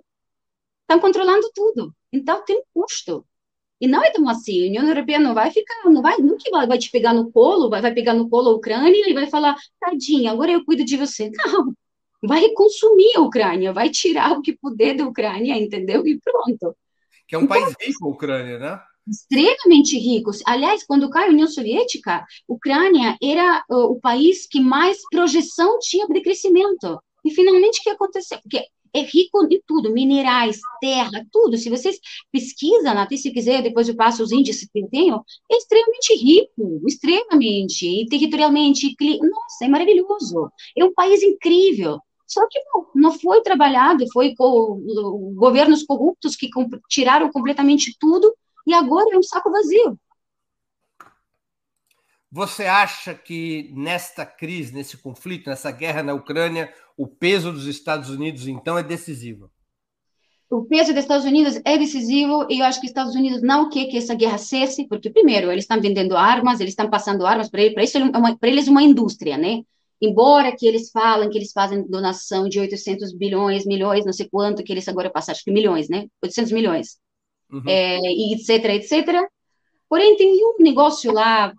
Estão 0.82 1.00
controlando 1.00 1.50
tudo. 1.56 1.92
Então 2.14 2.46
tem 2.46 2.62
custo. 2.72 3.26
E 3.80 3.88
não 3.88 4.04
é 4.04 4.12
tão 4.12 4.28
assim. 4.28 4.64
A 4.64 4.68
União 4.68 4.88
Europeia 4.88 5.20
não 5.20 5.34
vai 5.34 5.52
ficar, 5.52 5.90
não 5.90 6.02
vai, 6.02 6.18
nunca 6.18 6.50
vai, 6.52 6.68
vai 6.68 6.78
te 6.78 6.92
pegar 6.92 7.14
no 7.14 7.32
colo, 7.32 7.70
vai, 7.70 7.82
vai 7.82 7.94
pegar 7.94 8.14
no 8.14 8.30
colo 8.30 8.50
a 8.50 8.54
Ucrânia 8.56 9.10
e 9.10 9.14
vai 9.14 9.28
falar, 9.28 9.56
tadinha, 9.80 10.32
agora 10.32 10.52
eu 10.52 10.66
cuido 10.66 10.84
de 10.84 10.98
você. 10.98 11.32
Não 11.48 11.74
vai 12.22 12.50
consumir 12.50 13.16
a 13.16 13.22
Ucrânia, 13.22 13.74
vai 13.74 13.90
tirar 13.90 14.34
o 14.34 14.42
que 14.42 14.58
puder 14.58 14.96
da 14.96 15.08
Ucrânia, 15.08 15.58
entendeu? 15.58 16.06
E 16.06 16.20
pronto. 16.20 16.76
Que 17.28 17.36
é 17.36 17.38
um 17.38 17.44
então, 17.44 17.62
país 17.62 17.76
rico, 17.80 18.06
a 18.06 18.10
Ucrânia, 18.10 18.60
né? 18.60 18.80
Extremamente 19.08 19.98
rico. 19.98 20.32
Aliás, 20.46 20.84
quando 20.84 21.10
caiu 21.10 21.30
a 21.30 21.34
União 21.34 21.48
Soviética, 21.48 22.18
a 22.18 22.26
Ucrânia 22.48 23.18
era 23.24 23.64
uh, 23.70 23.92
o 23.92 24.00
país 24.00 24.46
que 24.46 24.60
mais 24.60 25.00
projeção 25.10 25.80
tinha 25.80 26.08
de 26.08 26.22
crescimento. 26.22 27.02
E 27.26 27.32
finalmente 27.32 27.80
o 27.80 27.84
que 27.84 27.90
aconteceu? 27.90 28.40
Porque 28.42 28.66
é 28.94 29.02
rico 29.02 29.46
em 29.50 29.62
tudo, 29.66 29.92
minerais, 29.92 30.60
terra, 30.82 31.26
tudo. 31.32 31.58
Se 31.58 31.70
vocês 31.70 31.98
pesquisam, 32.32 32.98
até 32.98 33.16
se 33.16 33.32
quiser, 33.32 33.62
depois 33.62 33.88
eu 33.88 33.96
passo 33.96 34.24
os 34.24 34.32
índices 34.32 34.70
que 34.72 34.80
eu 34.80 34.88
tenho, 34.90 35.24
é 35.52 35.58
extremamente 35.58 36.16
rico, 36.16 36.82
extremamente, 36.88 37.86
e 37.86 38.06
territorialmente, 38.08 38.96
nossa, 39.22 39.66
é 39.66 39.68
maravilhoso. 39.68 40.52
É 40.78 40.84
um 40.84 40.94
país 40.94 41.22
incrível. 41.24 42.00
Só 42.28 42.48
que 42.48 42.60
não, 42.74 42.86
não 42.94 43.20
foi 43.20 43.42
trabalhado, 43.42 44.06
foi 44.14 44.36
com 44.36 44.80
governos 45.36 45.84
corruptos 45.84 46.36
que 46.36 46.48
tiraram 46.88 47.32
completamente 47.32 47.96
tudo 48.00 48.32
e 48.68 48.74
agora 48.74 49.16
é 49.16 49.18
um 49.18 49.24
saco 49.24 49.50
vazio. 49.50 49.98
Você 52.32 52.66
acha 52.66 53.14
que 53.16 53.72
nesta 53.74 54.26
crise, 54.26 54.74
nesse 54.74 54.98
conflito, 54.98 55.50
nessa 55.50 55.72
guerra 55.72 56.04
na 56.04 56.14
Ucrânia, 56.14 56.72
o 56.96 57.08
peso 57.08 57.52
dos 57.52 57.66
Estados 57.66 58.10
Unidos 58.10 58.48
então 58.48 58.78
é 58.78 58.84
decisivo? 58.84 59.50
O 60.50 60.66
peso 60.66 60.94
dos 60.94 61.04
Estados 61.04 61.26
Unidos 61.26 61.60
é 61.64 61.78
decisivo 61.78 62.48
e 62.50 62.60
eu 62.60 62.66
acho 62.66 62.80
que 62.80 62.86
os 62.86 62.92
Estados 62.92 63.16
Unidos 63.16 63.42
não 63.42 63.70
quer 63.70 63.86
que 63.86 63.98
essa 63.98 64.16
guerra 64.16 64.38
cesse, 64.38 64.88
porque 64.88 65.10
primeiro 65.10 65.52
eles 65.52 65.64
estão 65.64 65.80
vendendo 65.80 66.18
armas, 66.18 66.60
eles 66.60 66.72
estão 66.72 66.90
passando 66.90 67.26
armas 67.26 67.50
para 67.50 67.62
eles, 67.62 67.74
para 67.74 67.84
isso 67.84 67.98
é 67.98 68.04
uma, 68.04 68.36
para 68.36 68.50
eles 68.50 68.68
é 68.68 68.72
uma 68.72 68.82
indústria, 68.82 69.38
né? 69.38 69.64
embora 70.02 70.56
que 70.56 70.66
eles 70.66 70.90
falam 70.92 71.30
que 71.30 71.38
eles 71.38 71.52
fazem 71.52 71.86
donação 71.86 72.48
de 72.48 72.60
800 72.60 73.14
bilhões, 73.14 73.66
milhões, 73.66 74.06
não 74.06 74.14
sei 74.14 74.30
quanto, 74.30 74.64
que 74.64 74.72
eles 74.72 74.88
agora 74.88 75.10
passaram, 75.10 75.36
acho 75.36 75.44
que 75.44 75.52
milhões, 75.52 75.90
né? 75.90 76.08
800 76.24 76.52
milhões. 76.52 76.98
uhum. 77.52 77.64
é, 77.68 78.00
e 78.00 78.34
etc, 78.34 78.66
etc. 78.66 79.28
Porém, 79.90 80.16
tem 80.16 80.34
um 80.44 80.64
negócio 80.64 81.12
lá 81.12 81.54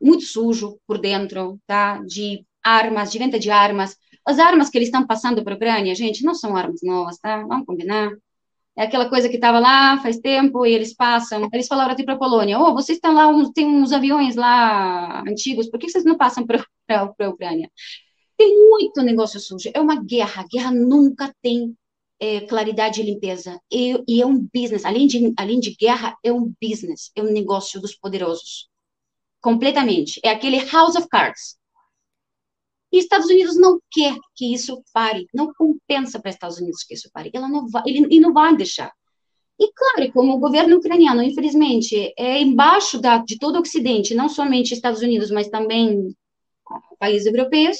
muito 0.00 0.24
sujo 0.24 0.78
por 0.86 0.98
dentro, 0.98 1.58
tá? 1.66 1.98
De 2.06 2.44
armas, 2.62 3.12
de 3.12 3.18
venda 3.18 3.38
de 3.38 3.50
armas. 3.50 3.96
As 4.26 4.38
armas 4.38 4.70
que 4.70 4.78
eles 4.78 4.88
estão 4.88 5.06
passando 5.06 5.42
para 5.44 5.54
a 5.54 5.56
Ucrânia, 5.56 5.94
gente, 5.94 6.24
não 6.24 6.34
são 6.34 6.56
armas 6.56 6.80
novas, 6.82 7.18
tá? 7.18 7.42
Vamos 7.46 7.66
combinar. 7.66 8.10
É 8.76 8.84
aquela 8.84 9.08
coisa 9.08 9.28
que 9.28 9.36
estava 9.36 9.60
lá 9.60 9.98
faz 10.00 10.18
tempo 10.18 10.66
e 10.66 10.72
eles 10.72 10.94
passam. 10.94 11.48
Eles 11.52 11.68
falaram 11.68 11.92
até 11.92 12.02
para 12.04 12.14
a 12.14 12.18
Polônia: 12.18 12.58
oh, 12.58 12.74
vocês 12.74 12.98
estão 12.98 13.14
lá, 13.14 13.28
tem 13.54 13.66
uns 13.66 13.92
aviões 13.92 14.34
lá 14.34 15.22
antigos, 15.28 15.68
por 15.68 15.78
que 15.78 15.88
vocês 15.88 16.04
não 16.04 16.16
passam 16.16 16.44
para 16.46 16.64
a 17.22 17.28
Ucrânia? 17.28 17.70
Tem 18.36 18.68
muito 18.68 19.02
negócio 19.02 19.38
sujo. 19.40 19.70
É 19.72 19.80
uma 19.80 20.02
guerra. 20.02 20.44
Guerra 20.50 20.72
nunca 20.72 21.32
tem 21.40 21.76
é, 22.20 22.40
claridade 22.42 23.00
e 23.00 23.04
limpeza. 23.04 23.60
E, 23.70 24.02
e, 24.08 24.22
é 24.22 24.26
um 24.26 24.48
business. 24.52 24.84
Além 24.84 25.06
de, 25.06 25.32
além 25.36 25.60
de 25.60 25.76
guerra, 25.76 26.16
é 26.24 26.32
um 26.32 26.52
business. 26.60 27.10
É 27.14 27.22
um 27.22 27.32
negócio 27.32 27.80
dos 27.80 27.94
poderosos. 27.94 28.68
Completamente. 29.44 30.18
É 30.24 30.30
aquele 30.30 30.58
house 30.70 30.96
of 30.96 31.06
cards. 31.06 31.58
E 32.90 32.96
Estados 32.96 33.26
Unidos 33.26 33.58
não 33.58 33.78
quer 33.90 34.16
que 34.34 34.54
isso 34.54 34.82
pare, 34.90 35.26
não 35.34 35.52
compensa 35.52 36.18
para 36.18 36.30
Estados 36.30 36.56
Unidos 36.56 36.82
que 36.82 36.94
isso 36.94 37.10
pare. 37.12 37.30
Ela 37.30 37.46
não 37.46 37.68
vai, 37.68 37.82
ele, 37.84 38.06
ele 38.06 38.20
não 38.20 38.32
vai 38.32 38.56
deixar. 38.56 38.90
E 39.60 39.70
claro, 39.70 40.10
como 40.14 40.32
o 40.32 40.38
governo 40.38 40.76
ucraniano, 40.76 41.22
infelizmente, 41.22 42.14
é 42.16 42.40
embaixo 42.40 42.98
da, 42.98 43.18
de 43.18 43.38
todo 43.38 43.56
o 43.56 43.60
Ocidente, 43.60 44.14
não 44.14 44.30
somente 44.30 44.72
Estados 44.72 45.02
Unidos, 45.02 45.30
mas 45.30 45.48
também 45.48 46.16
países 46.98 47.26
europeus, 47.26 47.76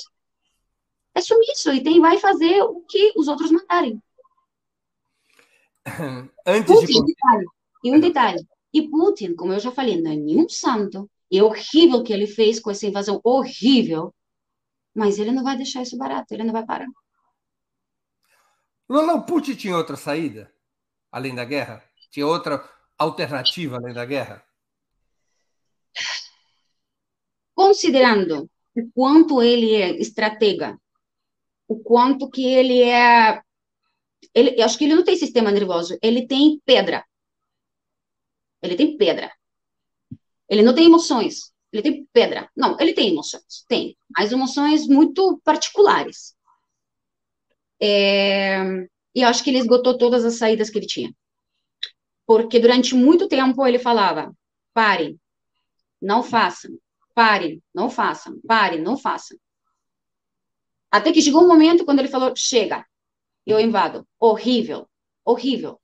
é 1.15 1.21
sumiço 1.23 1.73
e 1.73 1.83
tem, 1.83 1.99
vai 1.99 2.19
fazer 2.19 2.61
o 2.63 2.83
que 2.83 3.15
os 3.17 3.27
outros 3.27 3.51
mandarem. 3.51 3.99
Antes 6.47 6.75
Putin, 6.75 6.93
de... 6.93 7.07
detalhe, 7.07 7.47
e 7.83 7.91
um 7.91 8.01
detalhe, 8.01 8.47
e 8.71 8.87
Putin, 8.87 9.35
como 9.35 9.55
eu 9.55 9.61
já 9.61 9.71
falei, 9.71 9.99
não 9.99 10.13
é 10.13 10.17
nenhum 10.17 10.47
santo, 10.47 11.09
é 11.33 11.43
horrível 11.43 11.99
o 11.99 12.05
que 12.05 12.13
ele 12.13 12.27
fez 12.27 12.61
com 12.61 12.71
essa 12.71 12.87
invasão, 12.87 13.21
horrível, 13.25 14.15
mas 14.95 15.19
ele 15.19 15.33
não 15.33 15.43
vai 15.43 15.57
deixar 15.57 15.83
isso 15.83 15.97
barato, 15.97 16.33
ele 16.33 16.45
não 16.45 16.53
vai 16.53 16.65
parar. 16.65 16.87
Não, 18.89 19.25
Putin 19.25 19.55
tinha 19.55 19.77
outra 19.77 19.97
saída, 19.97 20.53
além 21.11 21.35
da 21.35 21.45
guerra? 21.45 21.83
Tinha 22.11 22.27
outra 22.27 22.63
alternativa 22.99 23.77
além 23.77 23.95
da 23.95 24.05
guerra? 24.05 24.45
Considerando 27.55 28.51
o 28.77 28.91
quanto 28.93 29.43
ele 29.43 29.75
é 29.75 29.91
estratega, 29.97 30.79
o 31.67 31.79
quanto 31.83 32.31
que 32.31 32.45
ele 32.47 32.83
é... 32.83 33.43
Ele, 34.35 34.61
eu 34.61 34.65
acho 34.65 34.77
que 34.77 34.85
ele 34.85 34.95
não 34.95 35.05
tem 35.05 35.17
sistema 35.17 35.51
nervoso, 35.51 35.97
ele 36.03 36.27
tem 36.27 36.61
pedra. 36.65 37.05
Ele 38.63 38.77
tem 38.77 38.97
pedra. 38.97 39.33
Ele 40.49 40.63
não 40.63 40.75
tem 40.75 40.87
emoções. 40.87 41.53
Ele 41.73 41.83
tem 41.83 42.09
pedra. 42.13 42.49
Não, 42.57 42.77
ele 42.79 42.93
tem 42.93 43.09
emoções, 43.09 43.65
tem, 43.69 43.97
mas 44.17 44.31
emoções 44.31 44.87
muito 44.87 45.41
particulares. 45.45 46.37
É, 47.83 48.63
e 49.13 49.25
acho 49.25 49.43
que 49.43 49.51
ele 49.51 49.59
esgotou 49.59 49.99
todas 49.99 50.25
as 50.25 50.35
saídas 50.35 50.71
que 50.71 50.79
ele 50.79 50.87
tinha. 50.87 51.13
Porque 52.25 52.61
durante 52.61 52.95
muito 52.95 53.29
tempo 53.29 53.67
ele 53.67 53.79
falava: 53.81 54.33
pare, 54.73 55.19
não 56.01 56.23
façam, 56.23 56.79
pare, 57.13 57.61
não 57.75 57.91
façam, 57.91 58.41
pare, 58.47 58.81
não 58.81 58.97
façam. 58.97 59.37
Até 60.93 61.13
que 61.13 61.21
chegou 61.21 61.43
um 61.43 61.49
momento 61.49 61.85
quando 61.85 61.99
ele 61.99 62.09
falou: 62.09 62.35
chega, 62.37 62.87
eu 63.45 63.59
invado. 63.59 64.07
Horrível, 64.21 64.89
horrível. 65.25 65.81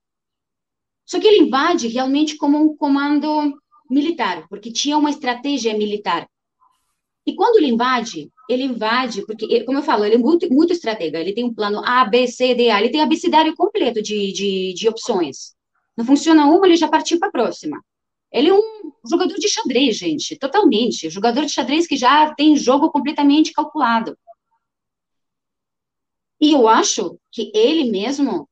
Só 1.04 1.18
que 1.20 1.26
ele 1.26 1.42
invade 1.42 1.88
realmente 1.88 2.36
como 2.36 2.58
um 2.58 2.76
comando 2.76 3.60
militar, 3.90 4.46
porque 4.48 4.72
tinha 4.72 4.96
uma 4.96 5.10
estratégia 5.10 5.76
militar. 5.76 6.28
E 7.26 7.34
quando 7.34 7.56
ele 7.56 7.68
invade, 7.68 8.30
ele 8.48 8.64
invade, 8.64 9.24
porque, 9.26 9.62
como 9.64 9.78
eu 9.78 9.82
falo, 9.82 10.04
ele 10.04 10.14
é 10.14 10.18
muito, 10.18 10.48
muito 10.52 10.72
estratega, 10.72 11.18
ele 11.18 11.34
tem 11.34 11.44
um 11.44 11.54
plano 11.54 11.82
A, 11.84 12.04
B, 12.04 12.26
C, 12.26 12.54
D, 12.54 12.70
A, 12.70 12.80
ele 12.80 12.90
tem 12.90 13.02
abecedário 13.02 13.54
completo 13.54 14.00
de, 14.00 14.32
de, 14.32 14.74
de 14.74 14.88
opções. 14.88 15.54
Não 15.96 16.04
funciona 16.04 16.46
uma, 16.46 16.66
ele 16.66 16.76
já 16.76 16.88
partiu 16.88 17.18
para 17.18 17.28
a 17.28 17.32
próxima. 17.32 17.82
Ele 18.32 18.48
é 18.48 18.54
um 18.54 18.92
jogador 19.08 19.34
de 19.34 19.48
xadrez, 19.48 19.96
gente, 19.96 20.36
totalmente. 20.38 21.10
Jogador 21.10 21.44
de 21.44 21.52
xadrez 21.52 21.86
que 21.86 21.96
já 21.96 22.32
tem 22.34 22.56
jogo 22.56 22.90
completamente 22.90 23.52
calculado. 23.52 24.16
E 26.40 26.52
eu 26.52 26.66
acho 26.68 27.18
que 27.30 27.52
ele 27.54 27.90
mesmo 27.90 28.48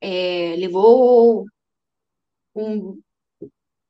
é, 0.00 0.54
levou 0.56 1.44
um, 2.54 3.00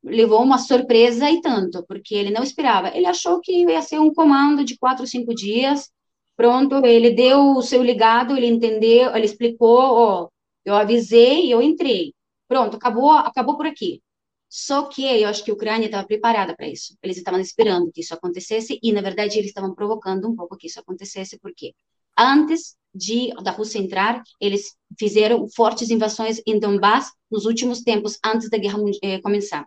levou 0.03 0.41
uma 0.41 0.57
surpresa 0.57 1.29
e 1.29 1.41
tanto, 1.41 1.85
porque 1.87 2.15
ele 2.15 2.31
não 2.31 2.43
esperava. 2.43 2.95
Ele 2.95 3.05
achou 3.05 3.39
que 3.41 3.65
ia 3.65 3.81
ser 3.81 3.99
um 3.99 4.13
comando 4.13 4.63
de 4.63 4.77
quatro, 4.77 5.05
cinco 5.07 5.33
dias. 5.33 5.89
Pronto, 6.35 6.85
ele 6.85 7.11
deu 7.11 7.55
o 7.55 7.61
seu 7.61 7.83
ligado, 7.83 8.35
ele 8.35 8.47
entendeu, 8.47 9.15
ele 9.15 9.25
explicou, 9.25 9.79
ó, 9.79 10.29
eu 10.65 10.75
avisei, 10.75 11.53
eu 11.53 11.61
entrei. 11.61 12.13
Pronto, 12.47 12.77
acabou, 12.77 13.11
acabou 13.11 13.57
por 13.57 13.67
aqui. 13.67 14.01
Só 14.49 14.83
que 14.83 15.05
eu 15.05 15.29
acho 15.29 15.43
que 15.45 15.51
a 15.51 15.53
Ucrânia 15.53 15.85
estava 15.85 16.05
preparada 16.05 16.55
para 16.55 16.67
isso. 16.67 16.97
Eles 17.01 17.17
estavam 17.17 17.39
esperando 17.39 17.91
que 17.91 18.01
isso 18.01 18.13
acontecesse 18.13 18.79
e, 18.83 18.91
na 18.91 19.01
verdade, 19.01 19.37
eles 19.37 19.49
estavam 19.49 19.73
provocando 19.73 20.27
um 20.27 20.35
pouco 20.35 20.57
que 20.57 20.67
isso 20.67 20.79
acontecesse, 20.79 21.39
porque 21.39 21.73
antes 22.17 22.75
de 22.93 23.33
da 23.41 23.51
Rússia 23.51 23.79
entrar, 23.79 24.21
eles 24.39 24.75
fizeram 24.99 25.47
fortes 25.47 25.89
invasões 25.89 26.41
em 26.45 26.59
Donbass 26.59 27.11
nos 27.31 27.45
últimos 27.45 27.81
tempos, 27.81 28.19
antes 28.25 28.49
da 28.49 28.57
guerra 28.57 28.77
eh, 29.01 29.21
começar. 29.21 29.65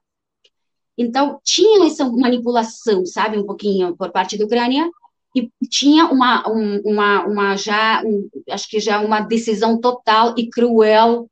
Então, 0.97 1.41
tinha 1.43 1.87
essa 1.87 2.09
manipulação, 2.09 3.05
sabe, 3.05 3.39
um 3.39 3.47
pouquinho 3.47 3.97
por 3.97 4.11
parte 4.13 4.39
da 4.39 4.45
Ucrânia, 4.45 4.89
e 5.35 5.51
tinha 5.69 6.07
uma, 6.07 6.49
um, 6.49 6.81
uma, 6.85 7.25
uma 7.27 7.57
já, 7.57 8.03
um, 8.05 8.29
acho 8.51 8.69
que 8.69 8.79
já 8.79 9.01
uma 9.01 9.21
decisão 9.21 9.81
total 9.81 10.35
e 10.39 10.49
cruel 10.49 11.29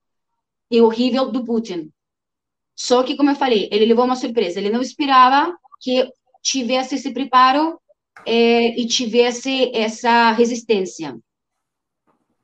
e 0.68 0.80
horrível 0.80 1.30
do 1.30 1.44
Putin. 1.44 1.90
Só 2.74 3.04
que, 3.04 3.16
como 3.16 3.30
eu 3.30 3.36
falei, 3.36 3.68
ele 3.70 3.84
levou 3.84 4.04
uma 4.04 4.16
surpresa, 4.16 4.58
ele 4.58 4.70
não 4.70 4.82
esperava 4.82 5.56
que 5.80 6.10
tivesse 6.42 6.96
esse 6.96 7.12
preparo 7.12 7.78
é, 8.26 8.80
e 8.80 8.86
tivesse 8.86 9.70
essa 9.72 10.32
resistência. 10.32 11.16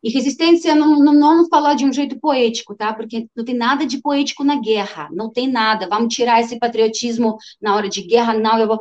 E 0.02 0.10
resistência 0.10 0.74
não, 0.74 1.00
não, 1.00 1.12
não 1.12 1.48
falar 1.48 1.74
de 1.74 1.84
um 1.84 1.92
jeito 1.92 2.20
poético, 2.20 2.74
tá? 2.74 2.94
Porque 2.94 3.28
não 3.34 3.44
tem 3.44 3.56
nada 3.56 3.84
de 3.84 4.00
poético 4.00 4.44
na 4.44 4.56
guerra, 4.60 5.08
não 5.12 5.30
tem 5.30 5.50
nada. 5.50 5.88
Vamos 5.88 6.14
tirar 6.14 6.40
esse 6.40 6.58
patriotismo 6.58 7.36
na 7.60 7.74
hora 7.74 7.88
de 7.88 8.02
guerra, 8.02 8.34
não. 8.34 8.58
Eu 8.58 8.68
vou... 8.68 8.80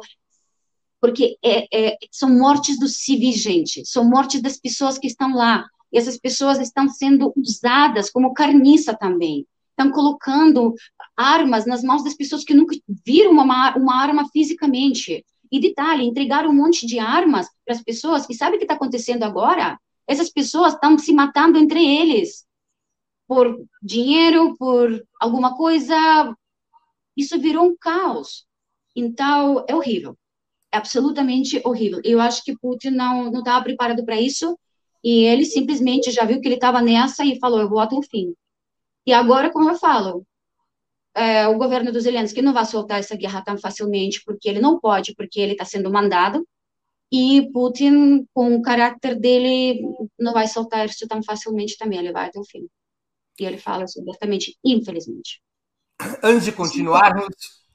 Porque 1.01 1.38
é, 1.43 1.65
é, 1.74 1.97
são 2.11 2.30
mortes 2.30 2.80
dos 2.80 2.97
civis, 2.97 3.41
gente. 3.41 3.84
São 3.86 4.07
mortes 4.07 4.41
das 4.41 4.57
pessoas 4.57 4.97
que 4.99 5.07
estão 5.07 5.34
lá. 5.36 5.65
E 5.91 5.97
essas 5.97 6.18
pessoas 6.18 6.59
estão 6.59 6.88
sendo 6.88 7.34
usadas 7.36 8.11
como 8.11 8.34
carniça 8.34 8.95
também. 8.95 9.45
Estão 9.72 9.91
colocando 9.91 10.76
armas 11.15 11.65
nas 11.65 11.84
mãos 11.84 12.03
das 12.03 12.13
pessoas 12.13 12.43
que 12.43 12.53
nunca 12.53 12.76
viram 13.05 13.32
uma, 13.32 13.76
uma 13.76 13.95
arma 13.95 14.28
fisicamente. 14.32 15.26
E 15.51 15.59
detalhe, 15.59 16.03
entregaram 16.03 16.49
um 16.51 16.55
monte 16.55 16.86
de 16.86 16.99
armas 16.99 17.47
para 17.65 17.74
as 17.74 17.82
pessoas. 17.82 18.28
E 18.30 18.36
sabe 18.36 18.55
o 18.55 18.59
que 18.59 18.65
está 18.65 18.76
acontecendo 18.76 19.24
agora? 19.24 19.80
Essas 20.08 20.30
pessoas 20.30 20.74
estão 20.74 20.97
se 20.97 21.14
matando 21.14 21.58
entre 21.58 21.86
eles 21.86 22.45
por 23.28 23.58
dinheiro, 23.82 24.55
por 24.58 25.05
alguma 25.20 25.55
coisa. 25.55 25.95
Isso 27.16 27.39
virou 27.39 27.66
um 27.66 27.76
caos. 27.78 28.45
Então, 28.95 29.66
é 29.68 29.76
horrível. 29.76 30.18
É 30.72 30.78
absolutamente 30.78 31.62
horrível. 31.66 32.01
Eu 32.03 32.22
acho 32.22 32.43
que 32.43 32.58
Putin 32.58 32.91
não 32.91 33.32
não 33.32 33.39
estava 33.39 33.64
preparado 33.64 34.05
para 34.05 34.20
isso 34.20 34.58
e 35.03 35.24
ele 35.24 35.45
simplesmente 35.45 36.12
já 36.12 36.26
viu 36.26 36.41
que 36.41 36.47
ele 36.47 36.55
estava 36.55 36.82
nessa 36.82 37.26
e 37.26 37.39
falou: 37.39 37.60
eu 37.62 37.70
vou 37.70 37.80
até 37.80 37.95
o 37.95 38.03
fim. 38.03 38.34
E 39.05 39.14
agora, 39.14 39.51
como 39.51 39.70
eu 39.70 39.76
falo, 39.76 40.26
é, 41.16 41.47
o 41.47 41.58
governo 41.58 41.91
dos 41.91 42.03
Zelensky 42.03 42.41
não 42.41 42.53
vai 42.53 42.66
soltar 42.66 42.99
essa 42.99 43.16
guerra 43.16 43.41
tão 43.41 43.58
facilmente, 43.58 44.22
porque 44.26 44.49
ele 44.49 44.60
não 44.60 44.80
pode, 44.80 45.16
porque 45.16 45.39
ele 45.39 45.53
está 45.53 45.66
sendo 45.66 45.91
mandado 45.91 46.45
e 47.12 47.49
Putin, 47.51 48.28
com 48.34 48.55
o 48.55 48.62
caráter 48.62 49.20
dele, 49.20 49.82
não 50.20 50.34
vai 50.34 50.47
soltar 50.47 50.86
isso 50.86 51.08
tão 51.08 51.24
facilmente 51.24 51.78
também, 51.78 51.99
ele 51.99 52.12
vai 52.12 52.28
até 52.28 52.39
o 52.39 52.43
fim. 52.43 52.68
E 53.39 53.45
ele 53.45 53.58
fala 53.58 53.86
isso 53.86 54.01
abertamente, 54.01 54.58
infelizmente. 54.64 55.41
Antes 56.22 56.45
de 56.45 56.51
continuarmos, 56.51 57.28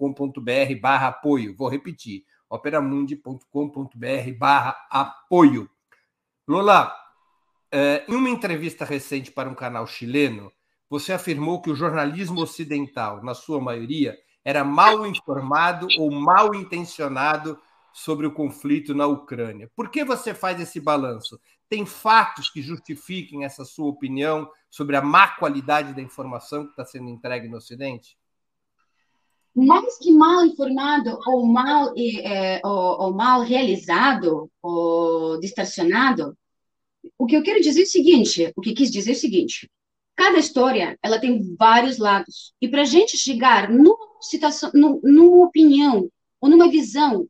barra 0.80 1.08
apoio. 1.08 1.56
Vou 1.56 1.68
repetir, 1.68 2.24
operamundi.com.br 2.48 4.38
barra 4.38 4.78
apoio. 4.90 5.70
Lola, 6.48 6.96
eh, 7.72 8.06
em 8.08 8.14
uma 8.14 8.30
entrevista 8.30 8.86
recente 8.86 9.32
para 9.32 9.50
um 9.50 9.56
canal 9.56 9.88
chileno, 9.88 10.52
você 10.90 11.14
afirmou 11.14 11.62
que 11.62 11.70
o 11.70 11.76
jornalismo 11.76 12.42
ocidental, 12.42 13.24
na 13.24 13.34
sua 13.34 13.60
maioria, 13.60 14.18
era 14.44 14.64
mal 14.64 15.06
informado 15.06 15.88
ou 15.98 16.12
mal 16.12 16.56
intencionado 16.56 17.60
sobre 17.94 18.26
o 18.26 18.32
conflito 18.32 18.96
na 18.96 19.06
Ucrânia. 19.06 19.70
Por 19.76 19.90
que 19.90 20.04
você 20.04 20.34
faz 20.34 20.60
esse 20.60 20.80
balanço? 20.80 21.40
Tem 21.70 21.86
fatos 21.86 22.50
que 22.50 22.64
justifiquem 22.64 23.46
essa 23.46 23.64
sua 23.64 23.88
opinião 23.88 24.50
sobre 24.72 24.96
a 24.96 25.02
má 25.02 25.28
qualidade 25.28 25.94
da 25.94 26.02
informação 26.02 26.66
que 26.66 26.72
está 26.72 26.84
sendo 26.84 27.10
entregue 27.10 27.48
no 27.48 27.58
Ocidente? 27.58 28.18
Mais 29.56 29.98
que 30.00 30.12
mal 30.12 30.46
informado 30.46 31.20
ou 31.28 31.46
mal, 31.46 31.94
é, 31.98 32.60
ou, 32.64 33.02
ou 33.02 33.14
mal 33.14 33.42
realizado 33.42 34.50
ou 34.62 35.40
distorcionado, 35.40 36.36
o 37.18 37.26
que 37.26 37.36
eu 37.36 37.44
quero 37.44 37.62
dizer 37.62 37.82
é 37.82 37.84
o 37.84 37.88
seguinte, 37.88 38.52
o 38.56 38.62
que 38.62 38.74
quis 38.74 38.92
dizer 38.92 39.12
é 39.12 39.14
o 39.14 39.20
seguinte, 39.20 39.70
cada 40.16 40.38
história 40.38 40.98
ela 41.04 41.20
tem 41.20 41.56
vários 41.56 41.98
lados 41.98 42.54
e 42.62 42.68
para 42.68 42.82
a 42.82 42.86
gente 42.86 43.18
chegar 43.18 43.70
numa 43.70 43.98
situação, 44.22 44.72
numa 44.74 45.46
opinião 45.46 46.10
ou 46.42 46.50
numa 46.50 46.70
visão 46.70 47.28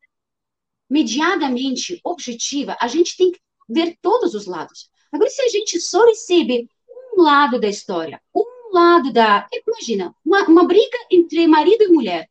mediadamente 0.89 1.99
objetiva, 2.03 2.75
a 2.81 2.87
gente 2.87 3.15
tem 3.15 3.31
que 3.31 3.39
ver 3.70 3.97
todos 4.01 4.34
os 4.34 4.45
lados. 4.45 4.89
Agora, 5.11 5.30
se 5.30 5.41
a 5.41 5.49
gente 5.49 5.80
só 5.80 6.05
recebe 6.05 6.70
um 7.15 7.22
lado 7.22 7.59
da 7.59 7.67
história, 7.67 8.22
um 8.34 8.74
lado 8.74 9.11
da. 9.13 9.47
Imagina, 9.51 10.15
uma, 10.26 10.43
uma 10.47 10.65
briga 10.65 10.97
entre 11.11 11.47
marido 11.47 11.84
e 11.84 11.88
mulher. 11.88 12.30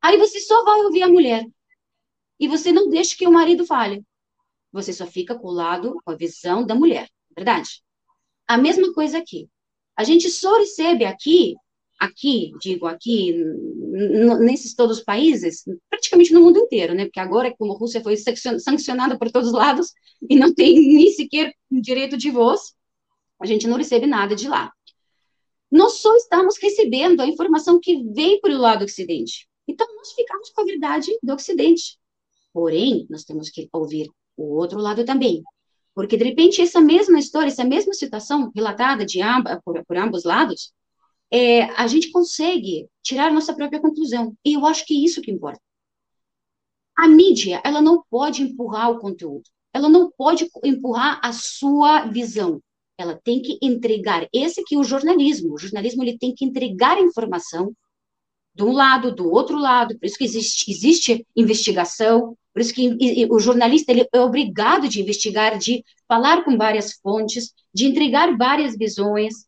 Aí 0.00 0.16
você 0.16 0.40
só 0.40 0.64
vai 0.64 0.80
ouvir 0.82 1.02
a 1.02 1.08
mulher. 1.08 1.46
E 2.38 2.48
você 2.48 2.72
não 2.72 2.88
deixa 2.88 3.16
que 3.16 3.26
o 3.26 3.32
marido 3.32 3.64
fale. 3.64 4.04
Você 4.72 4.92
só 4.92 5.06
fica 5.06 5.38
com 5.38 5.48
o 5.48 5.52
lado, 5.52 6.00
com 6.04 6.10
a 6.10 6.16
visão 6.16 6.66
da 6.66 6.74
mulher. 6.74 7.08
Verdade? 7.36 7.82
A 8.46 8.58
mesma 8.58 8.92
coisa 8.92 9.18
aqui. 9.18 9.48
A 9.96 10.02
gente 10.02 10.28
só 10.30 10.58
recebe 10.58 11.04
aqui 11.04 11.54
aqui, 12.02 12.52
digo 12.60 12.86
aqui, 12.86 13.32
nesses 14.40 14.74
todos 14.74 14.98
os 14.98 15.04
países, 15.04 15.62
praticamente 15.88 16.32
no 16.32 16.40
mundo 16.40 16.58
inteiro, 16.58 16.94
né? 16.94 17.04
Porque 17.04 17.20
agora, 17.20 17.54
como 17.56 17.72
a 17.72 17.78
Rússia 17.78 18.02
foi 18.02 18.16
sancionada 18.16 19.16
por 19.16 19.30
todos 19.30 19.48
os 19.48 19.54
lados 19.54 19.92
e 20.28 20.34
não 20.34 20.52
tem 20.52 20.74
nem 20.74 21.12
sequer 21.12 21.54
direito 21.70 22.16
de 22.16 22.30
voz, 22.30 22.74
a 23.40 23.46
gente 23.46 23.68
não 23.68 23.76
recebe 23.76 24.06
nada 24.06 24.34
de 24.34 24.48
lá. 24.48 24.72
Nós 25.70 26.00
só 26.00 26.14
estamos 26.16 26.56
recebendo 26.60 27.20
a 27.20 27.26
informação 27.26 27.78
que 27.80 28.02
vem 28.12 28.40
para 28.40 28.52
o 28.52 28.58
lado 28.58 28.84
ocidente. 28.84 29.48
Então, 29.66 29.86
nós 29.96 30.12
ficamos 30.12 30.50
com 30.50 30.60
a 30.60 30.64
verdade 30.64 31.16
do 31.22 31.34
ocidente. 31.34 31.98
Porém, 32.52 33.06
nós 33.08 33.22
temos 33.22 33.48
que 33.48 33.68
ouvir 33.72 34.10
o 34.36 34.56
outro 34.56 34.78
lado 34.80 35.04
também. 35.04 35.42
Porque, 35.94 36.16
de 36.16 36.24
repente, 36.24 36.60
essa 36.60 36.80
mesma 36.80 37.18
história, 37.18 37.48
essa 37.48 37.64
mesma 37.64 37.94
situação 37.94 38.50
relatada 38.54 39.06
de 39.06 39.22
amba, 39.22 39.62
por, 39.64 39.82
por 39.86 39.96
ambos 39.96 40.24
lados, 40.24 40.72
é, 41.32 41.62
a 41.80 41.86
gente 41.86 42.10
consegue 42.10 42.86
tirar 43.02 43.32
nossa 43.32 43.54
própria 43.54 43.80
conclusão. 43.80 44.36
E 44.44 44.52
eu 44.52 44.66
acho 44.66 44.84
que 44.84 44.94
é 44.94 44.98
isso 44.98 45.22
que 45.22 45.30
importa. 45.30 45.60
A 46.94 47.08
mídia, 47.08 47.62
ela 47.64 47.80
não 47.80 48.04
pode 48.10 48.42
empurrar 48.42 48.90
o 48.90 48.98
conteúdo. 48.98 49.44
Ela 49.72 49.88
não 49.88 50.10
pode 50.10 50.46
empurrar 50.62 51.18
a 51.22 51.32
sua 51.32 52.04
visão. 52.04 52.60
Ela 52.98 53.18
tem 53.24 53.40
que 53.40 53.58
entregar. 53.62 54.28
Esse 54.30 54.62
que 54.62 54.74
é 54.74 54.78
o 54.78 54.84
jornalismo. 54.84 55.54
O 55.54 55.58
jornalismo 55.58 56.04
ele 56.04 56.18
tem 56.18 56.34
que 56.34 56.44
entregar 56.44 57.00
informação 57.00 57.72
de 58.54 58.62
um 58.62 58.72
lado, 58.72 59.14
do 59.14 59.30
outro 59.30 59.56
lado. 59.56 59.98
Por 59.98 60.04
isso 60.04 60.18
que 60.18 60.24
existe, 60.24 60.70
existe 60.70 61.26
investigação. 61.34 62.36
Por 62.52 62.60
isso 62.60 62.74
que 62.74 63.26
o 63.30 63.38
jornalista 63.38 63.90
ele 63.90 64.06
é 64.12 64.20
obrigado 64.20 64.86
de 64.86 65.00
investigar, 65.00 65.56
de 65.56 65.82
falar 66.06 66.44
com 66.44 66.58
várias 66.58 66.92
fontes, 66.92 67.54
de 67.72 67.86
entregar 67.86 68.36
várias 68.36 68.76
visões 68.76 69.46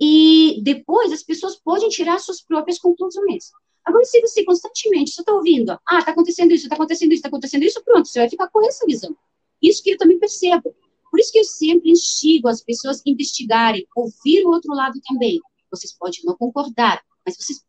e 0.00 0.60
depois 0.62 1.12
as 1.12 1.22
pessoas 1.22 1.56
podem 1.56 1.88
tirar 1.88 2.18
suas 2.18 2.42
próprias 2.42 2.78
conclusões. 2.78 3.50
Agora, 3.84 4.04
se 4.04 4.20
você 4.20 4.44
constantemente 4.44 5.10
só 5.10 5.22
está 5.22 5.32
ouvindo, 5.32 5.78
ah, 5.86 5.98
está 5.98 6.12
acontecendo 6.12 6.52
isso, 6.52 6.64
está 6.64 6.74
acontecendo 6.74 7.12
isso, 7.12 7.18
está 7.18 7.28
acontecendo 7.28 7.62
isso, 7.62 7.84
pronto, 7.84 8.08
você 8.08 8.18
vai 8.18 8.30
ficar 8.30 8.48
com 8.48 8.64
essa 8.66 8.86
visão. 8.86 9.14
Isso 9.60 9.82
que 9.82 9.90
eu 9.90 9.98
também 9.98 10.18
percebo. 10.18 10.74
Por 11.10 11.20
isso 11.20 11.30
que 11.30 11.38
eu 11.38 11.44
sempre 11.44 11.90
instigo 11.90 12.48
as 12.48 12.62
pessoas 12.62 12.98
a 12.98 13.10
investigarem, 13.10 13.86
ouvir 13.94 14.44
o 14.44 14.50
outro 14.50 14.74
lado 14.74 14.98
também. 15.06 15.38
Vocês 15.70 15.92
podem 15.96 16.20
não 16.24 16.36
concordar, 16.36 17.02
mas 17.24 17.36
vocês 17.36 17.62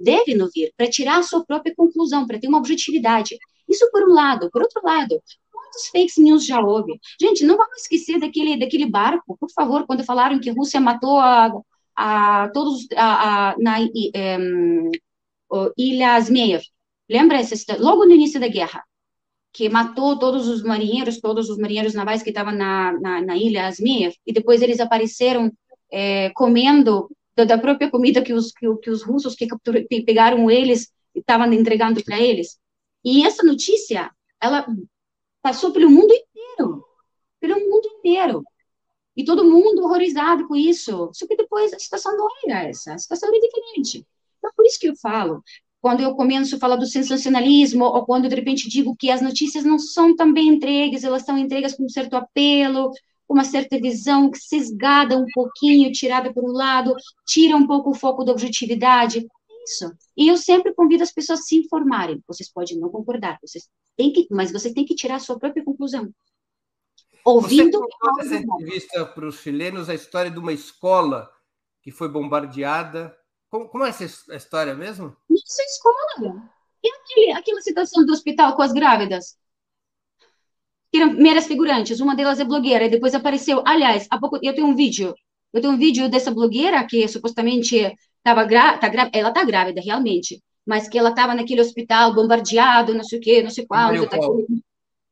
devem 0.00 0.40
ouvir 0.42 0.72
para 0.76 0.90
tirar 0.90 1.18
a 1.18 1.22
sua 1.22 1.44
própria 1.44 1.74
conclusão, 1.74 2.26
para 2.26 2.38
ter 2.38 2.48
uma 2.48 2.58
objetividade. 2.58 3.38
Isso 3.68 3.88
por 3.90 4.08
um 4.08 4.12
lado. 4.12 4.50
Por 4.50 4.62
outro 4.62 4.80
lado, 4.84 5.22
quantos 5.72 5.88
fake 5.88 6.20
news 6.20 6.44
já 6.46 6.60
houve? 6.60 7.00
Gente, 7.20 7.44
não 7.44 7.56
vamos 7.56 7.82
esquecer 7.82 8.20
daquele, 8.20 8.58
daquele 8.58 8.86
barco, 8.86 9.36
por 9.38 9.50
favor, 9.50 9.86
quando 9.86 10.04
falaram 10.04 10.38
que 10.38 10.50
a 10.50 10.52
Rússia 10.52 10.80
matou 10.80 11.18
a, 11.18 11.50
a 11.96 12.50
todos 12.52 12.86
a, 12.94 13.50
a, 13.50 13.58
na 13.58 13.80
um, 13.80 14.90
Ilha 15.76 16.20
Zmeev. 16.20 16.62
Lembra 17.08 17.38
essa? 17.38 17.54
Logo 17.78 18.04
no 18.04 18.12
início 18.12 18.38
da 18.38 18.48
guerra, 18.48 18.82
que 19.52 19.68
matou 19.68 20.18
todos 20.18 20.48
os 20.48 20.62
marinheiros, 20.62 21.20
todos 21.20 21.48
os 21.48 21.58
marinheiros 21.58 21.94
navais 21.94 22.22
que 22.22 22.30
estavam 22.30 22.54
na, 22.54 22.92
na, 23.00 23.20
na 23.22 23.36
Ilha 23.36 23.70
Zmeev, 23.70 24.14
e 24.26 24.32
depois 24.32 24.62
eles 24.62 24.80
apareceram 24.80 25.50
é, 25.90 26.30
comendo 26.30 27.10
da, 27.34 27.44
da, 27.44 27.58
própria 27.58 27.90
comida 27.90 28.22
que 28.22 28.32
os, 28.32 28.52
que, 28.52 28.66
que 28.76 28.90
os 28.90 29.02
russos 29.02 29.34
que, 29.34 29.46
que 29.88 30.02
pegaram 30.02 30.50
eles 30.50 30.90
estavam 31.14 31.50
entregando 31.52 32.02
para 32.02 32.20
eles. 32.20 32.58
E 33.04 33.26
essa 33.26 33.42
notícia, 33.42 34.10
ela 34.40 34.64
Passou 35.42 35.72
pelo 35.72 35.90
mundo 35.90 36.12
inteiro. 36.14 36.84
Pelo 37.40 37.60
mundo 37.60 37.88
inteiro. 37.98 38.44
E 39.16 39.24
todo 39.24 39.44
mundo 39.44 39.82
horrorizado 39.82 40.46
com 40.46 40.56
isso. 40.56 41.10
Só 41.12 41.26
que 41.26 41.36
depois 41.36 41.72
a 41.72 41.78
situação 41.78 42.16
não 42.16 42.28
era 42.46 42.68
essa. 42.68 42.94
A 42.94 42.98
situação 42.98 43.28
era 43.28 43.40
diferente. 43.40 44.06
Então, 44.38 44.50
por 44.56 44.64
isso 44.64 44.78
que 44.78 44.88
eu 44.88 44.96
falo, 44.96 45.42
quando 45.80 46.00
eu 46.00 46.14
começo 46.14 46.54
a 46.54 46.58
falar 46.58 46.76
do 46.76 46.86
sensacionalismo, 46.86 47.84
ou 47.84 48.06
quando 48.06 48.28
de 48.28 48.34
repente 48.34 48.68
digo 48.68 48.96
que 48.96 49.10
as 49.10 49.20
notícias 49.20 49.64
não 49.64 49.78
são 49.78 50.14
tão 50.14 50.32
bem 50.32 50.48
entregues, 50.48 51.04
elas 51.04 51.24
são 51.24 51.36
entregues 51.36 51.74
com 51.74 51.84
um 51.84 51.88
certo 51.88 52.14
apelo, 52.14 52.92
uma 53.28 53.44
certa 53.44 53.78
visão 53.80 54.30
sesgada 54.34 55.18
um 55.18 55.26
pouquinho, 55.34 55.90
tirada 55.90 56.32
por 56.32 56.44
um 56.44 56.52
lado, 56.52 56.94
tira 57.26 57.56
um 57.56 57.66
pouco 57.66 57.90
o 57.90 57.94
foco 57.94 58.24
da 58.24 58.32
objetividade 58.32 59.26
isso. 59.64 59.92
E 60.16 60.28
eu 60.28 60.36
sempre 60.36 60.74
convido 60.74 61.02
as 61.02 61.12
pessoas 61.12 61.40
a 61.40 61.42
se 61.42 61.56
informarem. 61.56 62.22
Vocês 62.26 62.50
podem 62.50 62.78
não 62.78 62.90
concordar, 62.90 63.38
vocês 63.42 63.68
têm 63.96 64.12
que, 64.12 64.26
mas 64.30 64.52
vocês 64.52 64.74
têm 64.74 64.84
que 64.84 64.94
tirar 64.94 65.16
a 65.16 65.20
sua 65.20 65.38
própria 65.38 65.64
conclusão. 65.64 66.12
Ouvindo. 67.24 67.78
Você 67.78 68.42
contou 68.44 68.58
entrevista 68.58 69.06
para 69.06 69.28
os 69.28 69.36
chilenos 69.40 69.88
a 69.88 69.94
história 69.94 70.30
de 70.30 70.38
uma 70.38 70.52
escola 70.52 71.30
que 71.82 71.90
foi 71.90 72.08
bombardeada. 72.08 73.16
Como, 73.48 73.68
como 73.68 73.84
é 73.84 73.90
essa 73.90 74.04
história 74.34 74.74
mesmo? 74.74 75.16
Essa 75.30 75.62
escola. 75.62 76.50
E 76.82 76.88
aquele, 76.88 77.32
aquela 77.32 77.60
situação 77.60 78.04
do 78.04 78.12
hospital 78.12 78.56
com 78.56 78.62
as 78.62 78.72
grávidas? 78.72 79.36
Que 80.90 80.98
eram 80.98 81.12
meras 81.12 81.46
figurantes. 81.46 82.00
Uma 82.00 82.16
delas 82.16 82.40
é 82.40 82.44
blogueira, 82.44 82.86
e 82.86 82.90
depois 82.90 83.14
apareceu. 83.14 83.62
Aliás, 83.64 84.06
há 84.10 84.18
pouco 84.18 84.38
eu 84.42 84.54
tenho 84.54 84.66
um 84.66 84.74
vídeo. 84.74 85.14
Eu 85.52 85.60
tenho 85.60 85.74
um 85.74 85.78
vídeo 85.78 86.08
dessa 86.08 86.30
blogueira 86.30 86.84
que 86.86 87.06
supostamente 87.06 87.94
tava 88.22 88.44
gra, 88.44 88.78
tá 88.78 88.88
gra, 88.88 89.10
ela 89.12 89.32
tá 89.32 89.44
grávida, 89.44 89.80
realmente, 89.80 90.42
mas 90.66 90.88
que 90.88 90.98
ela 90.98 91.10
estava 91.10 91.34
naquele 91.34 91.60
hospital 91.60 92.14
bombardeado, 92.14 92.94
não 92.94 93.04
sei 93.04 93.18
o 93.18 93.22
quê, 93.22 93.42
não 93.42 93.50
sei 93.50 93.66
tá 94.06 94.18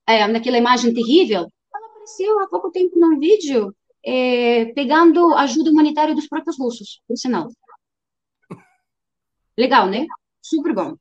é, 0.06 0.26
naquela 0.26 0.58
imagem 0.58 0.94
terrível, 0.94 1.46
ela 1.74 1.86
apareceu 1.86 2.40
há 2.40 2.48
pouco 2.48 2.70
tempo 2.70 2.98
num 2.98 3.18
vídeo 3.18 3.74
é, 4.04 4.66
pegando 4.74 5.34
ajuda 5.34 5.70
humanitária 5.70 6.14
dos 6.14 6.26
próprios 6.26 6.58
russos, 6.58 7.00
por 7.06 7.16
sinal. 7.16 7.48
Legal, 9.56 9.88
né? 9.88 10.06
Super 10.42 10.74
bom. 10.74 10.96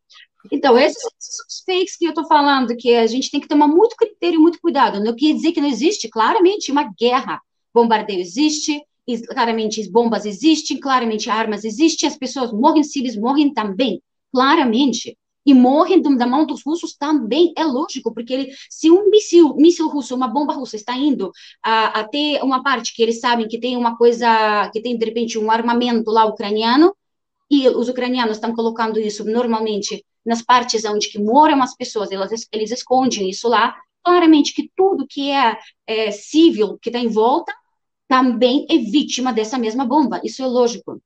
Então, 0.51 0.77
esses, 0.77 1.01
esses 1.19 1.63
fakes 1.65 1.97
que 1.97 2.05
eu 2.05 2.09
estou 2.09 2.25
falando, 2.27 2.75
que 2.75 2.95
a 2.95 3.07
gente 3.07 3.29
tem 3.29 3.39
que 3.39 3.47
tomar 3.47 3.67
muito 3.67 3.95
critério, 3.95 4.39
muito 4.39 4.59
cuidado. 4.59 5.03
Não 5.03 5.15
quer 5.15 5.33
dizer 5.33 5.51
que 5.51 5.61
não 5.61 5.67
existe, 5.67 6.09
claramente, 6.09 6.71
uma 6.71 6.91
guerra. 6.97 7.41
Bombardeio 7.73 8.19
existe, 8.19 8.81
claramente 9.17 9.89
bombas 9.89 10.25
existem, 10.25 10.79
claramente 10.79 11.29
armas 11.29 11.63
existem, 11.63 12.07
as 12.07 12.17
pessoas 12.17 12.51
morrem, 12.51 12.83
civis 12.83 13.15
morrem 13.15 13.53
também, 13.53 14.01
claramente. 14.31 15.17
E 15.45 15.53
morrem 15.53 16.01
da 16.01 16.27
mão 16.27 16.45
dos 16.45 16.61
russos 16.63 16.95
também, 16.95 17.53
é 17.57 17.63
lógico, 17.63 18.13
porque 18.13 18.33
ele, 18.33 18.51
se 18.69 18.91
um 18.91 19.09
míssil, 19.09 19.55
míssil 19.55 19.87
russo, 19.87 20.13
uma 20.15 20.27
bomba 20.27 20.53
russa 20.53 20.75
está 20.75 20.95
indo 20.95 21.31
a, 21.63 22.01
até 22.01 22.43
uma 22.43 22.61
parte 22.61 22.93
que 22.93 23.01
eles 23.01 23.19
sabem 23.19 23.47
que 23.47 23.59
tem 23.59 23.75
uma 23.75 23.97
coisa, 23.97 24.69
que 24.71 24.81
tem 24.81 24.97
de 24.97 25.05
repente 25.05 25.39
um 25.39 25.49
armamento 25.49 26.11
lá 26.11 26.25
ucraniano, 26.25 26.93
e 27.49 27.67
os 27.67 27.89
ucranianos 27.89 28.37
estão 28.37 28.53
colocando 28.53 28.99
isso 28.99 29.23
normalmente 29.23 30.05
nas 30.25 30.41
partes 30.41 30.85
onde 30.85 31.09
que 31.09 31.17
moram 31.17 31.63
as 31.63 31.75
pessoas, 31.75 32.11
elas, 32.11 32.31
eles 32.51 32.69
escondem 32.71 33.29
isso 33.29 33.47
lá, 33.47 33.75
claramente 34.03 34.53
que 34.53 34.69
tudo 34.75 35.07
que 35.07 35.31
é, 35.31 35.57
é 35.87 36.11
civil, 36.11 36.77
que 36.79 36.89
está 36.89 36.99
em 36.99 37.07
volta, 37.07 37.51
também 38.09 38.65
é 38.67 38.77
vítima 38.79 39.31
dessa 39.31 39.59
mesma 39.59 39.85
bomba, 39.85 40.19
isso 40.23 40.41
é 40.41 40.47
lógico. 40.47 40.99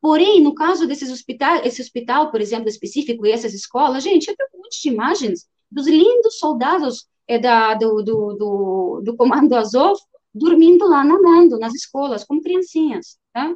Porém, 0.00 0.42
no 0.42 0.54
caso 0.54 0.86
desses 0.86 1.10
hospitais, 1.12 1.66
esse 1.66 1.82
hospital, 1.82 2.30
por 2.30 2.40
exemplo, 2.40 2.70
específico, 2.70 3.26
e 3.26 3.30
essas 3.30 3.52
escolas, 3.52 4.02
gente, 4.02 4.28
eu 4.28 4.34
tenho 4.36 4.48
um 4.54 4.58
monte 4.62 4.80
de 4.80 4.88
imagens 4.88 5.46
dos 5.70 5.86
lindos 5.86 6.38
soldados 6.38 7.06
é, 7.26 7.38
da, 7.38 7.74
do, 7.74 8.02
do, 8.02 8.32
do, 8.34 9.02
do 9.04 9.16
Comando 9.16 9.54
Azov 9.54 10.00
dormindo 10.34 10.88
lá, 10.88 11.04
nadando 11.04 11.58
nas 11.58 11.74
escolas, 11.74 12.24
como 12.24 12.40
criancinhas, 12.40 13.18
tá? 13.32 13.54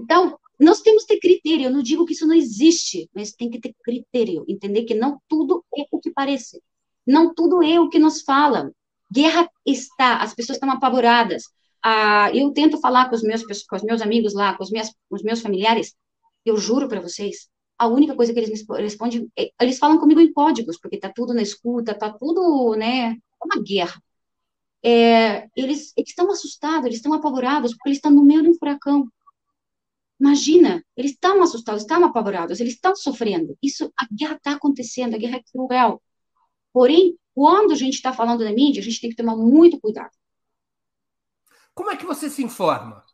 Então, 0.00 0.36
nós 0.58 0.80
temos 0.80 1.04
que 1.04 1.14
ter 1.14 1.20
critério, 1.20 1.66
eu 1.66 1.70
não 1.70 1.82
digo 1.82 2.04
que 2.04 2.12
isso 2.12 2.26
não 2.26 2.34
existe, 2.34 3.08
mas 3.14 3.32
tem 3.32 3.50
que 3.50 3.60
ter 3.60 3.72
critério, 3.84 4.44
entender 4.48 4.84
que 4.84 4.94
não 4.94 5.20
tudo 5.28 5.64
é 5.76 5.84
o 5.92 6.00
que 6.00 6.10
parece, 6.10 6.60
não 7.06 7.32
tudo 7.32 7.62
é 7.62 7.78
o 7.78 7.88
que 7.88 7.98
nos 8.00 8.22
falam, 8.22 8.72
Guerra 9.12 9.48
está, 9.66 10.18
as 10.18 10.34
pessoas 10.34 10.56
estão 10.56 10.70
apavoradas. 10.70 11.44
Ah, 11.82 12.30
eu 12.34 12.52
tento 12.52 12.80
falar 12.80 13.08
com 13.08 13.16
os 13.16 13.22
meus, 13.22 13.42
com 13.44 13.76
os 13.76 13.82
meus 13.82 14.02
amigos 14.02 14.34
lá, 14.34 14.54
com 14.54 14.62
os, 14.62 14.70
meus, 14.70 14.88
com 15.08 15.16
os 15.16 15.22
meus 15.22 15.40
familiares, 15.40 15.94
eu 16.44 16.56
juro 16.56 16.88
para 16.88 17.00
vocês, 17.00 17.48
a 17.78 17.86
única 17.86 18.14
coisa 18.14 18.32
que 18.32 18.38
eles 18.38 18.50
me 18.50 18.82
respondem, 18.82 19.30
é, 19.38 19.50
eles 19.60 19.78
falam 19.78 19.98
comigo 19.98 20.20
em 20.20 20.32
códigos, 20.32 20.78
porque 20.78 20.96
está 20.96 21.10
tudo 21.10 21.32
na 21.32 21.40
escuta, 21.40 21.92
está 21.92 22.12
tudo, 22.12 22.74
né, 22.76 23.16
uma 23.42 23.62
guerra. 23.62 24.02
É, 24.82 25.48
eles, 25.56 25.92
eles 25.96 26.10
estão 26.10 26.30
assustados, 26.30 26.84
eles 26.84 26.96
estão 26.98 27.14
apavorados, 27.14 27.72
porque 27.72 27.88
eles 27.88 27.98
estão 27.98 28.10
no 28.10 28.22
meio 28.22 28.42
de 28.42 28.50
um 28.50 28.54
furacão. 28.54 29.08
Imagina, 30.20 30.84
eles 30.94 31.12
estão 31.12 31.42
assustados, 31.42 31.82
estão 31.82 32.04
apavorados, 32.04 32.60
eles 32.60 32.74
estão 32.74 32.94
sofrendo. 32.94 33.56
Isso, 33.62 33.90
a 33.96 34.06
guerra 34.12 34.34
está 34.36 34.52
acontecendo, 34.52 35.14
a 35.14 35.18
guerra 35.18 35.38
é 35.38 35.42
cruel. 35.50 36.02
Porém, 36.72 37.16
quando 37.34 37.72
a 37.72 37.76
gente 37.76 37.94
está 37.94 38.12
falando 38.12 38.44
da 38.44 38.52
mídia, 38.52 38.80
a 38.80 38.84
gente 38.84 39.00
tem 39.00 39.10
que 39.10 39.16
tomar 39.16 39.36
muito 39.36 39.80
cuidado. 39.80 40.10
Como 41.74 41.90
é 41.90 41.96
que 41.96 42.06
você 42.06 42.28
se 42.28 42.42
informa? 42.42 43.04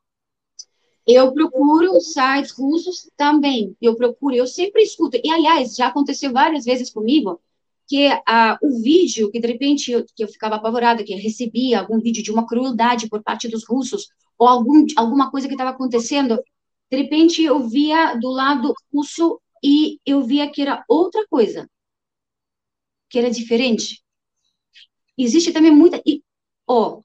Eu 1.06 1.32
procuro 1.32 2.00
sites 2.00 2.50
russos 2.50 3.08
também. 3.16 3.76
Eu 3.80 3.94
procuro, 3.94 4.34
eu 4.34 4.46
sempre 4.46 4.82
escuto. 4.82 5.18
E, 5.22 5.30
aliás, 5.30 5.76
já 5.76 5.86
aconteceu 5.86 6.32
várias 6.32 6.64
vezes 6.64 6.90
comigo 6.90 7.40
que 7.86 8.08
uh, 8.08 8.58
o 8.60 8.82
vídeo, 8.82 9.30
que 9.30 9.38
de 9.38 9.46
repente 9.46 9.92
eu, 9.92 10.04
que 10.04 10.24
eu 10.24 10.28
ficava 10.28 10.56
apavorada, 10.56 11.04
que 11.04 11.12
eu 11.12 11.18
recebia 11.18 11.78
algum 11.78 12.00
vídeo 12.00 12.22
de 12.22 12.32
uma 12.32 12.46
crueldade 12.46 13.08
por 13.08 13.22
parte 13.22 13.48
dos 13.48 13.64
russos, 13.64 14.08
ou 14.36 14.48
algum, 14.48 14.84
alguma 14.96 15.30
coisa 15.30 15.46
que 15.46 15.54
estava 15.54 15.70
acontecendo, 15.70 16.42
de 16.90 16.96
repente 16.96 17.44
eu 17.44 17.68
via 17.68 18.14
do 18.16 18.28
lado 18.28 18.74
russo 18.92 19.40
e 19.62 20.00
eu 20.04 20.22
via 20.22 20.50
que 20.50 20.62
era 20.62 20.84
outra 20.88 21.24
coisa, 21.28 21.68
que 23.08 23.18
era 23.18 23.30
diferente. 23.30 24.02
Existe 25.16 25.52
também 25.52 25.70
muita. 25.70 26.00
E, 26.06 26.22
ó, 26.66 27.00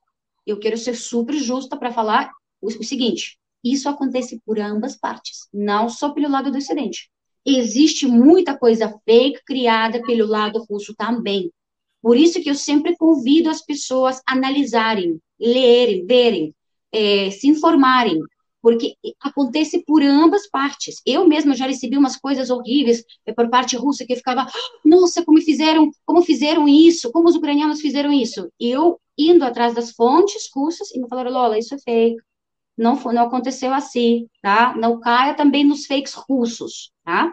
eu 0.45 0.59
quero 0.59 0.77
ser 0.77 0.95
super 0.95 1.35
justa 1.35 1.77
para 1.77 1.91
falar 1.91 2.31
o, 2.61 2.67
o 2.67 2.83
seguinte: 2.83 3.37
isso 3.63 3.87
acontece 3.87 4.41
por 4.45 4.59
ambas 4.59 4.97
partes, 4.97 5.47
não 5.53 5.89
só 5.89 6.11
pelo 6.11 6.29
lado 6.29 6.51
do 6.51 6.57
Ocidente. 6.57 7.09
Existe 7.45 8.05
muita 8.05 8.57
coisa 8.57 8.99
fake 9.05 9.43
criada 9.45 10.01
pelo 10.03 10.27
lado 10.27 10.63
russo 10.69 10.93
também. 10.95 11.51
Por 12.01 12.17
isso 12.17 12.41
que 12.41 12.49
eu 12.49 12.55
sempre 12.55 12.95
convido 12.97 13.49
as 13.49 13.61
pessoas 13.63 14.21
a 14.27 14.33
analisarem, 14.33 15.19
lerem, 15.39 16.05
verem, 16.05 16.55
é, 16.91 17.29
se 17.31 17.47
informarem, 17.47 18.19
porque 18.61 18.95
acontece 19.19 19.83
por 19.85 20.03
ambas 20.03 20.49
partes. 20.49 21.01
Eu 21.05 21.27
mesma 21.27 21.55
já 21.55 21.65
recebi 21.67 21.97
umas 21.97 22.17
coisas 22.17 22.49
horríveis 22.49 23.03
eh, 23.25 23.33
por 23.33 23.49
parte 23.49 23.75
russa 23.75 24.05
que 24.05 24.15
ficava, 24.15 24.47
nossa, 24.85 25.23
como 25.25 25.41
fizeram, 25.41 25.89
como 26.05 26.21
fizeram 26.21 26.67
isso, 26.67 27.11
como 27.11 27.27
os 27.27 27.35
ucranianos 27.35 27.81
fizeram 27.81 28.11
isso. 28.11 28.49
E 28.59 28.69
eu 28.69 28.99
indo 29.17 29.43
atrás 29.43 29.73
das 29.73 29.91
fontes 29.91 30.49
russas 30.55 30.91
e 30.91 30.99
me 30.99 31.07
falaram, 31.07 31.31
Lola, 31.31 31.57
isso 31.57 31.75
é 31.75 31.79
fake. 31.79 32.21
Não, 32.77 32.95
não 32.95 33.23
aconteceu 33.23 33.73
assim, 33.73 34.27
tá? 34.41 34.75
Não 34.75 34.99
caia 34.99 35.33
também 35.33 35.63
nos 35.63 35.85
fakes 35.85 36.13
russos, 36.13 36.91
tá? 37.03 37.31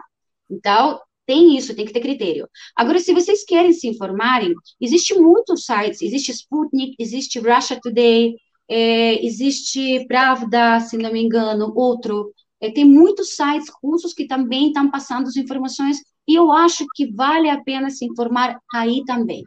Então, 0.49 0.99
tem 1.25 1.55
isso, 1.55 1.75
tem 1.75 1.85
que 1.85 1.93
ter 1.93 2.01
critério. 2.01 2.49
Agora, 2.75 2.99
se 2.99 3.13
vocês 3.13 3.43
querem 3.45 3.71
se 3.71 3.87
informarem, 3.87 4.53
existe 4.81 5.13
muitos 5.13 5.63
sites, 5.63 6.01
existe 6.01 6.31
Sputnik, 6.31 6.95
existe 6.99 7.39
Russia 7.39 7.79
Today, 7.81 8.35
é, 8.69 9.25
existe 9.25 10.05
Pravda, 10.07 10.79
se 10.79 10.95
não 10.97 11.11
me 11.11 11.21
engano, 11.21 11.73
outro. 11.75 12.31
É, 12.61 12.71
tem 12.71 12.85
muitos 12.85 13.35
sites 13.35 13.69
russos 13.81 14.13
que 14.13 14.27
também 14.27 14.67
estão 14.67 14.91
passando 14.91 15.27
as 15.27 15.35
informações 15.35 15.97
e 16.27 16.35
eu 16.35 16.51
acho 16.51 16.85
que 16.93 17.11
vale 17.11 17.49
a 17.49 17.63
pena 17.63 17.89
se 17.89 18.05
informar 18.05 18.59
aí 18.73 19.03
também. 19.05 19.43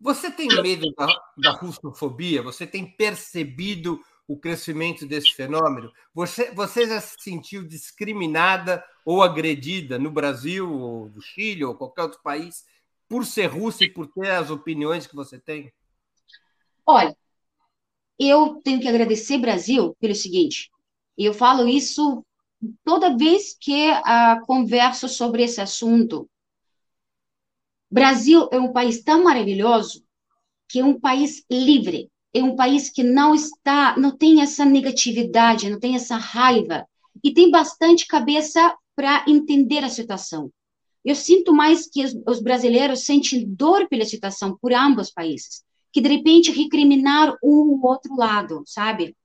Você 0.00 0.30
tem 0.30 0.46
medo 0.46 0.92
da, 0.96 1.06
da 1.36 1.50
russofobia? 1.52 2.42
Você 2.42 2.66
tem 2.66 2.86
percebido 2.86 3.98
o 4.28 4.38
crescimento 4.38 5.06
desse 5.06 5.34
fenômeno? 5.34 5.90
Você, 6.14 6.52
você 6.52 6.86
já 6.86 7.00
se 7.00 7.16
sentiu 7.18 7.66
discriminada 7.66 8.84
ou 9.04 9.22
agredida 9.22 9.98
no 9.98 10.10
Brasil, 10.10 10.70
ou 10.70 11.08
no 11.08 11.20
Chile, 11.20 11.64
ou 11.64 11.74
qualquer 11.74 12.02
outro 12.02 12.20
país, 12.22 12.64
por 13.08 13.24
ser 13.24 13.46
russa 13.46 13.84
e 13.84 13.90
por 13.90 14.06
ter 14.06 14.30
as 14.30 14.50
opiniões 14.50 15.06
que 15.06 15.16
você 15.16 15.38
tem? 15.38 15.72
Olha, 16.84 17.16
eu 18.18 18.60
tenho 18.62 18.80
que 18.80 18.88
agradecer 18.88 19.38
Brasil 19.38 19.94
pelo 20.00 20.14
seguinte, 20.14 20.70
e 21.16 21.24
eu 21.24 21.34
falo 21.34 21.68
isso 21.68 22.24
toda 22.84 23.16
vez 23.16 23.56
que 23.58 23.90
uh, 23.90 24.44
converso 24.46 25.08
sobre 25.08 25.42
esse 25.42 25.60
assunto. 25.60 26.28
Brasil 27.90 28.48
é 28.50 28.58
um 28.58 28.72
país 28.72 29.02
tão 29.02 29.24
maravilhoso 29.24 30.04
que 30.68 30.80
é 30.80 30.84
um 30.84 30.98
país 30.98 31.44
livre, 31.50 32.10
é 32.34 32.42
um 32.42 32.56
país 32.56 32.90
que 32.90 33.02
não 33.02 33.34
está, 33.34 33.96
não 33.96 34.16
tem 34.16 34.42
essa 34.42 34.64
negatividade, 34.64 35.70
não 35.70 35.78
tem 35.78 35.94
essa 35.94 36.16
raiva 36.16 36.86
e 37.22 37.32
tem 37.32 37.50
bastante 37.50 38.06
cabeça 38.06 38.76
para 38.94 39.24
entender 39.28 39.84
a 39.84 39.88
situação. 39.88 40.50
Eu 41.04 41.14
sinto 41.14 41.54
mais 41.54 41.88
que 41.88 42.04
os, 42.04 42.14
os 42.26 42.42
brasileiros 42.42 43.04
sentem 43.04 43.46
dor 43.46 43.88
pela 43.88 44.04
situação 44.04 44.58
por 44.60 44.72
ambos 44.72 45.08
os 45.08 45.12
países 45.12 45.65
que 45.96 46.00
de 46.02 46.10
repente 46.10 46.50
recriminar 46.50 47.34
um 47.42 47.70
ou 47.70 47.86
outro 47.86 48.14
lado, 48.14 48.62
sabe? 48.66 49.16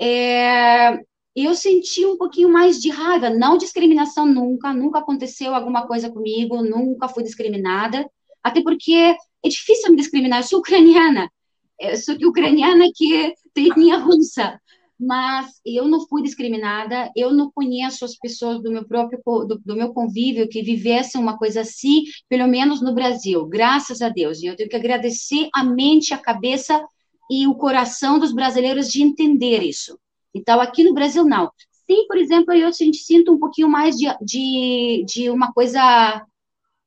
É, 0.00 0.92
eu 1.34 1.56
senti 1.56 2.06
um 2.06 2.16
pouquinho 2.16 2.48
mais 2.48 2.80
de 2.80 2.88
raiva, 2.88 3.28
não 3.28 3.58
discriminação 3.58 4.24
nunca, 4.24 4.72
nunca 4.72 5.00
aconteceu 5.00 5.52
alguma 5.52 5.84
coisa 5.84 6.08
comigo, 6.08 6.62
nunca 6.62 7.08
fui 7.08 7.24
discriminada, 7.24 8.08
até 8.44 8.62
porque 8.62 8.92
é 8.92 9.48
difícil 9.48 9.90
me 9.90 9.96
discriminar, 9.96 10.38
eu 10.38 10.44
sou 10.44 10.60
ucraniana, 10.60 11.28
eu 11.80 11.96
sou 11.96 12.14
ucraniana 12.28 12.84
que 12.94 13.34
tem 13.52 13.66
etnia 13.66 13.96
russa, 13.98 14.60
mas 15.02 15.60
eu 15.66 15.88
não 15.88 16.06
fui 16.06 16.22
discriminada, 16.22 17.10
eu 17.16 17.32
não 17.32 17.50
conheço 17.50 18.04
as 18.04 18.16
pessoas 18.16 18.62
do 18.62 18.70
meu 18.70 18.86
próprio 18.86 19.20
do, 19.24 19.58
do, 19.58 19.74
meu 19.74 19.92
convívio 19.92 20.48
que 20.48 20.62
vivessem 20.62 21.20
uma 21.20 21.36
coisa 21.36 21.62
assim, 21.62 22.04
pelo 22.28 22.46
menos 22.46 22.80
no 22.80 22.94
Brasil, 22.94 23.44
graças 23.46 24.00
a 24.00 24.08
Deus. 24.08 24.40
E 24.40 24.46
eu 24.46 24.54
tenho 24.54 24.68
que 24.68 24.76
agradecer 24.76 25.48
a 25.52 25.64
mente, 25.64 26.14
a 26.14 26.18
cabeça 26.18 26.80
e 27.28 27.48
o 27.48 27.54
coração 27.56 28.20
dos 28.20 28.32
brasileiros 28.32 28.88
de 28.88 29.02
entender 29.02 29.60
isso. 29.64 29.98
Então, 30.32 30.60
aqui 30.60 30.84
no 30.84 30.94
Brasil, 30.94 31.24
não. 31.24 31.50
Sim, 31.84 32.06
por 32.06 32.16
exemplo, 32.16 32.54
eu 32.54 32.72
sinto 32.72 33.32
um 33.32 33.40
pouquinho 33.40 33.68
mais 33.68 33.96
de, 33.96 34.06
de, 34.22 35.04
de 35.04 35.30
uma 35.30 35.52
coisa 35.52 36.24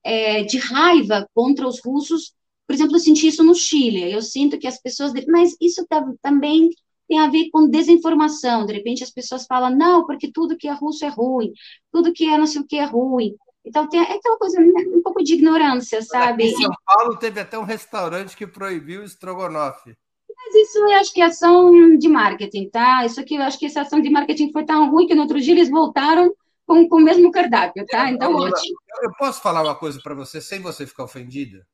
é, 0.06 0.44
de 0.44 0.58
raiva 0.58 1.28
contra 1.36 1.68
os 1.68 1.82
russos. 1.84 2.34
Por 2.66 2.74
exemplo, 2.74 2.96
eu 2.96 3.00
senti 3.00 3.28
isso 3.28 3.44
no 3.44 3.54
Chile. 3.54 4.10
Eu 4.10 4.22
sinto 4.22 4.58
que 4.58 4.68
as 4.68 4.82
pessoas. 4.82 5.12
Mas 5.28 5.56
isso 5.60 5.86
também 6.22 6.70
tem 7.08 7.20
a 7.20 7.30
ver 7.30 7.50
com 7.52 7.70
desinformação. 7.70 8.66
De 8.66 8.74
repente 8.74 9.04
as 9.04 9.12
pessoas 9.12 9.46
falam, 9.46 9.76
não, 9.76 10.06
porque 10.06 10.32
tudo 10.32 10.58
que 10.58 10.68
é 10.68 10.74
russo 10.74 11.06
é 11.06 11.10
ruim, 11.10 11.52
tudo 11.92 12.14
que 12.14 12.28
é 12.28 12.38
não 12.38 12.48
sei 12.48 12.62
o 12.62 12.68
que 12.68 12.78
é 12.78 12.86
ruim. 12.86 13.36
Então 13.66 13.90
tem 13.90 14.00
aquela 14.00 14.38
coisa, 14.38 14.60
né, 14.60 14.84
um 14.94 15.02
pouco 15.02 15.24
de 15.24 15.34
ignorância, 15.34 16.02
sabe? 16.02 16.46
Em 16.46 16.56
São 16.56 16.72
Paulo 16.86 17.18
teve 17.18 17.40
até 17.40 17.58
um 17.58 17.64
restaurante 17.64 18.38
que 18.38 18.46
proibiu 18.46 19.02
o 19.02 19.06
estrogonofe. 19.06 19.96
Mas 20.38 20.56
isso 20.56 20.78
eu 20.78 20.92
acho 20.94 21.14
que 21.14 21.22
é 21.22 21.26
ação 21.26 21.98
de 21.98 22.08
marketing, 22.08 22.70
tá? 22.70 23.06
Isso 23.06 23.20
aqui 23.20 23.36
eu 23.36 23.42
acho 23.42 23.58
que 23.58 23.66
essa 23.66 23.82
ação 23.82 24.00
de 24.00 24.10
marketing 24.10 24.52
foi 24.52 24.64
tão 24.64 24.90
ruim 24.92 25.08
que 25.08 25.16
no 25.16 25.24
outro 25.24 25.42
dia 25.42 25.54
eles 25.54 25.70
voltaram 25.70 26.32
com, 26.68 26.88
com 26.88 26.98
o 26.98 27.04
mesmo 27.04 27.32
cardápio, 27.32 27.86
tá? 27.88 28.12
Então, 28.12 28.32
Agora, 28.32 28.52
ótimo. 28.52 28.78
Eu 29.02 29.12
posso 29.18 29.42
falar 29.42 29.64
uma 29.64 29.76
coisa 29.76 30.00
para 30.02 30.14
você 30.14 30.40
sem 30.40 30.62
você 30.62 30.86
ficar 30.86 31.06
ofendida? 31.06 31.66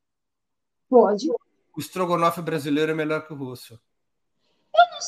Pode. 0.90 1.30
O 1.76 1.80
estrogonofe 1.80 2.42
brasileiro 2.42 2.92
é 2.92 2.96
melhor 2.96 3.26
que 3.26 3.34
o 3.34 3.36
russo. 3.36 3.80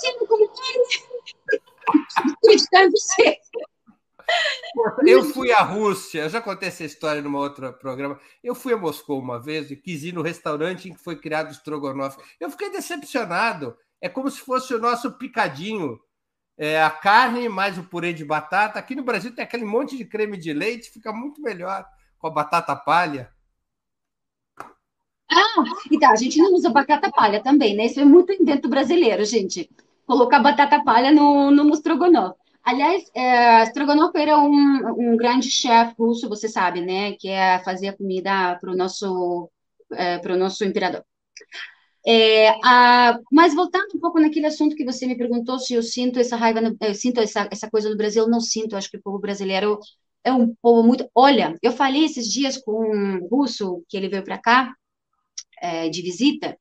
Eu 0.03 0.19
não 0.19 0.27
em 2.83 2.91
você. 2.91 3.39
Eu 5.05 5.25
fui 5.25 5.51
à 5.51 5.61
Rússia, 5.61 6.21
eu 6.21 6.29
já 6.29 6.41
contei 6.41 6.69
essa 6.69 6.83
história 6.83 7.21
numa 7.21 7.39
outra 7.39 7.71
programa. 7.71 8.19
Eu 8.43 8.55
fui 8.55 8.73
a 8.73 8.77
Moscou 8.77 9.19
uma 9.19 9.39
vez 9.39 9.69
e 9.69 9.75
quis 9.75 10.03
ir 10.03 10.13
no 10.13 10.21
restaurante 10.21 10.89
em 10.89 10.93
que 10.93 11.03
foi 11.03 11.17
criado 11.17 11.49
o 11.49 11.51
estrogonofe. 11.51 12.17
Eu 12.39 12.49
fiquei 12.49 12.69
decepcionado. 12.69 13.75
É 14.01 14.09
como 14.09 14.29
se 14.29 14.39
fosse 14.39 14.73
o 14.73 14.79
nosso 14.79 15.17
picadinho. 15.17 15.99
É, 16.57 16.81
a 16.81 16.89
carne 16.89 17.49
mais 17.49 17.77
o 17.77 17.83
purê 17.83 18.13
de 18.13 18.23
batata. 18.23 18.79
Aqui 18.79 18.95
no 18.95 19.03
Brasil 19.03 19.33
tem 19.33 19.43
aquele 19.43 19.65
monte 19.65 19.97
de 19.97 20.05
creme 20.05 20.37
de 20.37 20.53
leite, 20.53 20.91
fica 20.91 21.11
muito 21.11 21.41
melhor 21.41 21.85
com 22.17 22.27
a 22.27 22.31
batata 22.31 22.75
palha. 22.75 23.31
Ah, 25.29 25.63
e 25.89 25.99
tá, 25.99 26.11
a 26.11 26.15
gente 26.15 26.37
não 26.37 26.53
usa 26.53 26.69
batata 26.69 27.11
palha 27.11 27.41
também, 27.41 27.75
né? 27.75 27.85
Isso 27.85 27.99
é 27.99 28.05
muito 28.05 28.31
invento 28.31 28.69
brasileiro, 28.69 29.25
gente. 29.25 29.69
Colocar 30.06 30.39
batata 30.39 30.84
palha 30.84 31.12
no, 31.12 31.51
no 31.51 31.74
estrogonofe. 31.74 32.43
Aliás, 32.64 33.04
é, 33.14 33.64
Stroganov 33.66 34.16
era 34.16 34.38
um, 34.39 35.12
um 35.14 35.18
grande 35.18 35.49
chefe 35.51 35.95
russo, 35.99 36.30
você 36.30 36.47
sabe, 36.47 36.80
né? 36.82 37.12
Que 37.14 37.28
é 37.30 37.60
fazer 37.60 37.97
comida 37.97 38.58
para 38.60 38.72
o 38.72 38.76
nosso, 38.76 39.49
é, 39.91 40.20
nosso 40.38 40.64
imperador. 40.64 41.04
É, 42.06 42.49
a, 42.64 43.18
mas 43.32 43.54
voltando 43.54 43.95
um 43.95 43.99
pouco 43.99 44.20
naquele 44.20 44.45
assunto 44.45 44.76
que 44.76 44.86
você 44.86 45.06
me 45.06 45.18
perguntou 45.18 45.58
se 45.60 45.74
eu 45.74 45.84
sinto 45.84 46.20
essa 46.20 46.36
raiva, 46.36 46.62
no, 46.62 46.76
eu 46.82 46.93
sinto 46.95 47.20
essa, 47.22 47.47
essa 47.51 47.70
coisa 47.70 47.89
no 47.89 47.97
Brasil, 47.97 48.28
não 48.28 48.39
sinto. 48.39 48.76
Acho 48.78 48.89
que 48.89 48.97
o 48.97 49.01
povo 49.01 49.20
brasileiro 49.20 49.80
é 50.24 50.32
um 50.32 50.56
povo 50.62 50.84
muito. 50.88 51.10
Olha, 51.14 51.58
eu 51.62 51.72
falei 51.72 52.06
esses 52.06 52.28
dias 52.32 52.58
com 52.58 52.74
um 52.74 53.28
russo 53.28 53.84
que 53.89 53.97
ele 53.97 54.10
veio 54.10 54.24
para 54.24 54.38
cá 54.38 54.74
é, 55.62 55.89
de 55.89 56.01
visita 56.01 56.58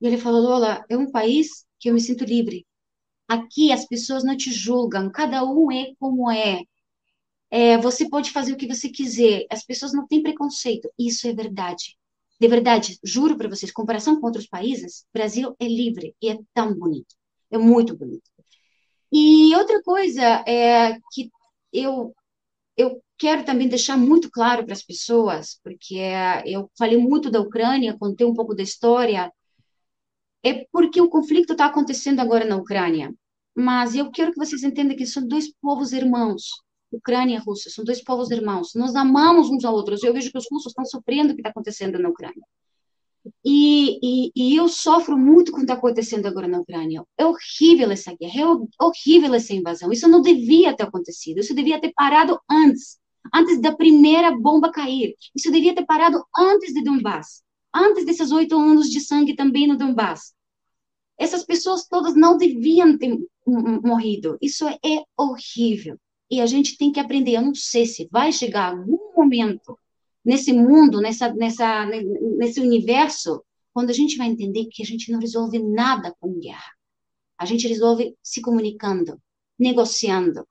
e 0.00 0.06
ele 0.06 0.18
falou: 0.18 0.40
Lola, 0.42 0.84
é 0.88 0.96
um 0.96 1.10
país 1.10 1.66
que 1.78 1.90
eu 1.90 1.94
me 1.94 2.00
sinto 2.00 2.24
livre. 2.24 2.66
Aqui 3.28 3.72
as 3.72 3.86
pessoas 3.86 4.24
não 4.24 4.36
te 4.36 4.50
julgam, 4.52 5.10
cada 5.10 5.44
um 5.44 5.70
é 5.70 5.92
como 5.98 6.30
é. 6.30 6.62
é. 7.50 7.78
Você 7.78 8.08
pode 8.08 8.30
fazer 8.30 8.52
o 8.52 8.56
que 8.56 8.66
você 8.66 8.88
quiser, 8.88 9.46
as 9.50 9.64
pessoas 9.64 9.92
não 9.92 10.06
têm 10.06 10.22
preconceito. 10.22 10.90
Isso 10.98 11.26
é 11.28 11.32
verdade. 11.34 11.96
De 12.40 12.48
verdade, 12.48 12.98
juro 13.04 13.36
para 13.36 13.48
vocês, 13.48 13.72
comparação 13.72 14.20
com 14.20 14.26
outros 14.26 14.46
países, 14.46 15.04
Brasil 15.12 15.54
é 15.58 15.66
livre 15.66 16.14
e 16.22 16.30
é 16.30 16.38
tão 16.54 16.74
bonito. 16.74 17.14
É 17.50 17.58
muito 17.58 17.96
bonito. 17.96 18.30
E 19.12 19.54
outra 19.56 19.82
coisa 19.82 20.22
é 20.46 20.98
que 21.12 21.30
eu 21.72 22.14
eu 22.76 23.02
quero 23.18 23.44
também 23.44 23.68
deixar 23.68 23.96
muito 23.96 24.30
claro 24.30 24.64
para 24.64 24.72
as 24.72 24.84
pessoas, 24.84 25.58
porque 25.64 25.98
eu 26.46 26.70
falei 26.78 26.96
muito 26.96 27.28
da 27.30 27.40
Ucrânia, 27.40 27.98
contei 27.98 28.24
um 28.24 28.34
pouco 28.34 28.54
da 28.54 28.62
história, 28.62 29.32
é 30.42 30.66
porque 30.72 31.00
o 31.00 31.08
conflito 31.08 31.52
está 31.52 31.66
acontecendo 31.66 32.20
agora 32.20 32.44
na 32.44 32.56
Ucrânia. 32.56 33.14
Mas 33.54 33.94
eu 33.94 34.10
quero 34.10 34.32
que 34.32 34.38
vocês 34.38 34.62
entendam 34.62 34.96
que 34.96 35.06
são 35.06 35.26
dois 35.26 35.52
povos 35.60 35.92
irmãos. 35.92 36.44
Ucrânia 36.92 37.36
e 37.36 37.40
Rússia 37.40 37.70
são 37.70 37.84
dois 37.84 38.02
povos 38.02 38.30
irmãos. 38.30 38.72
Nós 38.74 38.94
amamos 38.94 39.50
uns 39.50 39.64
aos 39.64 39.76
outros. 39.76 40.02
Eu 40.02 40.12
vejo 40.12 40.30
que 40.30 40.38
os 40.38 40.46
russos 40.50 40.70
estão 40.70 40.84
sofrendo 40.84 41.32
o 41.32 41.34
que 41.34 41.40
está 41.40 41.50
acontecendo 41.50 41.98
na 41.98 42.08
Ucrânia. 42.08 42.42
E, 43.44 43.98
e, 44.02 44.32
e, 44.34 44.56
eu 44.56 44.68
sofro 44.68 45.18
muito 45.18 45.50
com 45.50 45.58
o 45.58 45.60
que 45.60 45.64
está 45.64 45.74
acontecendo 45.74 46.26
agora 46.26 46.48
na 46.48 46.60
Ucrânia. 46.60 47.04
É 47.18 47.26
horrível 47.26 47.90
essa 47.90 48.14
guerra, 48.14 48.40
é 48.40 48.84
horrível 48.84 49.34
essa 49.34 49.52
invasão. 49.52 49.92
Isso 49.92 50.08
não 50.08 50.22
devia 50.22 50.74
ter 50.74 50.84
acontecido. 50.84 51.40
Isso 51.40 51.54
devia 51.54 51.80
ter 51.80 51.92
parado 51.94 52.40
antes, 52.50 52.98
antes 53.34 53.60
da 53.60 53.74
primeira 53.76 54.30
bomba 54.38 54.70
cair. 54.70 55.14
Isso 55.34 55.50
devia 55.50 55.74
ter 55.74 55.84
parado 55.84 56.24
antes 56.38 56.72
de 56.72 56.82
Donbass 56.82 57.42
antes 57.74 58.04
desses 58.04 58.30
oito 58.32 58.56
anos 58.56 58.90
de 58.90 59.00
sangue 59.00 59.34
também 59.34 59.66
no 59.66 59.76
Donbass. 59.76 60.34
Essas 61.18 61.44
pessoas 61.44 61.86
todas 61.86 62.14
não 62.14 62.36
deviam 62.36 62.96
ter 62.96 63.18
morrido. 63.46 64.38
Isso 64.40 64.68
é 64.68 65.02
horrível. 65.16 65.98
E 66.30 66.40
a 66.40 66.46
gente 66.46 66.76
tem 66.76 66.92
que 66.92 67.00
aprender. 67.00 67.32
Eu 67.32 67.42
não 67.42 67.54
sei 67.54 67.86
se 67.86 68.08
vai 68.10 68.30
chegar 68.32 68.72
algum 68.72 69.14
momento 69.16 69.78
nesse 70.24 70.52
mundo, 70.52 71.00
nessa, 71.00 71.32
nessa, 71.34 71.86
nesse 72.36 72.60
universo, 72.60 73.42
quando 73.72 73.90
a 73.90 73.94
gente 73.94 74.16
vai 74.16 74.28
entender 74.28 74.66
que 74.66 74.82
a 74.82 74.86
gente 74.86 75.10
não 75.10 75.18
resolve 75.18 75.58
nada 75.58 76.14
com 76.20 76.38
guerra. 76.38 76.72
A 77.38 77.44
gente 77.44 77.66
resolve 77.66 78.14
se 78.22 78.40
comunicando, 78.40 79.20
negociando, 79.58 80.46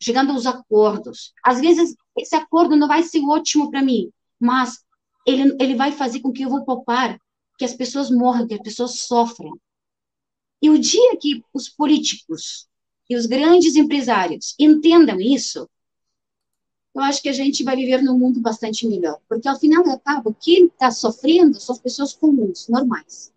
chegando 0.00 0.32
aos 0.32 0.46
acordos. 0.46 1.32
Às 1.44 1.60
vezes, 1.60 1.94
esse 2.16 2.34
acordo 2.34 2.76
não 2.76 2.88
vai 2.88 3.02
ser 3.02 3.20
ótimo 3.20 3.70
para 3.70 3.82
mim, 3.82 4.10
mas 4.38 4.84
ele, 5.26 5.56
ele 5.60 5.74
vai 5.74 5.92
fazer 5.92 6.20
com 6.20 6.32
que 6.32 6.42
eu 6.42 6.50
vou 6.50 6.64
poupar, 6.64 7.20
que 7.58 7.64
as 7.64 7.74
pessoas 7.74 8.10
morram, 8.10 8.46
que 8.46 8.54
as 8.54 8.62
pessoas 8.62 9.00
sofram. 9.00 9.52
E 10.62 10.70
o 10.70 10.78
dia 10.78 11.16
que 11.18 11.42
os 11.52 11.68
políticos 11.68 12.68
e 13.08 13.16
os 13.16 13.26
grandes 13.26 13.76
empresários 13.76 14.54
entendam 14.58 15.20
isso, 15.20 15.68
eu 16.94 17.02
acho 17.02 17.22
que 17.22 17.28
a 17.28 17.32
gente 17.32 17.62
vai 17.62 17.76
viver 17.76 18.02
num 18.02 18.18
mundo 18.18 18.40
bastante 18.40 18.86
melhor. 18.86 19.18
Porque, 19.28 19.48
ao 19.48 19.58
final 19.58 19.88
ao 19.88 19.98
cabo, 20.00 20.36
quem 20.40 20.66
está 20.66 20.90
sofrendo 20.90 21.60
são 21.60 21.74
as 21.74 21.80
pessoas 21.80 22.12
comuns, 22.12 22.68
normais. 22.68 23.32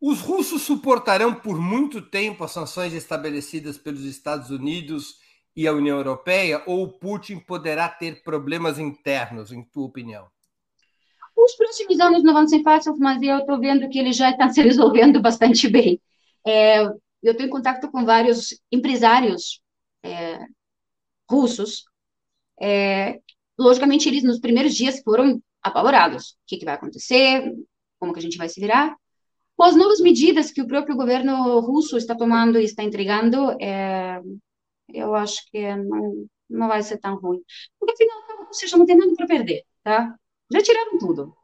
Os 0.00 0.20
russos 0.20 0.62
suportarão 0.62 1.34
por 1.34 1.60
muito 1.60 2.02
tempo 2.02 2.42
as 2.42 2.52
sanções 2.52 2.92
estabelecidas 2.92 3.78
pelos 3.78 4.02
Estados 4.02 4.50
Unidos 4.50 5.16
e 5.54 5.66
a 5.68 5.72
União 5.72 5.96
Europeia, 5.96 6.62
ou 6.66 6.88
Putin 6.88 7.38
poderá 7.38 7.88
ter 7.88 8.22
problemas 8.22 8.78
internos, 8.78 9.52
em 9.52 9.62
tua 9.62 9.84
opinião? 9.84 10.26
Os 11.44 11.54
próximos 11.56 11.98
anos 12.00 12.22
não 12.22 12.32
vão 12.32 12.46
ser 12.46 12.62
fáceis, 12.62 12.98
mas 12.98 13.20
eu 13.22 13.38
estou 13.38 13.58
vendo 13.58 13.88
que 13.88 13.98
ele 13.98 14.12
já 14.12 14.30
está 14.30 14.48
se 14.48 14.62
resolvendo 14.62 15.20
bastante 15.22 15.68
bem. 15.68 16.00
É, 16.46 16.82
eu 16.82 17.32
estou 17.32 17.46
em 17.46 17.50
contato 17.50 17.90
com 17.90 18.04
vários 18.04 18.60
empresários 18.70 19.60
é, 20.02 20.38
russos. 21.28 21.84
É, 22.60 23.20
logicamente, 23.58 24.08
eles 24.08 24.22
nos 24.22 24.38
primeiros 24.38 24.74
dias 24.74 25.00
foram 25.02 25.42
apavorados. 25.62 26.32
O 26.32 26.36
que, 26.46 26.58
que, 26.58 26.64
vai 26.64 26.74
acontecer? 26.74 27.52
Como 27.98 28.12
que 28.12 28.18
a 28.18 28.22
gente 28.22 28.38
vai 28.38 28.48
se 28.48 28.60
virar? 28.60 28.96
Com 29.56 29.64
as 29.64 29.76
novas 29.76 30.00
medidas 30.00 30.50
que 30.50 30.62
o 30.62 30.66
próprio 30.66 30.96
governo 30.96 31.60
russo 31.60 31.96
está 31.96 32.14
tomando 32.14 32.58
e 32.58 32.64
está 32.64 32.82
entregando, 32.82 33.52
é, 33.60 34.20
eu 34.92 35.14
acho 35.14 35.40
que 35.50 35.74
não, 35.76 36.26
não 36.48 36.68
vai 36.68 36.82
ser 36.82 36.98
tão 36.98 37.16
ruim. 37.16 37.40
Porque, 37.78 37.94
afinal, 37.94 38.18
a 38.40 38.44
Rússia 38.46 38.68
já 38.68 38.76
não 38.76 38.86
tem 38.86 38.96
nada 38.96 39.12
para 39.16 39.26
perder, 39.26 39.64
tá? 39.82 40.16
Já 40.52 40.62
tiraram 40.62 40.98
tudo. 40.98 41.34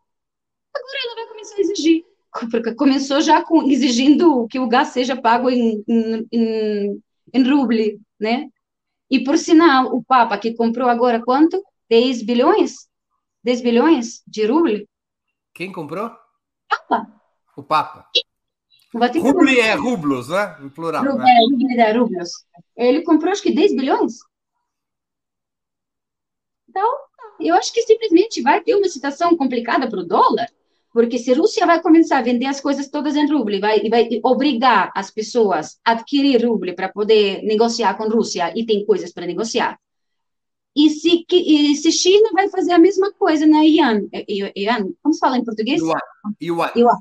Agora 0.74 0.98
ela 1.04 1.14
vai 1.14 1.26
começar 1.28 1.56
a 1.56 1.60
exigir. 1.60 2.04
Porque 2.50 2.74
começou 2.74 3.20
já 3.22 3.42
com, 3.42 3.62
exigindo 3.62 4.46
que 4.48 4.58
o 4.58 4.68
gás 4.68 4.88
seja 4.88 5.16
pago 5.20 5.48
em, 5.48 5.82
em, 5.88 6.28
em, 6.30 7.02
em 7.32 7.50
ruble, 7.50 7.98
né? 8.20 8.48
E, 9.10 9.24
por 9.24 9.38
sinal, 9.38 9.86
o 9.96 10.04
Papa 10.04 10.36
que 10.36 10.54
comprou 10.54 10.88
agora 10.88 11.24
quanto? 11.24 11.62
10 11.88 12.22
bilhões? 12.22 12.86
10 13.42 13.62
bilhões 13.62 14.22
de 14.26 14.44
ruble? 14.44 14.86
Quem 15.54 15.72
comprou? 15.72 16.10
Papa. 16.68 17.10
O 17.56 17.62
Papa. 17.62 18.06
Ruble 18.94 19.58
é 19.58 19.74
rublos, 19.74 20.28
né? 20.28 20.58
Em 20.60 20.68
plural. 20.68 21.02
Ruble, 21.02 21.64
né? 21.74 21.88
é, 21.88 21.92
rublos. 21.92 22.30
Ele 22.76 23.02
comprou 23.02 23.32
acho 23.32 23.42
que 23.42 23.54
10 23.54 23.74
bilhões. 23.74 24.18
Então, 26.68 27.07
eu 27.40 27.54
acho 27.54 27.72
que 27.72 27.82
simplesmente 27.82 28.42
vai 28.42 28.60
ter 28.62 28.74
uma 28.74 28.88
situação 28.88 29.36
complicada 29.36 29.88
para 29.88 30.00
o 30.00 30.06
dólar, 30.06 30.48
porque 30.92 31.18
se 31.18 31.32
a 31.32 31.36
Rússia 31.36 31.66
vai 31.66 31.80
começar 31.80 32.18
a 32.18 32.22
vender 32.22 32.46
as 32.46 32.60
coisas 32.60 32.88
todas 32.88 33.14
em 33.14 33.30
ruble, 33.30 33.60
vai, 33.60 33.88
vai 33.88 34.08
obrigar 34.22 34.90
as 34.94 35.10
pessoas 35.10 35.78
a 35.84 35.92
adquirir 35.92 36.44
ruble 36.44 36.74
para 36.74 36.88
poder 36.88 37.42
negociar 37.42 37.94
com 37.96 38.04
a 38.04 38.08
Rússia 38.08 38.52
e 38.56 38.64
tem 38.64 38.84
coisas 38.84 39.12
para 39.12 39.26
negociar. 39.26 39.78
E 40.74 40.90
se, 40.90 41.24
e 41.30 41.74
se 41.76 41.90
China 41.90 42.30
vai 42.32 42.48
fazer 42.48 42.72
a 42.72 42.78
mesma 42.78 43.12
coisa 43.12 43.46
na 43.46 43.64
Ian, 43.64 44.08
Ian 44.56 44.88
como 45.02 45.12
se 45.12 45.18
fala 45.18 45.36
em 45.36 45.44
português? 45.44 45.80
Yuan. 45.80 45.98
Yuan. 46.40 46.70
Yuan. 46.76 46.98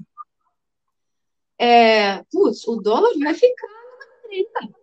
É, 1.60 2.24
putz, 2.32 2.68
o 2.68 2.76
dólar 2.78 3.12
vai 3.20 3.34
ficar 3.34 3.68
na 3.68 4.30
30. 4.30 4.77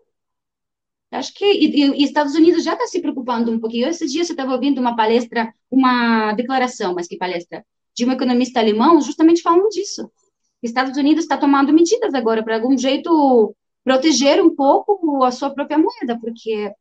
Acho 1.14 1.32
que 1.32 1.44
e, 1.44 1.84
e 1.90 2.04
Estados 2.04 2.34
Unidos 2.34 2.64
já 2.64 2.72
está 2.72 2.86
se 2.86 3.00
preocupando 3.00 3.50
um 3.50 3.60
pouquinho. 3.60 3.88
Esses 3.88 4.10
dias 4.10 4.28
eu 4.28 4.34
estava 4.34 4.52
ouvindo 4.52 4.80
uma 4.80 4.96
palestra, 4.96 5.54
uma 5.70 6.32
declaração, 6.32 6.94
mas 6.94 7.06
que 7.06 7.16
palestra, 7.16 7.64
de 7.94 8.04
um 8.04 8.12
economista 8.12 8.58
alemão, 8.60 9.00
justamente 9.00 9.40
falando 9.40 9.68
disso. 9.68 10.10
Estados 10.62 10.96
Unidos 10.96 11.24
está 11.24 11.36
tomando 11.36 11.72
medidas 11.72 12.14
agora 12.14 12.42
para 12.42 12.56
algum 12.56 12.76
jeito 12.76 13.54
proteger 13.84 14.42
um 14.42 14.54
pouco 14.54 15.22
a 15.22 15.30
sua 15.30 15.50
própria 15.50 15.78
moeda, 15.78 16.18
porque 16.18 16.72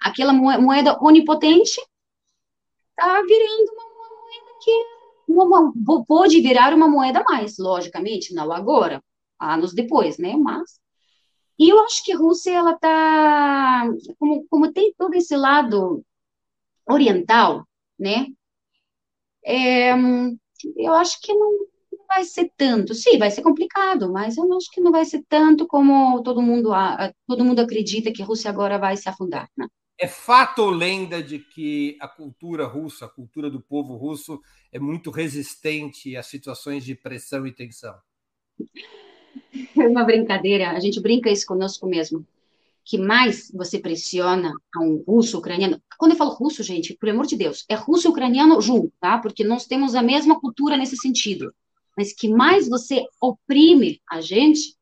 aquela 0.00 0.32
moeda 0.32 0.98
onipotente 1.00 1.80
está 2.90 3.22
virando 3.22 3.72
uma 3.72 4.08
moeda 4.08 4.58
que 4.62 4.84
uma, 5.26 6.04
pode 6.06 6.40
virar 6.40 6.74
uma 6.74 6.88
moeda 6.88 7.24
mais, 7.26 7.56
logicamente, 7.56 8.34
não 8.34 8.52
agora, 8.52 9.02
anos 9.40 9.72
depois, 9.72 10.18
né? 10.18 10.36
Mas 10.36 10.83
e 11.58 11.68
eu 11.70 11.78
acho 11.84 12.04
que 12.04 12.12
a 12.12 12.18
Rússia 12.18 12.52
ela 12.52 12.72
está 12.72 13.88
como, 14.18 14.46
como 14.48 14.72
tem 14.72 14.92
todo 14.96 15.14
esse 15.14 15.36
lado 15.36 16.04
oriental, 16.86 17.66
né? 17.98 18.26
É, 19.44 19.92
eu 20.76 20.94
acho 20.94 21.20
que 21.20 21.32
não, 21.34 21.66
vai 22.14 22.24
ser 22.24 22.50
tanto. 22.56 22.94
Sim, 22.94 23.18
vai 23.18 23.30
ser 23.30 23.42
complicado, 23.42 24.12
mas 24.12 24.36
eu 24.36 24.52
acho 24.56 24.70
que 24.70 24.80
não 24.80 24.92
vai 24.92 25.04
ser 25.04 25.22
tanto 25.28 25.66
como 25.66 26.22
todo 26.22 26.40
mundo 26.40 26.70
todo 27.26 27.44
mundo 27.44 27.60
acredita 27.60 28.12
que 28.12 28.22
a 28.22 28.26
Rússia 28.26 28.50
agora 28.50 28.78
vai 28.78 28.96
se 28.96 29.08
afundar, 29.08 29.48
né? 29.56 29.66
É 29.98 30.08
fato 30.08 30.60
ou 30.60 30.70
lenda 30.70 31.22
de 31.22 31.38
que 31.38 31.96
a 32.00 32.08
cultura 32.08 32.66
russa, 32.66 33.06
a 33.06 33.08
cultura 33.08 33.48
do 33.48 33.60
povo 33.60 33.96
russo, 33.96 34.40
é 34.72 34.78
muito 34.78 35.10
resistente 35.10 36.16
a 36.16 36.22
situações 36.22 36.84
de 36.84 36.96
pressão 36.96 37.46
e 37.46 37.52
tensão? 37.52 37.94
É 39.76 39.88
uma 39.88 40.04
brincadeira, 40.04 40.70
a 40.70 40.80
gente 40.80 41.00
brinca 41.00 41.30
isso 41.30 41.46
conosco 41.46 41.86
mesmo. 41.86 42.26
Que 42.84 42.98
mais 42.98 43.50
você 43.54 43.78
pressiona 43.78 44.52
a 44.74 44.80
um 44.80 45.02
russo 45.06 45.38
ucraniano. 45.38 45.80
Quando 45.96 46.12
eu 46.12 46.18
falo 46.18 46.30
russo, 46.30 46.62
gente, 46.62 46.94
por 46.94 47.08
amor 47.08 47.26
de 47.26 47.36
Deus, 47.36 47.64
é 47.68 47.74
russo 47.74 48.10
ucraniano 48.10 48.60
junto, 48.60 48.92
tá? 49.00 49.18
Porque 49.18 49.42
nós 49.42 49.66
temos 49.66 49.94
a 49.94 50.02
mesma 50.02 50.38
cultura 50.38 50.76
nesse 50.76 50.96
sentido. 50.96 51.54
Mas 51.96 52.12
que 52.12 52.28
mais 52.28 52.68
você 52.68 53.06
oprime 53.20 54.02
a 54.10 54.20
gente, 54.20 54.76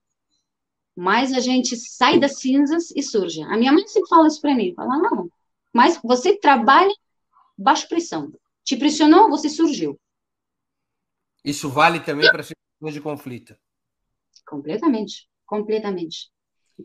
mais 0.96 1.32
a 1.32 1.40
gente 1.40 1.76
sai 1.76 2.18
das 2.18 2.40
cinzas 2.40 2.90
e 2.96 3.02
surge. 3.02 3.42
A 3.42 3.56
minha 3.56 3.72
mãe 3.72 3.86
sempre 3.86 4.08
fala 4.08 4.26
isso 4.26 4.40
para 4.40 4.54
mim, 4.54 4.74
fala, 4.74 4.96
não, 4.98 5.30
mas 5.72 6.00
você 6.02 6.36
trabalha 6.36 6.92
baixo 7.56 7.88
pressão. 7.88 8.32
Te 8.64 8.76
pressionou, 8.76 9.28
você 9.28 9.48
surgiu. 9.48 9.98
Isso 11.44 11.68
vale 11.68 12.00
também 12.00 12.30
para 12.30 12.42
situações 12.42 12.94
de 12.94 13.00
conflito. 13.00 13.56
Completamente, 14.46 15.28
completamente. 15.46 16.30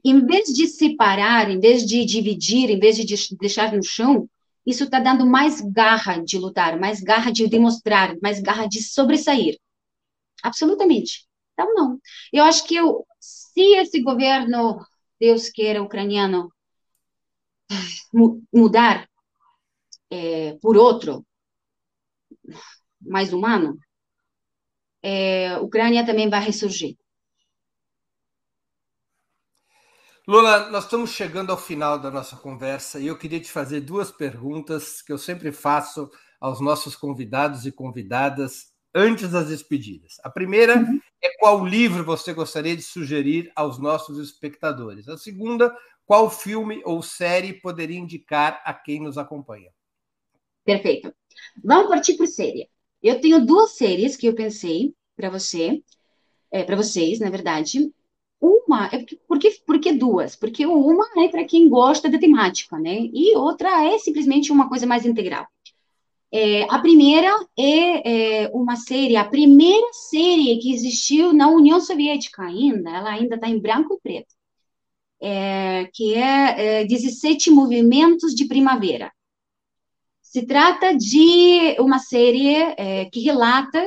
Em 0.03 0.25
vez 0.25 0.49
de 0.53 0.67
separar, 0.67 1.49
em 1.49 1.59
vez 1.59 1.85
de 1.85 2.05
dividir, 2.05 2.69
em 2.69 2.79
vez 2.79 2.97
de 2.97 3.35
deixar 3.37 3.73
no 3.75 3.83
chão, 3.83 4.29
isso 4.65 4.83
está 4.83 4.99
dando 4.99 5.25
mais 5.25 5.61
garra 5.61 6.19
de 6.19 6.37
lutar, 6.37 6.79
mais 6.79 7.01
garra 7.01 7.31
de 7.31 7.47
demonstrar, 7.47 8.15
mais 8.21 8.39
garra 8.41 8.67
de 8.67 8.81
sobressair. 8.83 9.57
Absolutamente. 10.43 11.27
Então, 11.53 11.73
não. 11.73 11.99
Eu 12.33 12.43
acho 12.43 12.65
que 12.65 12.75
eu, 12.75 13.05
se 13.19 13.75
esse 13.77 14.01
governo, 14.01 14.79
Deus 15.19 15.49
queira, 15.49 15.81
ucraniano, 15.81 16.51
mudar 18.53 19.07
é, 20.09 20.57
por 20.61 20.75
outro, 20.77 21.25
mais 23.01 23.33
humano, 23.33 23.77
é, 25.01 25.49
a 25.49 25.61
Ucrânia 25.61 26.05
também 26.05 26.29
vai 26.29 26.41
ressurgir. 26.43 26.95
Lula, 30.27 30.69
nós 30.71 30.83
estamos 30.83 31.11
chegando 31.11 31.51
ao 31.51 31.57
final 31.57 31.97
da 31.97 32.11
nossa 32.11 32.35
conversa 32.35 32.99
e 32.99 33.07
eu 33.07 33.17
queria 33.17 33.39
te 33.39 33.49
fazer 33.49 33.79
duas 33.79 34.11
perguntas 34.11 35.01
que 35.01 35.13
eu 35.13 35.17
sempre 35.17 35.53
faço 35.53 36.11
aos 36.37 36.59
nossos 36.59 36.97
convidados 36.97 37.65
e 37.65 37.71
convidadas 37.71 38.73
antes 38.93 39.31
das 39.31 39.47
despedidas. 39.47 40.17
A 40.25 40.29
primeira 40.29 40.79
uhum. 40.79 40.99
é 41.23 41.29
qual 41.37 41.65
livro 41.65 42.03
você 42.03 42.33
gostaria 42.33 42.75
de 42.75 42.81
sugerir 42.81 43.49
aos 43.55 43.79
nossos 43.79 44.19
espectadores. 44.19 45.07
A 45.07 45.17
segunda, 45.17 45.73
qual 46.05 46.29
filme 46.29 46.81
ou 46.83 47.01
série 47.01 47.53
poderia 47.53 47.97
indicar 47.97 48.61
a 48.65 48.73
quem 48.73 49.01
nos 49.01 49.17
acompanha? 49.17 49.71
Perfeito. 50.65 51.15
Vamos 51.63 51.87
partir 51.87 52.17
por 52.17 52.27
série. 52.27 52.69
Eu 53.01 53.21
tenho 53.21 53.45
duas 53.45 53.77
séries 53.77 54.17
que 54.17 54.27
eu 54.27 54.35
pensei 54.35 54.93
para 55.15 55.29
você, 55.29 55.81
é, 56.51 56.65
para 56.65 56.75
vocês, 56.75 57.17
na 57.21 57.29
verdade. 57.29 57.89
Uma, 58.67 58.87
é 58.87 59.05
porque, 59.27 59.57
porque, 59.65 59.93
duas? 59.93 60.35
Porque 60.35 60.65
uma 60.65 61.05
é 61.17 61.29
para 61.29 61.45
quem 61.45 61.69
gosta 61.69 62.09
da 62.09 62.19
temática, 62.19 62.77
né? 62.77 63.09
E 63.13 63.35
outra 63.37 63.85
é 63.85 63.97
simplesmente 63.97 64.51
uma 64.51 64.67
coisa 64.67 64.85
mais 64.85 65.05
integral. 65.05 65.47
É, 66.29 66.63
a 66.69 66.77
primeira 66.79 67.33
é, 67.57 68.43
é, 68.43 68.51
uma 68.53 68.75
série, 68.75 69.15
a 69.15 69.23
primeira 69.23 69.87
série 69.93 70.57
que 70.57 70.73
existiu 70.73 71.31
na 71.33 71.47
União 71.47 71.79
Soviética 71.79 72.43
ainda, 72.43 72.89
ela 72.89 73.11
ainda 73.11 73.35
está 73.35 73.47
em 73.47 73.57
branco 73.57 73.93
e 73.93 74.01
preto, 74.01 74.35
é, 75.21 75.89
que 75.93 76.15
é, 76.15 76.81
é 76.81 76.85
17 76.85 77.49
Movimentos 77.49 78.35
de 78.35 78.45
Primavera. 78.45 79.11
Se 80.21 80.45
trata 80.45 80.93
de 80.93 81.77
uma 81.79 81.99
série 81.99 82.55
é, 82.77 83.05
que 83.05 83.21
relata 83.21 83.81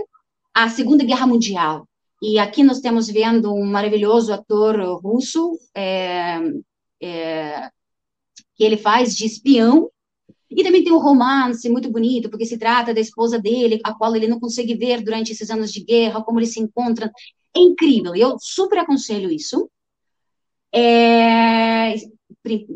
a 0.54 0.70
Segunda 0.70 1.04
Guerra 1.04 1.26
Mundial, 1.26 1.86
e 2.20 2.38
aqui 2.38 2.62
nós 2.62 2.76
estamos 2.76 3.08
vendo 3.08 3.54
um 3.54 3.64
maravilhoso 3.64 4.32
ator 4.32 5.00
russo, 5.02 5.58
é, 5.74 6.38
é, 7.02 7.70
que 8.54 8.62
ele 8.62 8.76
faz 8.76 9.16
de 9.16 9.24
espião, 9.24 9.90
e 10.50 10.62
também 10.62 10.84
tem 10.84 10.92
um 10.92 10.98
romance 10.98 11.68
muito 11.70 11.90
bonito, 11.90 12.28
porque 12.28 12.44
se 12.44 12.58
trata 12.58 12.92
da 12.92 13.00
esposa 13.00 13.38
dele, 13.38 13.80
a 13.84 13.94
qual 13.94 14.14
ele 14.14 14.28
não 14.28 14.40
consegue 14.40 14.74
ver 14.74 15.00
durante 15.00 15.32
esses 15.32 15.48
anos 15.48 15.72
de 15.72 15.82
guerra, 15.82 16.22
como 16.22 16.40
eles 16.40 16.52
se 16.52 16.60
encontram. 16.60 17.08
É 17.56 17.60
incrível, 17.60 18.14
eu 18.14 18.36
super 18.38 18.78
aconselho 18.78 19.30
isso. 19.30 19.70
É, 20.72 21.94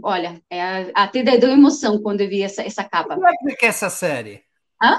olha, 0.03 0.43
é, 0.51 0.91
até 0.95 1.23
deu 1.23 1.51
emoção 1.51 2.01
quando 2.01 2.23
eu 2.23 2.29
vi 2.29 2.43
essa, 2.43 2.63
essa 2.63 2.85
capa. 2.85 3.15
Como 3.15 3.51
é 3.51 3.55
que 3.55 3.67
é 3.67 3.69
essa 3.69 3.91
série? 3.91 4.43
Hã? 4.83 4.99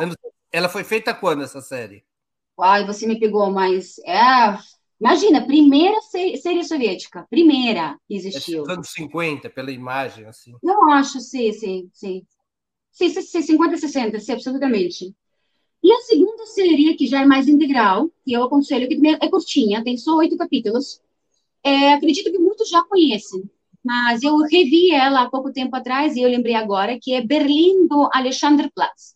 Ela 0.52 0.70
foi 0.70 0.84
feita 0.84 1.14
quando, 1.14 1.44
essa 1.44 1.62
série? 1.62 2.04
Ai, 2.60 2.86
você 2.86 3.06
me 3.06 3.20
pegou, 3.20 3.52
mas 3.52 4.00
é. 4.00 4.58
Imagina, 5.00 5.46
primeira 5.46 6.00
série 6.02 6.64
soviética, 6.64 7.28
primeira 7.30 8.00
que 8.08 8.16
existiu. 8.16 8.64
É 8.68 8.74
anos 8.74 8.90
50, 8.92 9.50
pela 9.50 9.72
imagem, 9.72 10.26
assim. 10.26 10.54
Eu 10.64 10.90
acho, 10.90 11.20
sim, 11.20 11.52
sim, 11.52 11.90
sim. 11.94 12.26
Sim, 12.92 13.10
sim, 13.10 13.42
50, 13.42 13.78
60, 13.78 14.20
sim, 14.20 14.32
absolutamente. 14.32 15.14
E 15.84 15.92
a 15.92 15.98
segunda 16.02 16.46
série, 16.48 16.96
que 16.96 17.06
já 17.06 17.22
é 17.22 17.26
mais 17.26 17.48
integral, 17.48 18.10
que 18.24 18.34
eu 18.34 18.44
aconselho, 18.44 18.88
que 18.88 19.00
é 19.08 19.30
curtinha, 19.30 19.84
tem 19.84 19.98
só 19.98 20.16
oito 20.16 20.38
capítulos. 20.38 21.02
É, 21.64 21.94
acredito 21.94 22.32
que 22.32 22.40
muitos 22.40 22.70
já 22.70 22.84
conhecem, 22.84 23.44
mas 23.84 24.24
eu 24.24 24.38
revi 24.38 24.92
ela 24.92 25.24
há 25.24 25.30
pouco 25.30 25.52
tempo 25.52 25.76
atrás 25.76 26.16
e 26.16 26.22
eu 26.22 26.30
lembrei 26.30 26.56
agora, 26.56 26.98
que 27.00 27.14
é 27.14 27.22
Berlim 27.22 27.88
do 27.88 28.10
Alexanderplatz. 28.14 29.15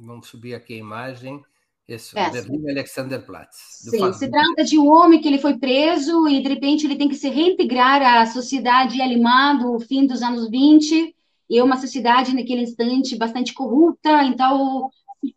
Vamos 0.00 0.28
subir 0.28 0.54
aqui 0.54 0.74
a 0.74 0.78
imagem. 0.78 1.42
Isso, 1.86 2.16
é, 2.16 2.30
Alexanderplatz. 2.70 3.56
Sim, 3.80 4.12
se 4.12 4.30
trata 4.30 4.62
de 4.62 4.78
um 4.78 4.88
homem 4.88 5.20
que 5.20 5.26
ele 5.26 5.38
foi 5.38 5.58
preso 5.58 6.28
e, 6.28 6.40
de 6.40 6.48
repente, 6.48 6.86
ele 6.86 6.96
tem 6.96 7.08
que 7.08 7.16
se 7.16 7.28
reintegrar 7.28 8.00
à 8.00 8.26
sociedade 8.26 9.02
alemã 9.02 9.56
do 9.56 9.80
fim 9.80 10.06
dos 10.06 10.22
anos 10.22 10.48
20, 10.48 11.14
e 11.48 11.58
é 11.58 11.64
uma 11.64 11.76
sociedade, 11.76 12.32
naquele 12.32 12.62
instante, 12.62 13.16
bastante 13.16 13.52
corrupta, 13.52 14.22
então 14.22 14.88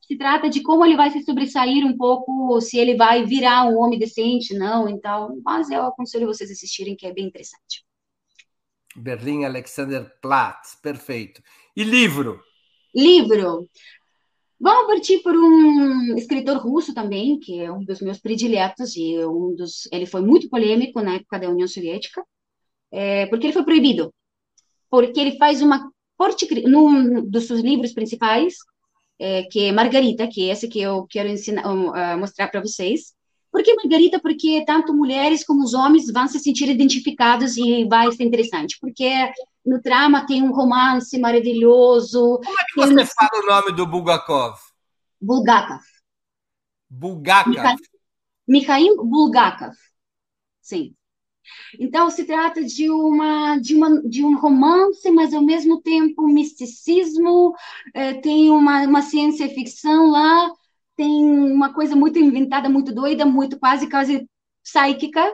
se 0.02 0.16
trata 0.16 0.48
de 0.48 0.62
como 0.62 0.86
ele 0.86 0.96
vai 0.96 1.10
se 1.10 1.24
sobressair 1.24 1.84
um 1.86 1.98
pouco, 1.98 2.62
se 2.62 2.78
ele 2.78 2.96
vai 2.96 3.26
virar 3.26 3.66
um 3.66 3.80
homem 3.80 3.98
decente, 3.98 4.54
não, 4.54 4.88
então, 4.88 5.42
mas 5.44 5.72
eu 5.72 5.82
aconselho 5.88 6.28
vocês 6.28 6.52
a 6.52 6.54
assistirem, 6.54 6.96
que 6.96 7.08
é 7.08 7.14
bem 7.14 7.26
interessante. 7.26 7.84
Berlim 8.96 9.44
Alexanderplatz, 9.44 10.76
perfeito. 10.76 11.42
E 11.76 11.84
livro? 11.84 12.40
Livro. 12.94 13.68
Vamos 14.64 14.88
partir 14.88 15.22
por 15.22 15.36
um 15.36 16.16
escritor 16.16 16.56
russo 16.56 16.94
também, 16.94 17.38
que 17.38 17.60
é 17.60 17.70
um 17.70 17.84
dos 17.84 18.00
meus 18.00 18.18
prediletos, 18.18 18.96
e 18.96 19.18
um 19.26 19.54
dos, 19.54 19.90
ele 19.92 20.06
foi 20.06 20.22
muito 20.22 20.48
polêmico 20.48 21.02
na 21.02 21.16
época 21.16 21.38
da 21.38 21.50
União 21.50 21.68
Soviética, 21.68 22.24
é, 22.90 23.26
porque 23.26 23.48
ele 23.48 23.54
foi 23.54 23.66
proibido, 23.66 24.14
porque 24.90 25.20
ele 25.20 25.38
faz 25.38 25.62
uma 25.62 25.92
forte, 26.18 26.48
num 26.66 27.30
dos 27.30 27.44
seus 27.44 27.60
livros 27.60 27.92
principais, 27.92 28.56
é, 29.20 29.44
que 29.44 29.66
é 29.66 29.74
Margarita, 29.74 30.30
que 30.30 30.50
é 30.50 30.54
esse 30.54 30.70
que 30.70 30.80
eu 30.80 31.06
quero 31.10 31.28
ensinar, 31.28 31.70
uh, 31.70 32.18
mostrar 32.18 32.48
para 32.48 32.62
vocês. 32.62 33.14
Por 33.52 33.64
que 33.64 33.76
Margarita? 33.76 34.18
Porque 34.18 34.64
tanto 34.66 34.94
mulheres 34.94 35.46
como 35.46 35.62
os 35.62 35.74
homens 35.74 36.10
vão 36.10 36.26
se 36.26 36.40
sentir 36.40 36.70
identificados 36.70 37.58
e 37.58 37.84
vai 37.84 38.10
ser 38.14 38.24
interessante, 38.24 38.78
porque 38.80 39.12
no 39.66 39.82
trama 39.82 40.26
tem 40.26 40.44
um 40.44 40.52
romance 40.52 41.18
maravilhoso. 41.20 42.40
Como 42.44 42.60
é 42.60 42.64
que 42.66 42.76
você 42.76 43.04
um... 43.04 43.06
fala 43.06 43.44
o 43.44 43.46
nome 43.46 43.72
do 43.76 43.86
Bulgakov? 43.86 44.60
Bulgakov. 45.22 45.82
Bulgakov. 46.90 47.80
Mikhail 48.48 48.98
Bulgakov. 49.04 49.76
Sim. 50.62 50.96
Então 51.80 52.10
se 52.10 52.26
trata 52.26 52.64
de 52.64 52.90
uma 52.90 53.58
de 53.58 53.76
uma 53.76 54.02
de 54.02 54.24
um 54.24 54.38
romance, 54.38 55.10
mas 55.12 55.34
ao 55.34 55.42
mesmo 55.42 55.82
tempo 55.82 56.28
misticismo, 56.28 57.54
é, 57.94 58.14
tem 58.14 58.50
uma, 58.50 58.82
uma 58.84 59.02
ciência 59.02 59.50
ficção 59.50 60.10
lá, 60.10 60.52
tem 60.96 61.26
uma 61.26 61.74
coisa 61.74 61.96
muito 61.96 62.18
inventada, 62.20 62.70
muito 62.70 62.94
doida, 62.94 63.26
muito 63.26 63.60
quase 63.60 63.90
quase 63.90 64.28
psíquica 64.64 65.34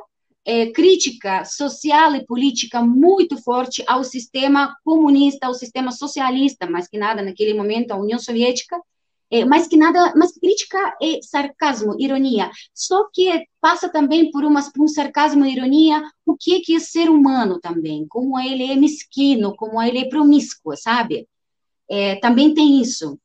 é, 0.50 0.72
crítica 0.72 1.46
social 1.46 2.16
e 2.16 2.26
política 2.26 2.82
muito 2.82 3.38
forte 3.40 3.84
ao 3.86 4.04
sistema 4.04 4.76
comunista, 4.84 5.46
ao 5.46 5.54
sistema 5.54 5.92
socialista, 5.92 6.68
mais 6.68 6.88
que 6.88 6.98
nada 6.98 7.22
naquele 7.22 7.54
momento 7.54 7.92
a 7.92 7.98
União 7.98 8.18
Soviética, 8.18 8.76
é, 9.30 9.46
mais 9.46 9.68
que 9.68 9.78
nada, 9.78 10.12
mais 10.16 10.34
crítica 10.34 10.98
é 11.00 11.22
sarcasmo, 11.22 11.96
ironia. 12.00 12.50
Só 12.74 13.08
que 13.14 13.46
passa 13.62 13.90
também 13.90 14.32
por, 14.32 14.44
umas, 14.44 14.74
por 14.74 14.84
um 14.84 14.88
sarcasmo 14.88 15.46
e 15.46 15.54
ironia 15.54 16.02
o 16.26 16.36
que 16.36 16.56
é, 16.56 16.60
que 16.62 16.76
é 16.76 16.80
ser 16.80 17.12
humano 17.12 17.60
também, 17.60 18.08
como 18.08 18.40
ele 18.40 18.72
é 18.72 18.76
mesquino, 18.76 19.56
como 19.56 19.80
ele 19.80 20.00
é 20.00 20.10
promíscuo, 20.10 20.76
sabe? 20.76 21.28
É, 21.88 22.16
também 22.16 22.56
tem 22.56 22.82
isso. 22.82 23.20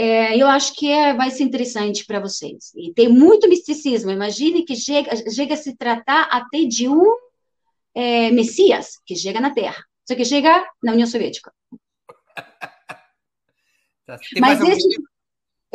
É, 0.00 0.36
eu 0.40 0.46
acho 0.46 0.76
que 0.76 0.88
é, 0.88 1.12
vai 1.12 1.28
ser 1.28 1.42
interessante 1.42 2.06
para 2.06 2.20
vocês. 2.20 2.72
E 2.76 2.94
tem 2.94 3.08
muito 3.08 3.48
misticismo. 3.48 4.12
Imagine 4.12 4.64
que 4.64 4.76
chega, 4.76 5.10
chega 5.28 5.54
a 5.54 5.56
se 5.56 5.76
tratar 5.76 6.28
até 6.30 6.62
de 6.62 6.88
um 6.88 7.02
é, 7.92 8.30
Messias 8.30 8.92
que 9.04 9.16
chega 9.16 9.40
na 9.40 9.50
Terra, 9.50 9.84
só 10.06 10.14
que 10.14 10.24
chega 10.24 10.64
na 10.80 10.92
União 10.92 11.06
Soviética. 11.06 11.52
Tá, 14.06 14.16
mas, 14.40 14.58
esse, 14.62 14.88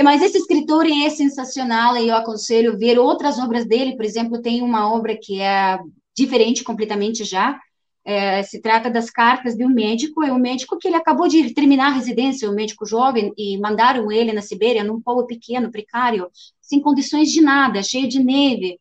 mas 0.01 0.19
esse 0.23 0.39
escritor 0.39 0.87
é 0.87 1.07
sensacional 1.11 1.95
e 1.95 2.07
eu 2.07 2.15
aconselho 2.15 2.79
ver 2.79 2.97
outras 2.97 3.37
obras 3.37 3.63
dele. 3.63 3.95
Por 3.95 4.03
exemplo, 4.03 4.41
tem 4.41 4.63
uma 4.63 4.91
obra 4.91 5.15
que 5.15 5.39
é 5.39 5.77
diferente 6.17 6.63
completamente 6.63 7.23
já, 7.23 7.59
é, 8.05 8.43
se 8.43 8.59
trata 8.59 8.89
das 8.89 9.09
cartas 9.09 9.55
de 9.55 9.65
um 9.65 9.69
médico, 9.69 10.23
é 10.23 10.31
um 10.31 10.37
médico 10.37 10.77
que 10.77 10.87
ele 10.87 10.97
acabou 10.97 11.27
de 11.27 11.53
terminar 11.53 11.87
a 11.87 11.95
residência, 11.95 12.49
um 12.49 12.55
médico 12.55 12.85
jovem, 12.85 13.33
e 13.37 13.57
mandaram 13.59 14.11
ele 14.11 14.33
na 14.33 14.41
Sibéria, 14.41 14.83
num 14.83 15.01
povo 15.01 15.25
pequeno, 15.25 15.71
precário, 15.71 16.29
sem 16.61 16.81
condições 16.81 17.31
de 17.31 17.41
nada, 17.41 17.81
cheio 17.81 18.07
de 18.07 18.21
neve, 18.21 18.79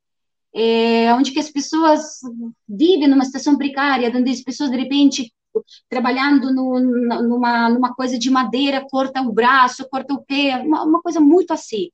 é, 0.55 1.14
onde 1.14 1.31
que 1.31 1.39
as 1.39 1.51
pessoas 1.51 2.20
vivem 2.68 3.09
numa 3.09 3.25
situação 3.25 3.57
precária, 3.57 4.12
onde 4.14 4.31
as 4.31 4.41
pessoas, 4.41 4.70
de 4.70 4.77
repente, 4.77 5.33
trabalhando 5.89 6.53
no, 6.53 6.81
numa, 6.81 7.68
numa 7.68 7.95
coisa 7.95 8.18
de 8.18 8.31
madeira, 8.31 8.85
corta 8.91 9.23
o 9.23 9.33
braço, 9.33 9.89
corta 9.89 10.14
o 10.14 10.23
pé, 10.25 10.57
uma, 10.59 10.83
uma 10.85 11.01
coisa 11.01 11.20
muito 11.20 11.53
assim. 11.53 11.91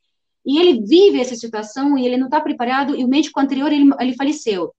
E 0.46 0.58
ele 0.58 0.80
vive 0.80 1.20
essa 1.20 1.34
situação 1.36 1.98
e 1.98 2.06
ele 2.06 2.16
não 2.16 2.26
está 2.26 2.40
preparado, 2.40 2.96
e 2.96 3.04
o 3.04 3.08
médico 3.08 3.38
anterior, 3.38 3.70
ele, 3.70 3.90
ele 4.00 4.14
faleceu 4.14 4.72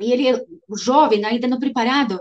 e 0.00 0.12
ele 0.12 0.24
jovem, 0.76 1.24
ainda 1.24 1.48
não 1.48 1.58
preparado, 1.58 2.20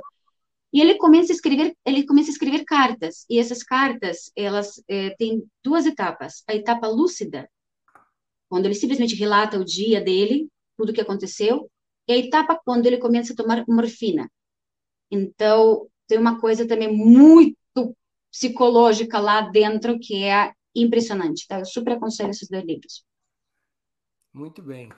e 0.74 0.82
ele 0.82 0.98
começa 0.98 1.32
a 1.32 1.36
escrever, 1.36 1.76
ele 1.86 2.06
começa 2.06 2.30
a 2.30 2.34
escrever 2.34 2.64
cartas, 2.66 3.26
e 3.30 3.40
essas 3.40 3.64
cartas, 3.64 4.32
elas 4.36 4.84
é, 4.88 5.12
têm 5.12 5.44
duas 5.64 5.86
etapas, 5.86 6.44
a 6.48 6.56
etapa 6.56 6.88
lúcida, 6.88 7.50
quando 8.50 8.66
ele 8.66 8.76
simplesmente 8.76 9.16
relata 9.16 9.58
o 9.60 9.66
dia 9.66 10.02
dele, 10.02 10.50
tudo 10.78 10.90
o 10.90 10.94
que 10.94 11.02
aconteceu, 11.02 11.70
e 12.08 12.14
a 12.14 12.18
etapa 12.18 12.60
quando 12.64 12.86
ele 12.86 12.98
começa 12.98 13.34
a 13.34 13.36
tomar 13.36 13.64
morfina. 13.68 14.30
Então, 15.10 15.88
tem 16.08 16.18
uma 16.18 16.40
coisa 16.40 16.68
também 16.68 16.92
muito 16.94 17.56
psicológica 18.32 19.20
lá 19.20 19.42
dentro 19.42 19.98
que 19.98 20.24
é 20.24 20.54
impressionante, 20.76 21.48
tá? 21.48 21.60
Eu 21.60 21.66
super 21.66 21.94
aconselho 21.94 22.32
esses 22.32 22.50
dois 22.50 22.66
livros. 22.66 23.06
Muito 24.34 24.62
bem. 24.62 24.90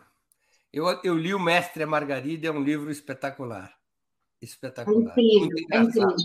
Eu, 0.78 1.00
eu 1.04 1.18
li 1.18 1.34
O 1.34 1.40
Mestre 1.40 1.82
e 1.82 1.84
a 1.84 1.88
Margarida, 1.88 2.48
é 2.48 2.52
um 2.52 2.62
livro 2.62 2.92
espetacular. 2.92 3.74
Espetacular. 4.40 5.16
É 5.18 5.22
incrível, 5.22 5.50
muito 5.50 5.74
é 5.74 5.78
incrível. 5.78 6.16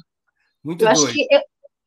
Muito 0.62 0.84
eu 0.84 0.92
doido. 0.92 1.06
acho 1.06 1.12
que 1.14 1.26
eu, 1.30 1.40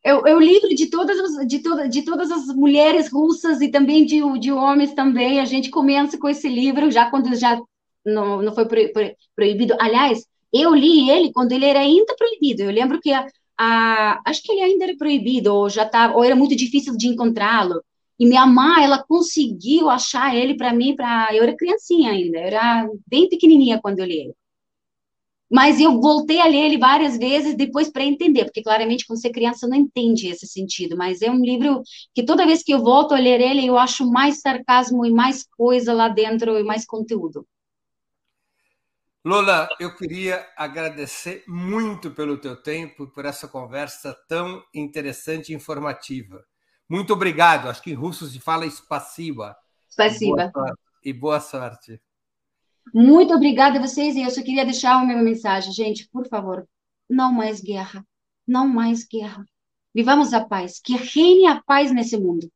eu, 0.03 0.27
eu 0.27 0.39
livro 0.39 0.69
de 0.69 0.89
todas, 0.89 1.19
as, 1.19 1.47
de, 1.47 1.61
de 1.89 2.01
todas 2.01 2.31
as 2.31 2.47
mulheres 2.47 3.11
russas 3.11 3.61
e 3.61 3.69
também 3.69 4.03
de, 4.03 4.19
de 4.39 4.51
homens 4.51 4.95
também. 4.95 5.39
A 5.39 5.45
gente 5.45 5.69
começa 5.69 6.17
com 6.17 6.27
esse 6.27 6.49
livro, 6.49 6.89
já 6.89 7.11
quando 7.11 7.35
já 7.35 7.61
não, 8.03 8.41
não 8.41 8.55
foi 8.55 8.65
pro, 8.65 8.91
pro, 8.91 9.15
proibido. 9.35 9.75
Aliás, 9.79 10.25
eu 10.51 10.73
li 10.73 11.07
ele 11.11 11.31
quando 11.31 11.51
ele 11.51 11.65
era 11.65 11.81
ainda 11.81 12.15
proibido. 12.15 12.63
Eu 12.63 12.71
lembro 12.71 12.99
que 12.99 13.13
a, 13.13 13.27
a, 13.59 14.21
acho 14.25 14.41
que 14.41 14.51
ele 14.51 14.61
ainda 14.61 14.85
era 14.85 14.97
proibido, 14.97 15.53
ou 15.53 15.69
já 15.69 15.85
tá, 15.85 16.15
ou 16.15 16.23
era 16.23 16.35
muito 16.35 16.55
difícil 16.55 16.97
de 16.97 17.09
encontrá-lo. 17.09 17.83
E 18.19 18.25
minha 18.25 18.45
mãe, 18.45 18.83
ela 18.83 19.03
conseguiu 19.03 19.89
achar 19.89 20.35
ele 20.35 20.55
para 20.55 20.73
mim, 20.73 20.95
para 20.95 21.29
eu 21.35 21.43
era 21.43 21.55
criancinha 21.55 22.11
ainda, 22.11 22.37
eu 22.37 22.43
era 22.43 22.89
bem 23.07 23.27
pequenininha 23.29 23.79
quando 23.81 23.99
eu 23.99 24.05
li 24.05 24.19
ele. 24.19 24.35
Mas 25.51 25.79
eu 25.79 26.01
voltei 26.01 26.41
a 26.41 26.47
ler 26.47 26.65
ele 26.65 26.77
várias 26.77 27.17
vezes 27.17 27.55
depois 27.55 27.89
para 27.89 28.03
entender, 28.03 28.45
porque 28.45 28.63
claramente 28.63 29.05
quando 29.05 29.21
você 29.21 29.27
é 29.27 29.31
criança 29.31 29.67
não 29.67 29.77
entende 29.77 30.27
esse 30.27 30.47
sentido, 30.47 30.97
mas 30.97 31.21
é 31.21 31.29
um 31.29 31.41
livro 31.41 31.81
que 32.13 32.25
toda 32.25 32.45
vez 32.45 32.63
que 32.63 32.73
eu 32.73 32.79
volto 32.81 33.13
a 33.13 33.19
ler 33.19 33.39
ele, 33.39 33.65
eu 33.65 33.77
acho 33.77 34.09
mais 34.09 34.41
sarcasmo 34.41 35.05
e 35.05 35.11
mais 35.11 35.45
coisa 35.55 35.93
lá 35.93 36.09
dentro 36.09 36.57
e 36.57 36.63
mais 36.63 36.85
conteúdo. 36.85 37.45
Lola, 39.23 39.67
eu 39.79 39.95
queria 39.95 40.47
agradecer 40.55 41.43
muito 41.47 42.11
pelo 42.11 42.37
teu 42.37 42.55
tempo, 42.61 43.07
por 43.07 43.25
essa 43.25 43.47
conversa 43.47 44.15
tão 44.27 44.63
interessante 44.73 45.51
e 45.51 45.55
informativa. 45.55 46.45
Muito 46.89 47.13
obrigado. 47.13 47.67
Acho 47.67 47.81
que 47.81 47.91
em 47.91 47.95
russo 47.95 48.27
se 48.27 48.39
fala 48.39 48.65
spasiba. 48.67 49.57
Spasiba. 49.89 50.51
E 51.03 51.11
boa 51.11 51.39
sorte. 51.39 52.01
Muito 52.93 53.33
obrigada 53.33 53.79
a 53.79 53.81
vocês. 53.81 54.15
E 54.15 54.21
eu 54.21 54.29
só 54.29 54.41
queria 54.43 54.65
deixar 54.65 55.01
uma 55.01 55.15
mensagem. 55.15 55.71
Gente, 55.71 56.07
por 56.09 56.27
favor, 56.27 56.67
não 57.09 57.31
mais 57.31 57.61
guerra. 57.61 58.05
Não 58.47 58.67
mais 58.67 59.05
guerra. 59.05 59.45
Vivamos 59.93 60.33
a 60.33 60.45
paz. 60.45 60.79
Que 60.79 60.95
reine 60.95 61.47
a 61.47 61.61
paz 61.63 61.91
nesse 61.91 62.17
mundo. 62.17 62.51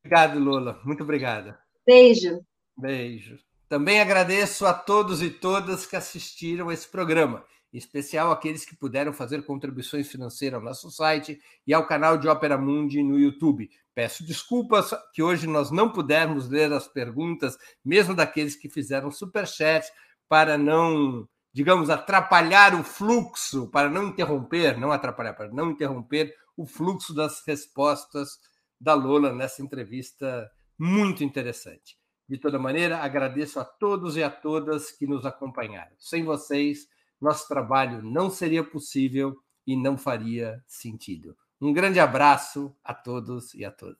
Obrigado, 0.00 0.38
Lula. 0.38 0.80
Muito 0.84 1.02
obrigada. 1.02 1.58
Beijo. 1.86 2.44
Beijo. 2.76 3.38
Também 3.68 4.00
agradeço 4.00 4.66
a 4.66 4.74
todos 4.74 5.22
e 5.22 5.30
todas 5.30 5.86
que 5.86 5.96
assistiram 5.96 6.70
esse 6.70 6.88
programa 6.88 7.44
em 7.74 7.78
especial 7.78 8.30
aqueles 8.30 8.64
que 8.64 8.76
puderam 8.76 9.12
fazer 9.12 9.44
contribuições 9.44 10.06
financeiras 10.06 10.58
ao 10.58 10.64
nosso 10.64 10.88
site 10.92 11.40
e 11.66 11.74
ao 11.74 11.84
canal 11.84 12.16
de 12.16 12.28
Ópera 12.28 12.56
Mundi 12.56 13.02
no 13.02 13.18
YouTube. 13.18 13.68
Peço 13.92 14.24
desculpas 14.24 14.92
que 15.12 15.20
hoje 15.20 15.48
nós 15.48 15.72
não 15.72 15.90
pudermos 15.90 16.48
ler 16.48 16.72
as 16.72 16.86
perguntas, 16.86 17.58
mesmo 17.84 18.14
daqueles 18.14 18.54
que 18.54 18.68
fizeram 18.68 19.10
superchat, 19.10 19.84
para 20.28 20.56
não, 20.56 21.28
digamos, 21.52 21.90
atrapalhar 21.90 22.78
o 22.78 22.84
fluxo, 22.84 23.68
para 23.68 23.90
não 23.90 24.06
interromper, 24.06 24.78
não 24.78 24.92
atrapalhar, 24.92 25.34
para 25.34 25.50
não 25.50 25.72
interromper 25.72 26.32
o 26.56 26.64
fluxo 26.66 27.12
das 27.12 27.42
respostas 27.44 28.38
da 28.80 28.94
Lola 28.94 29.32
nessa 29.32 29.62
entrevista 29.62 30.48
muito 30.78 31.24
interessante. 31.24 31.96
De 32.28 32.38
toda 32.38 32.56
maneira, 32.56 32.98
agradeço 32.98 33.58
a 33.58 33.64
todos 33.64 34.16
e 34.16 34.22
a 34.22 34.30
todas 34.30 34.92
que 34.92 35.08
nos 35.08 35.26
acompanharam. 35.26 35.94
Sem 35.98 36.24
vocês, 36.24 36.86
nosso 37.20 37.48
trabalho 37.48 38.02
não 38.02 38.30
seria 38.30 38.62
possível 38.62 39.36
e 39.66 39.76
não 39.76 39.96
faria 39.96 40.62
sentido. 40.66 41.36
Um 41.60 41.72
grande 41.72 41.98
abraço 41.98 42.74
a 42.84 42.92
todos 42.92 43.54
e 43.54 43.64
a 43.64 43.70
todas. 43.70 43.98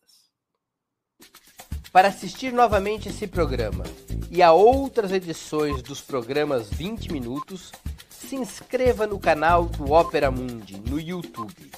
Para 1.92 2.08
assistir 2.08 2.52
novamente 2.52 3.08
esse 3.08 3.26
programa 3.26 3.84
e 4.30 4.42
a 4.42 4.52
outras 4.52 5.12
edições 5.12 5.80
dos 5.80 6.00
programas 6.00 6.68
20 6.68 7.12
Minutos, 7.12 7.70
se 8.10 8.36
inscreva 8.36 9.06
no 9.06 9.18
canal 9.18 9.66
do 9.66 9.92
Opera 9.92 10.30
Mundi 10.30 10.80
no 10.80 10.98
YouTube. 10.98 11.70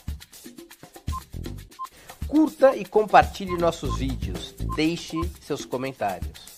Curta 2.26 2.74
e 2.74 2.84
compartilhe 2.84 3.56
nossos 3.58 3.98
vídeos, 3.98 4.54
deixe 4.74 5.16
seus 5.40 5.64
comentários. 5.64 6.56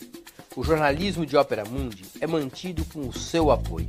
O 0.57 0.63
jornalismo 0.63 1.27
de 1.27 1.37
Opera 1.37 1.65
Mundi 1.65 2.05
é 2.21 2.27
mantido 2.27 2.85
com 2.87 3.09
o 3.09 3.13
seu 3.13 3.51
apoio. 3.51 3.89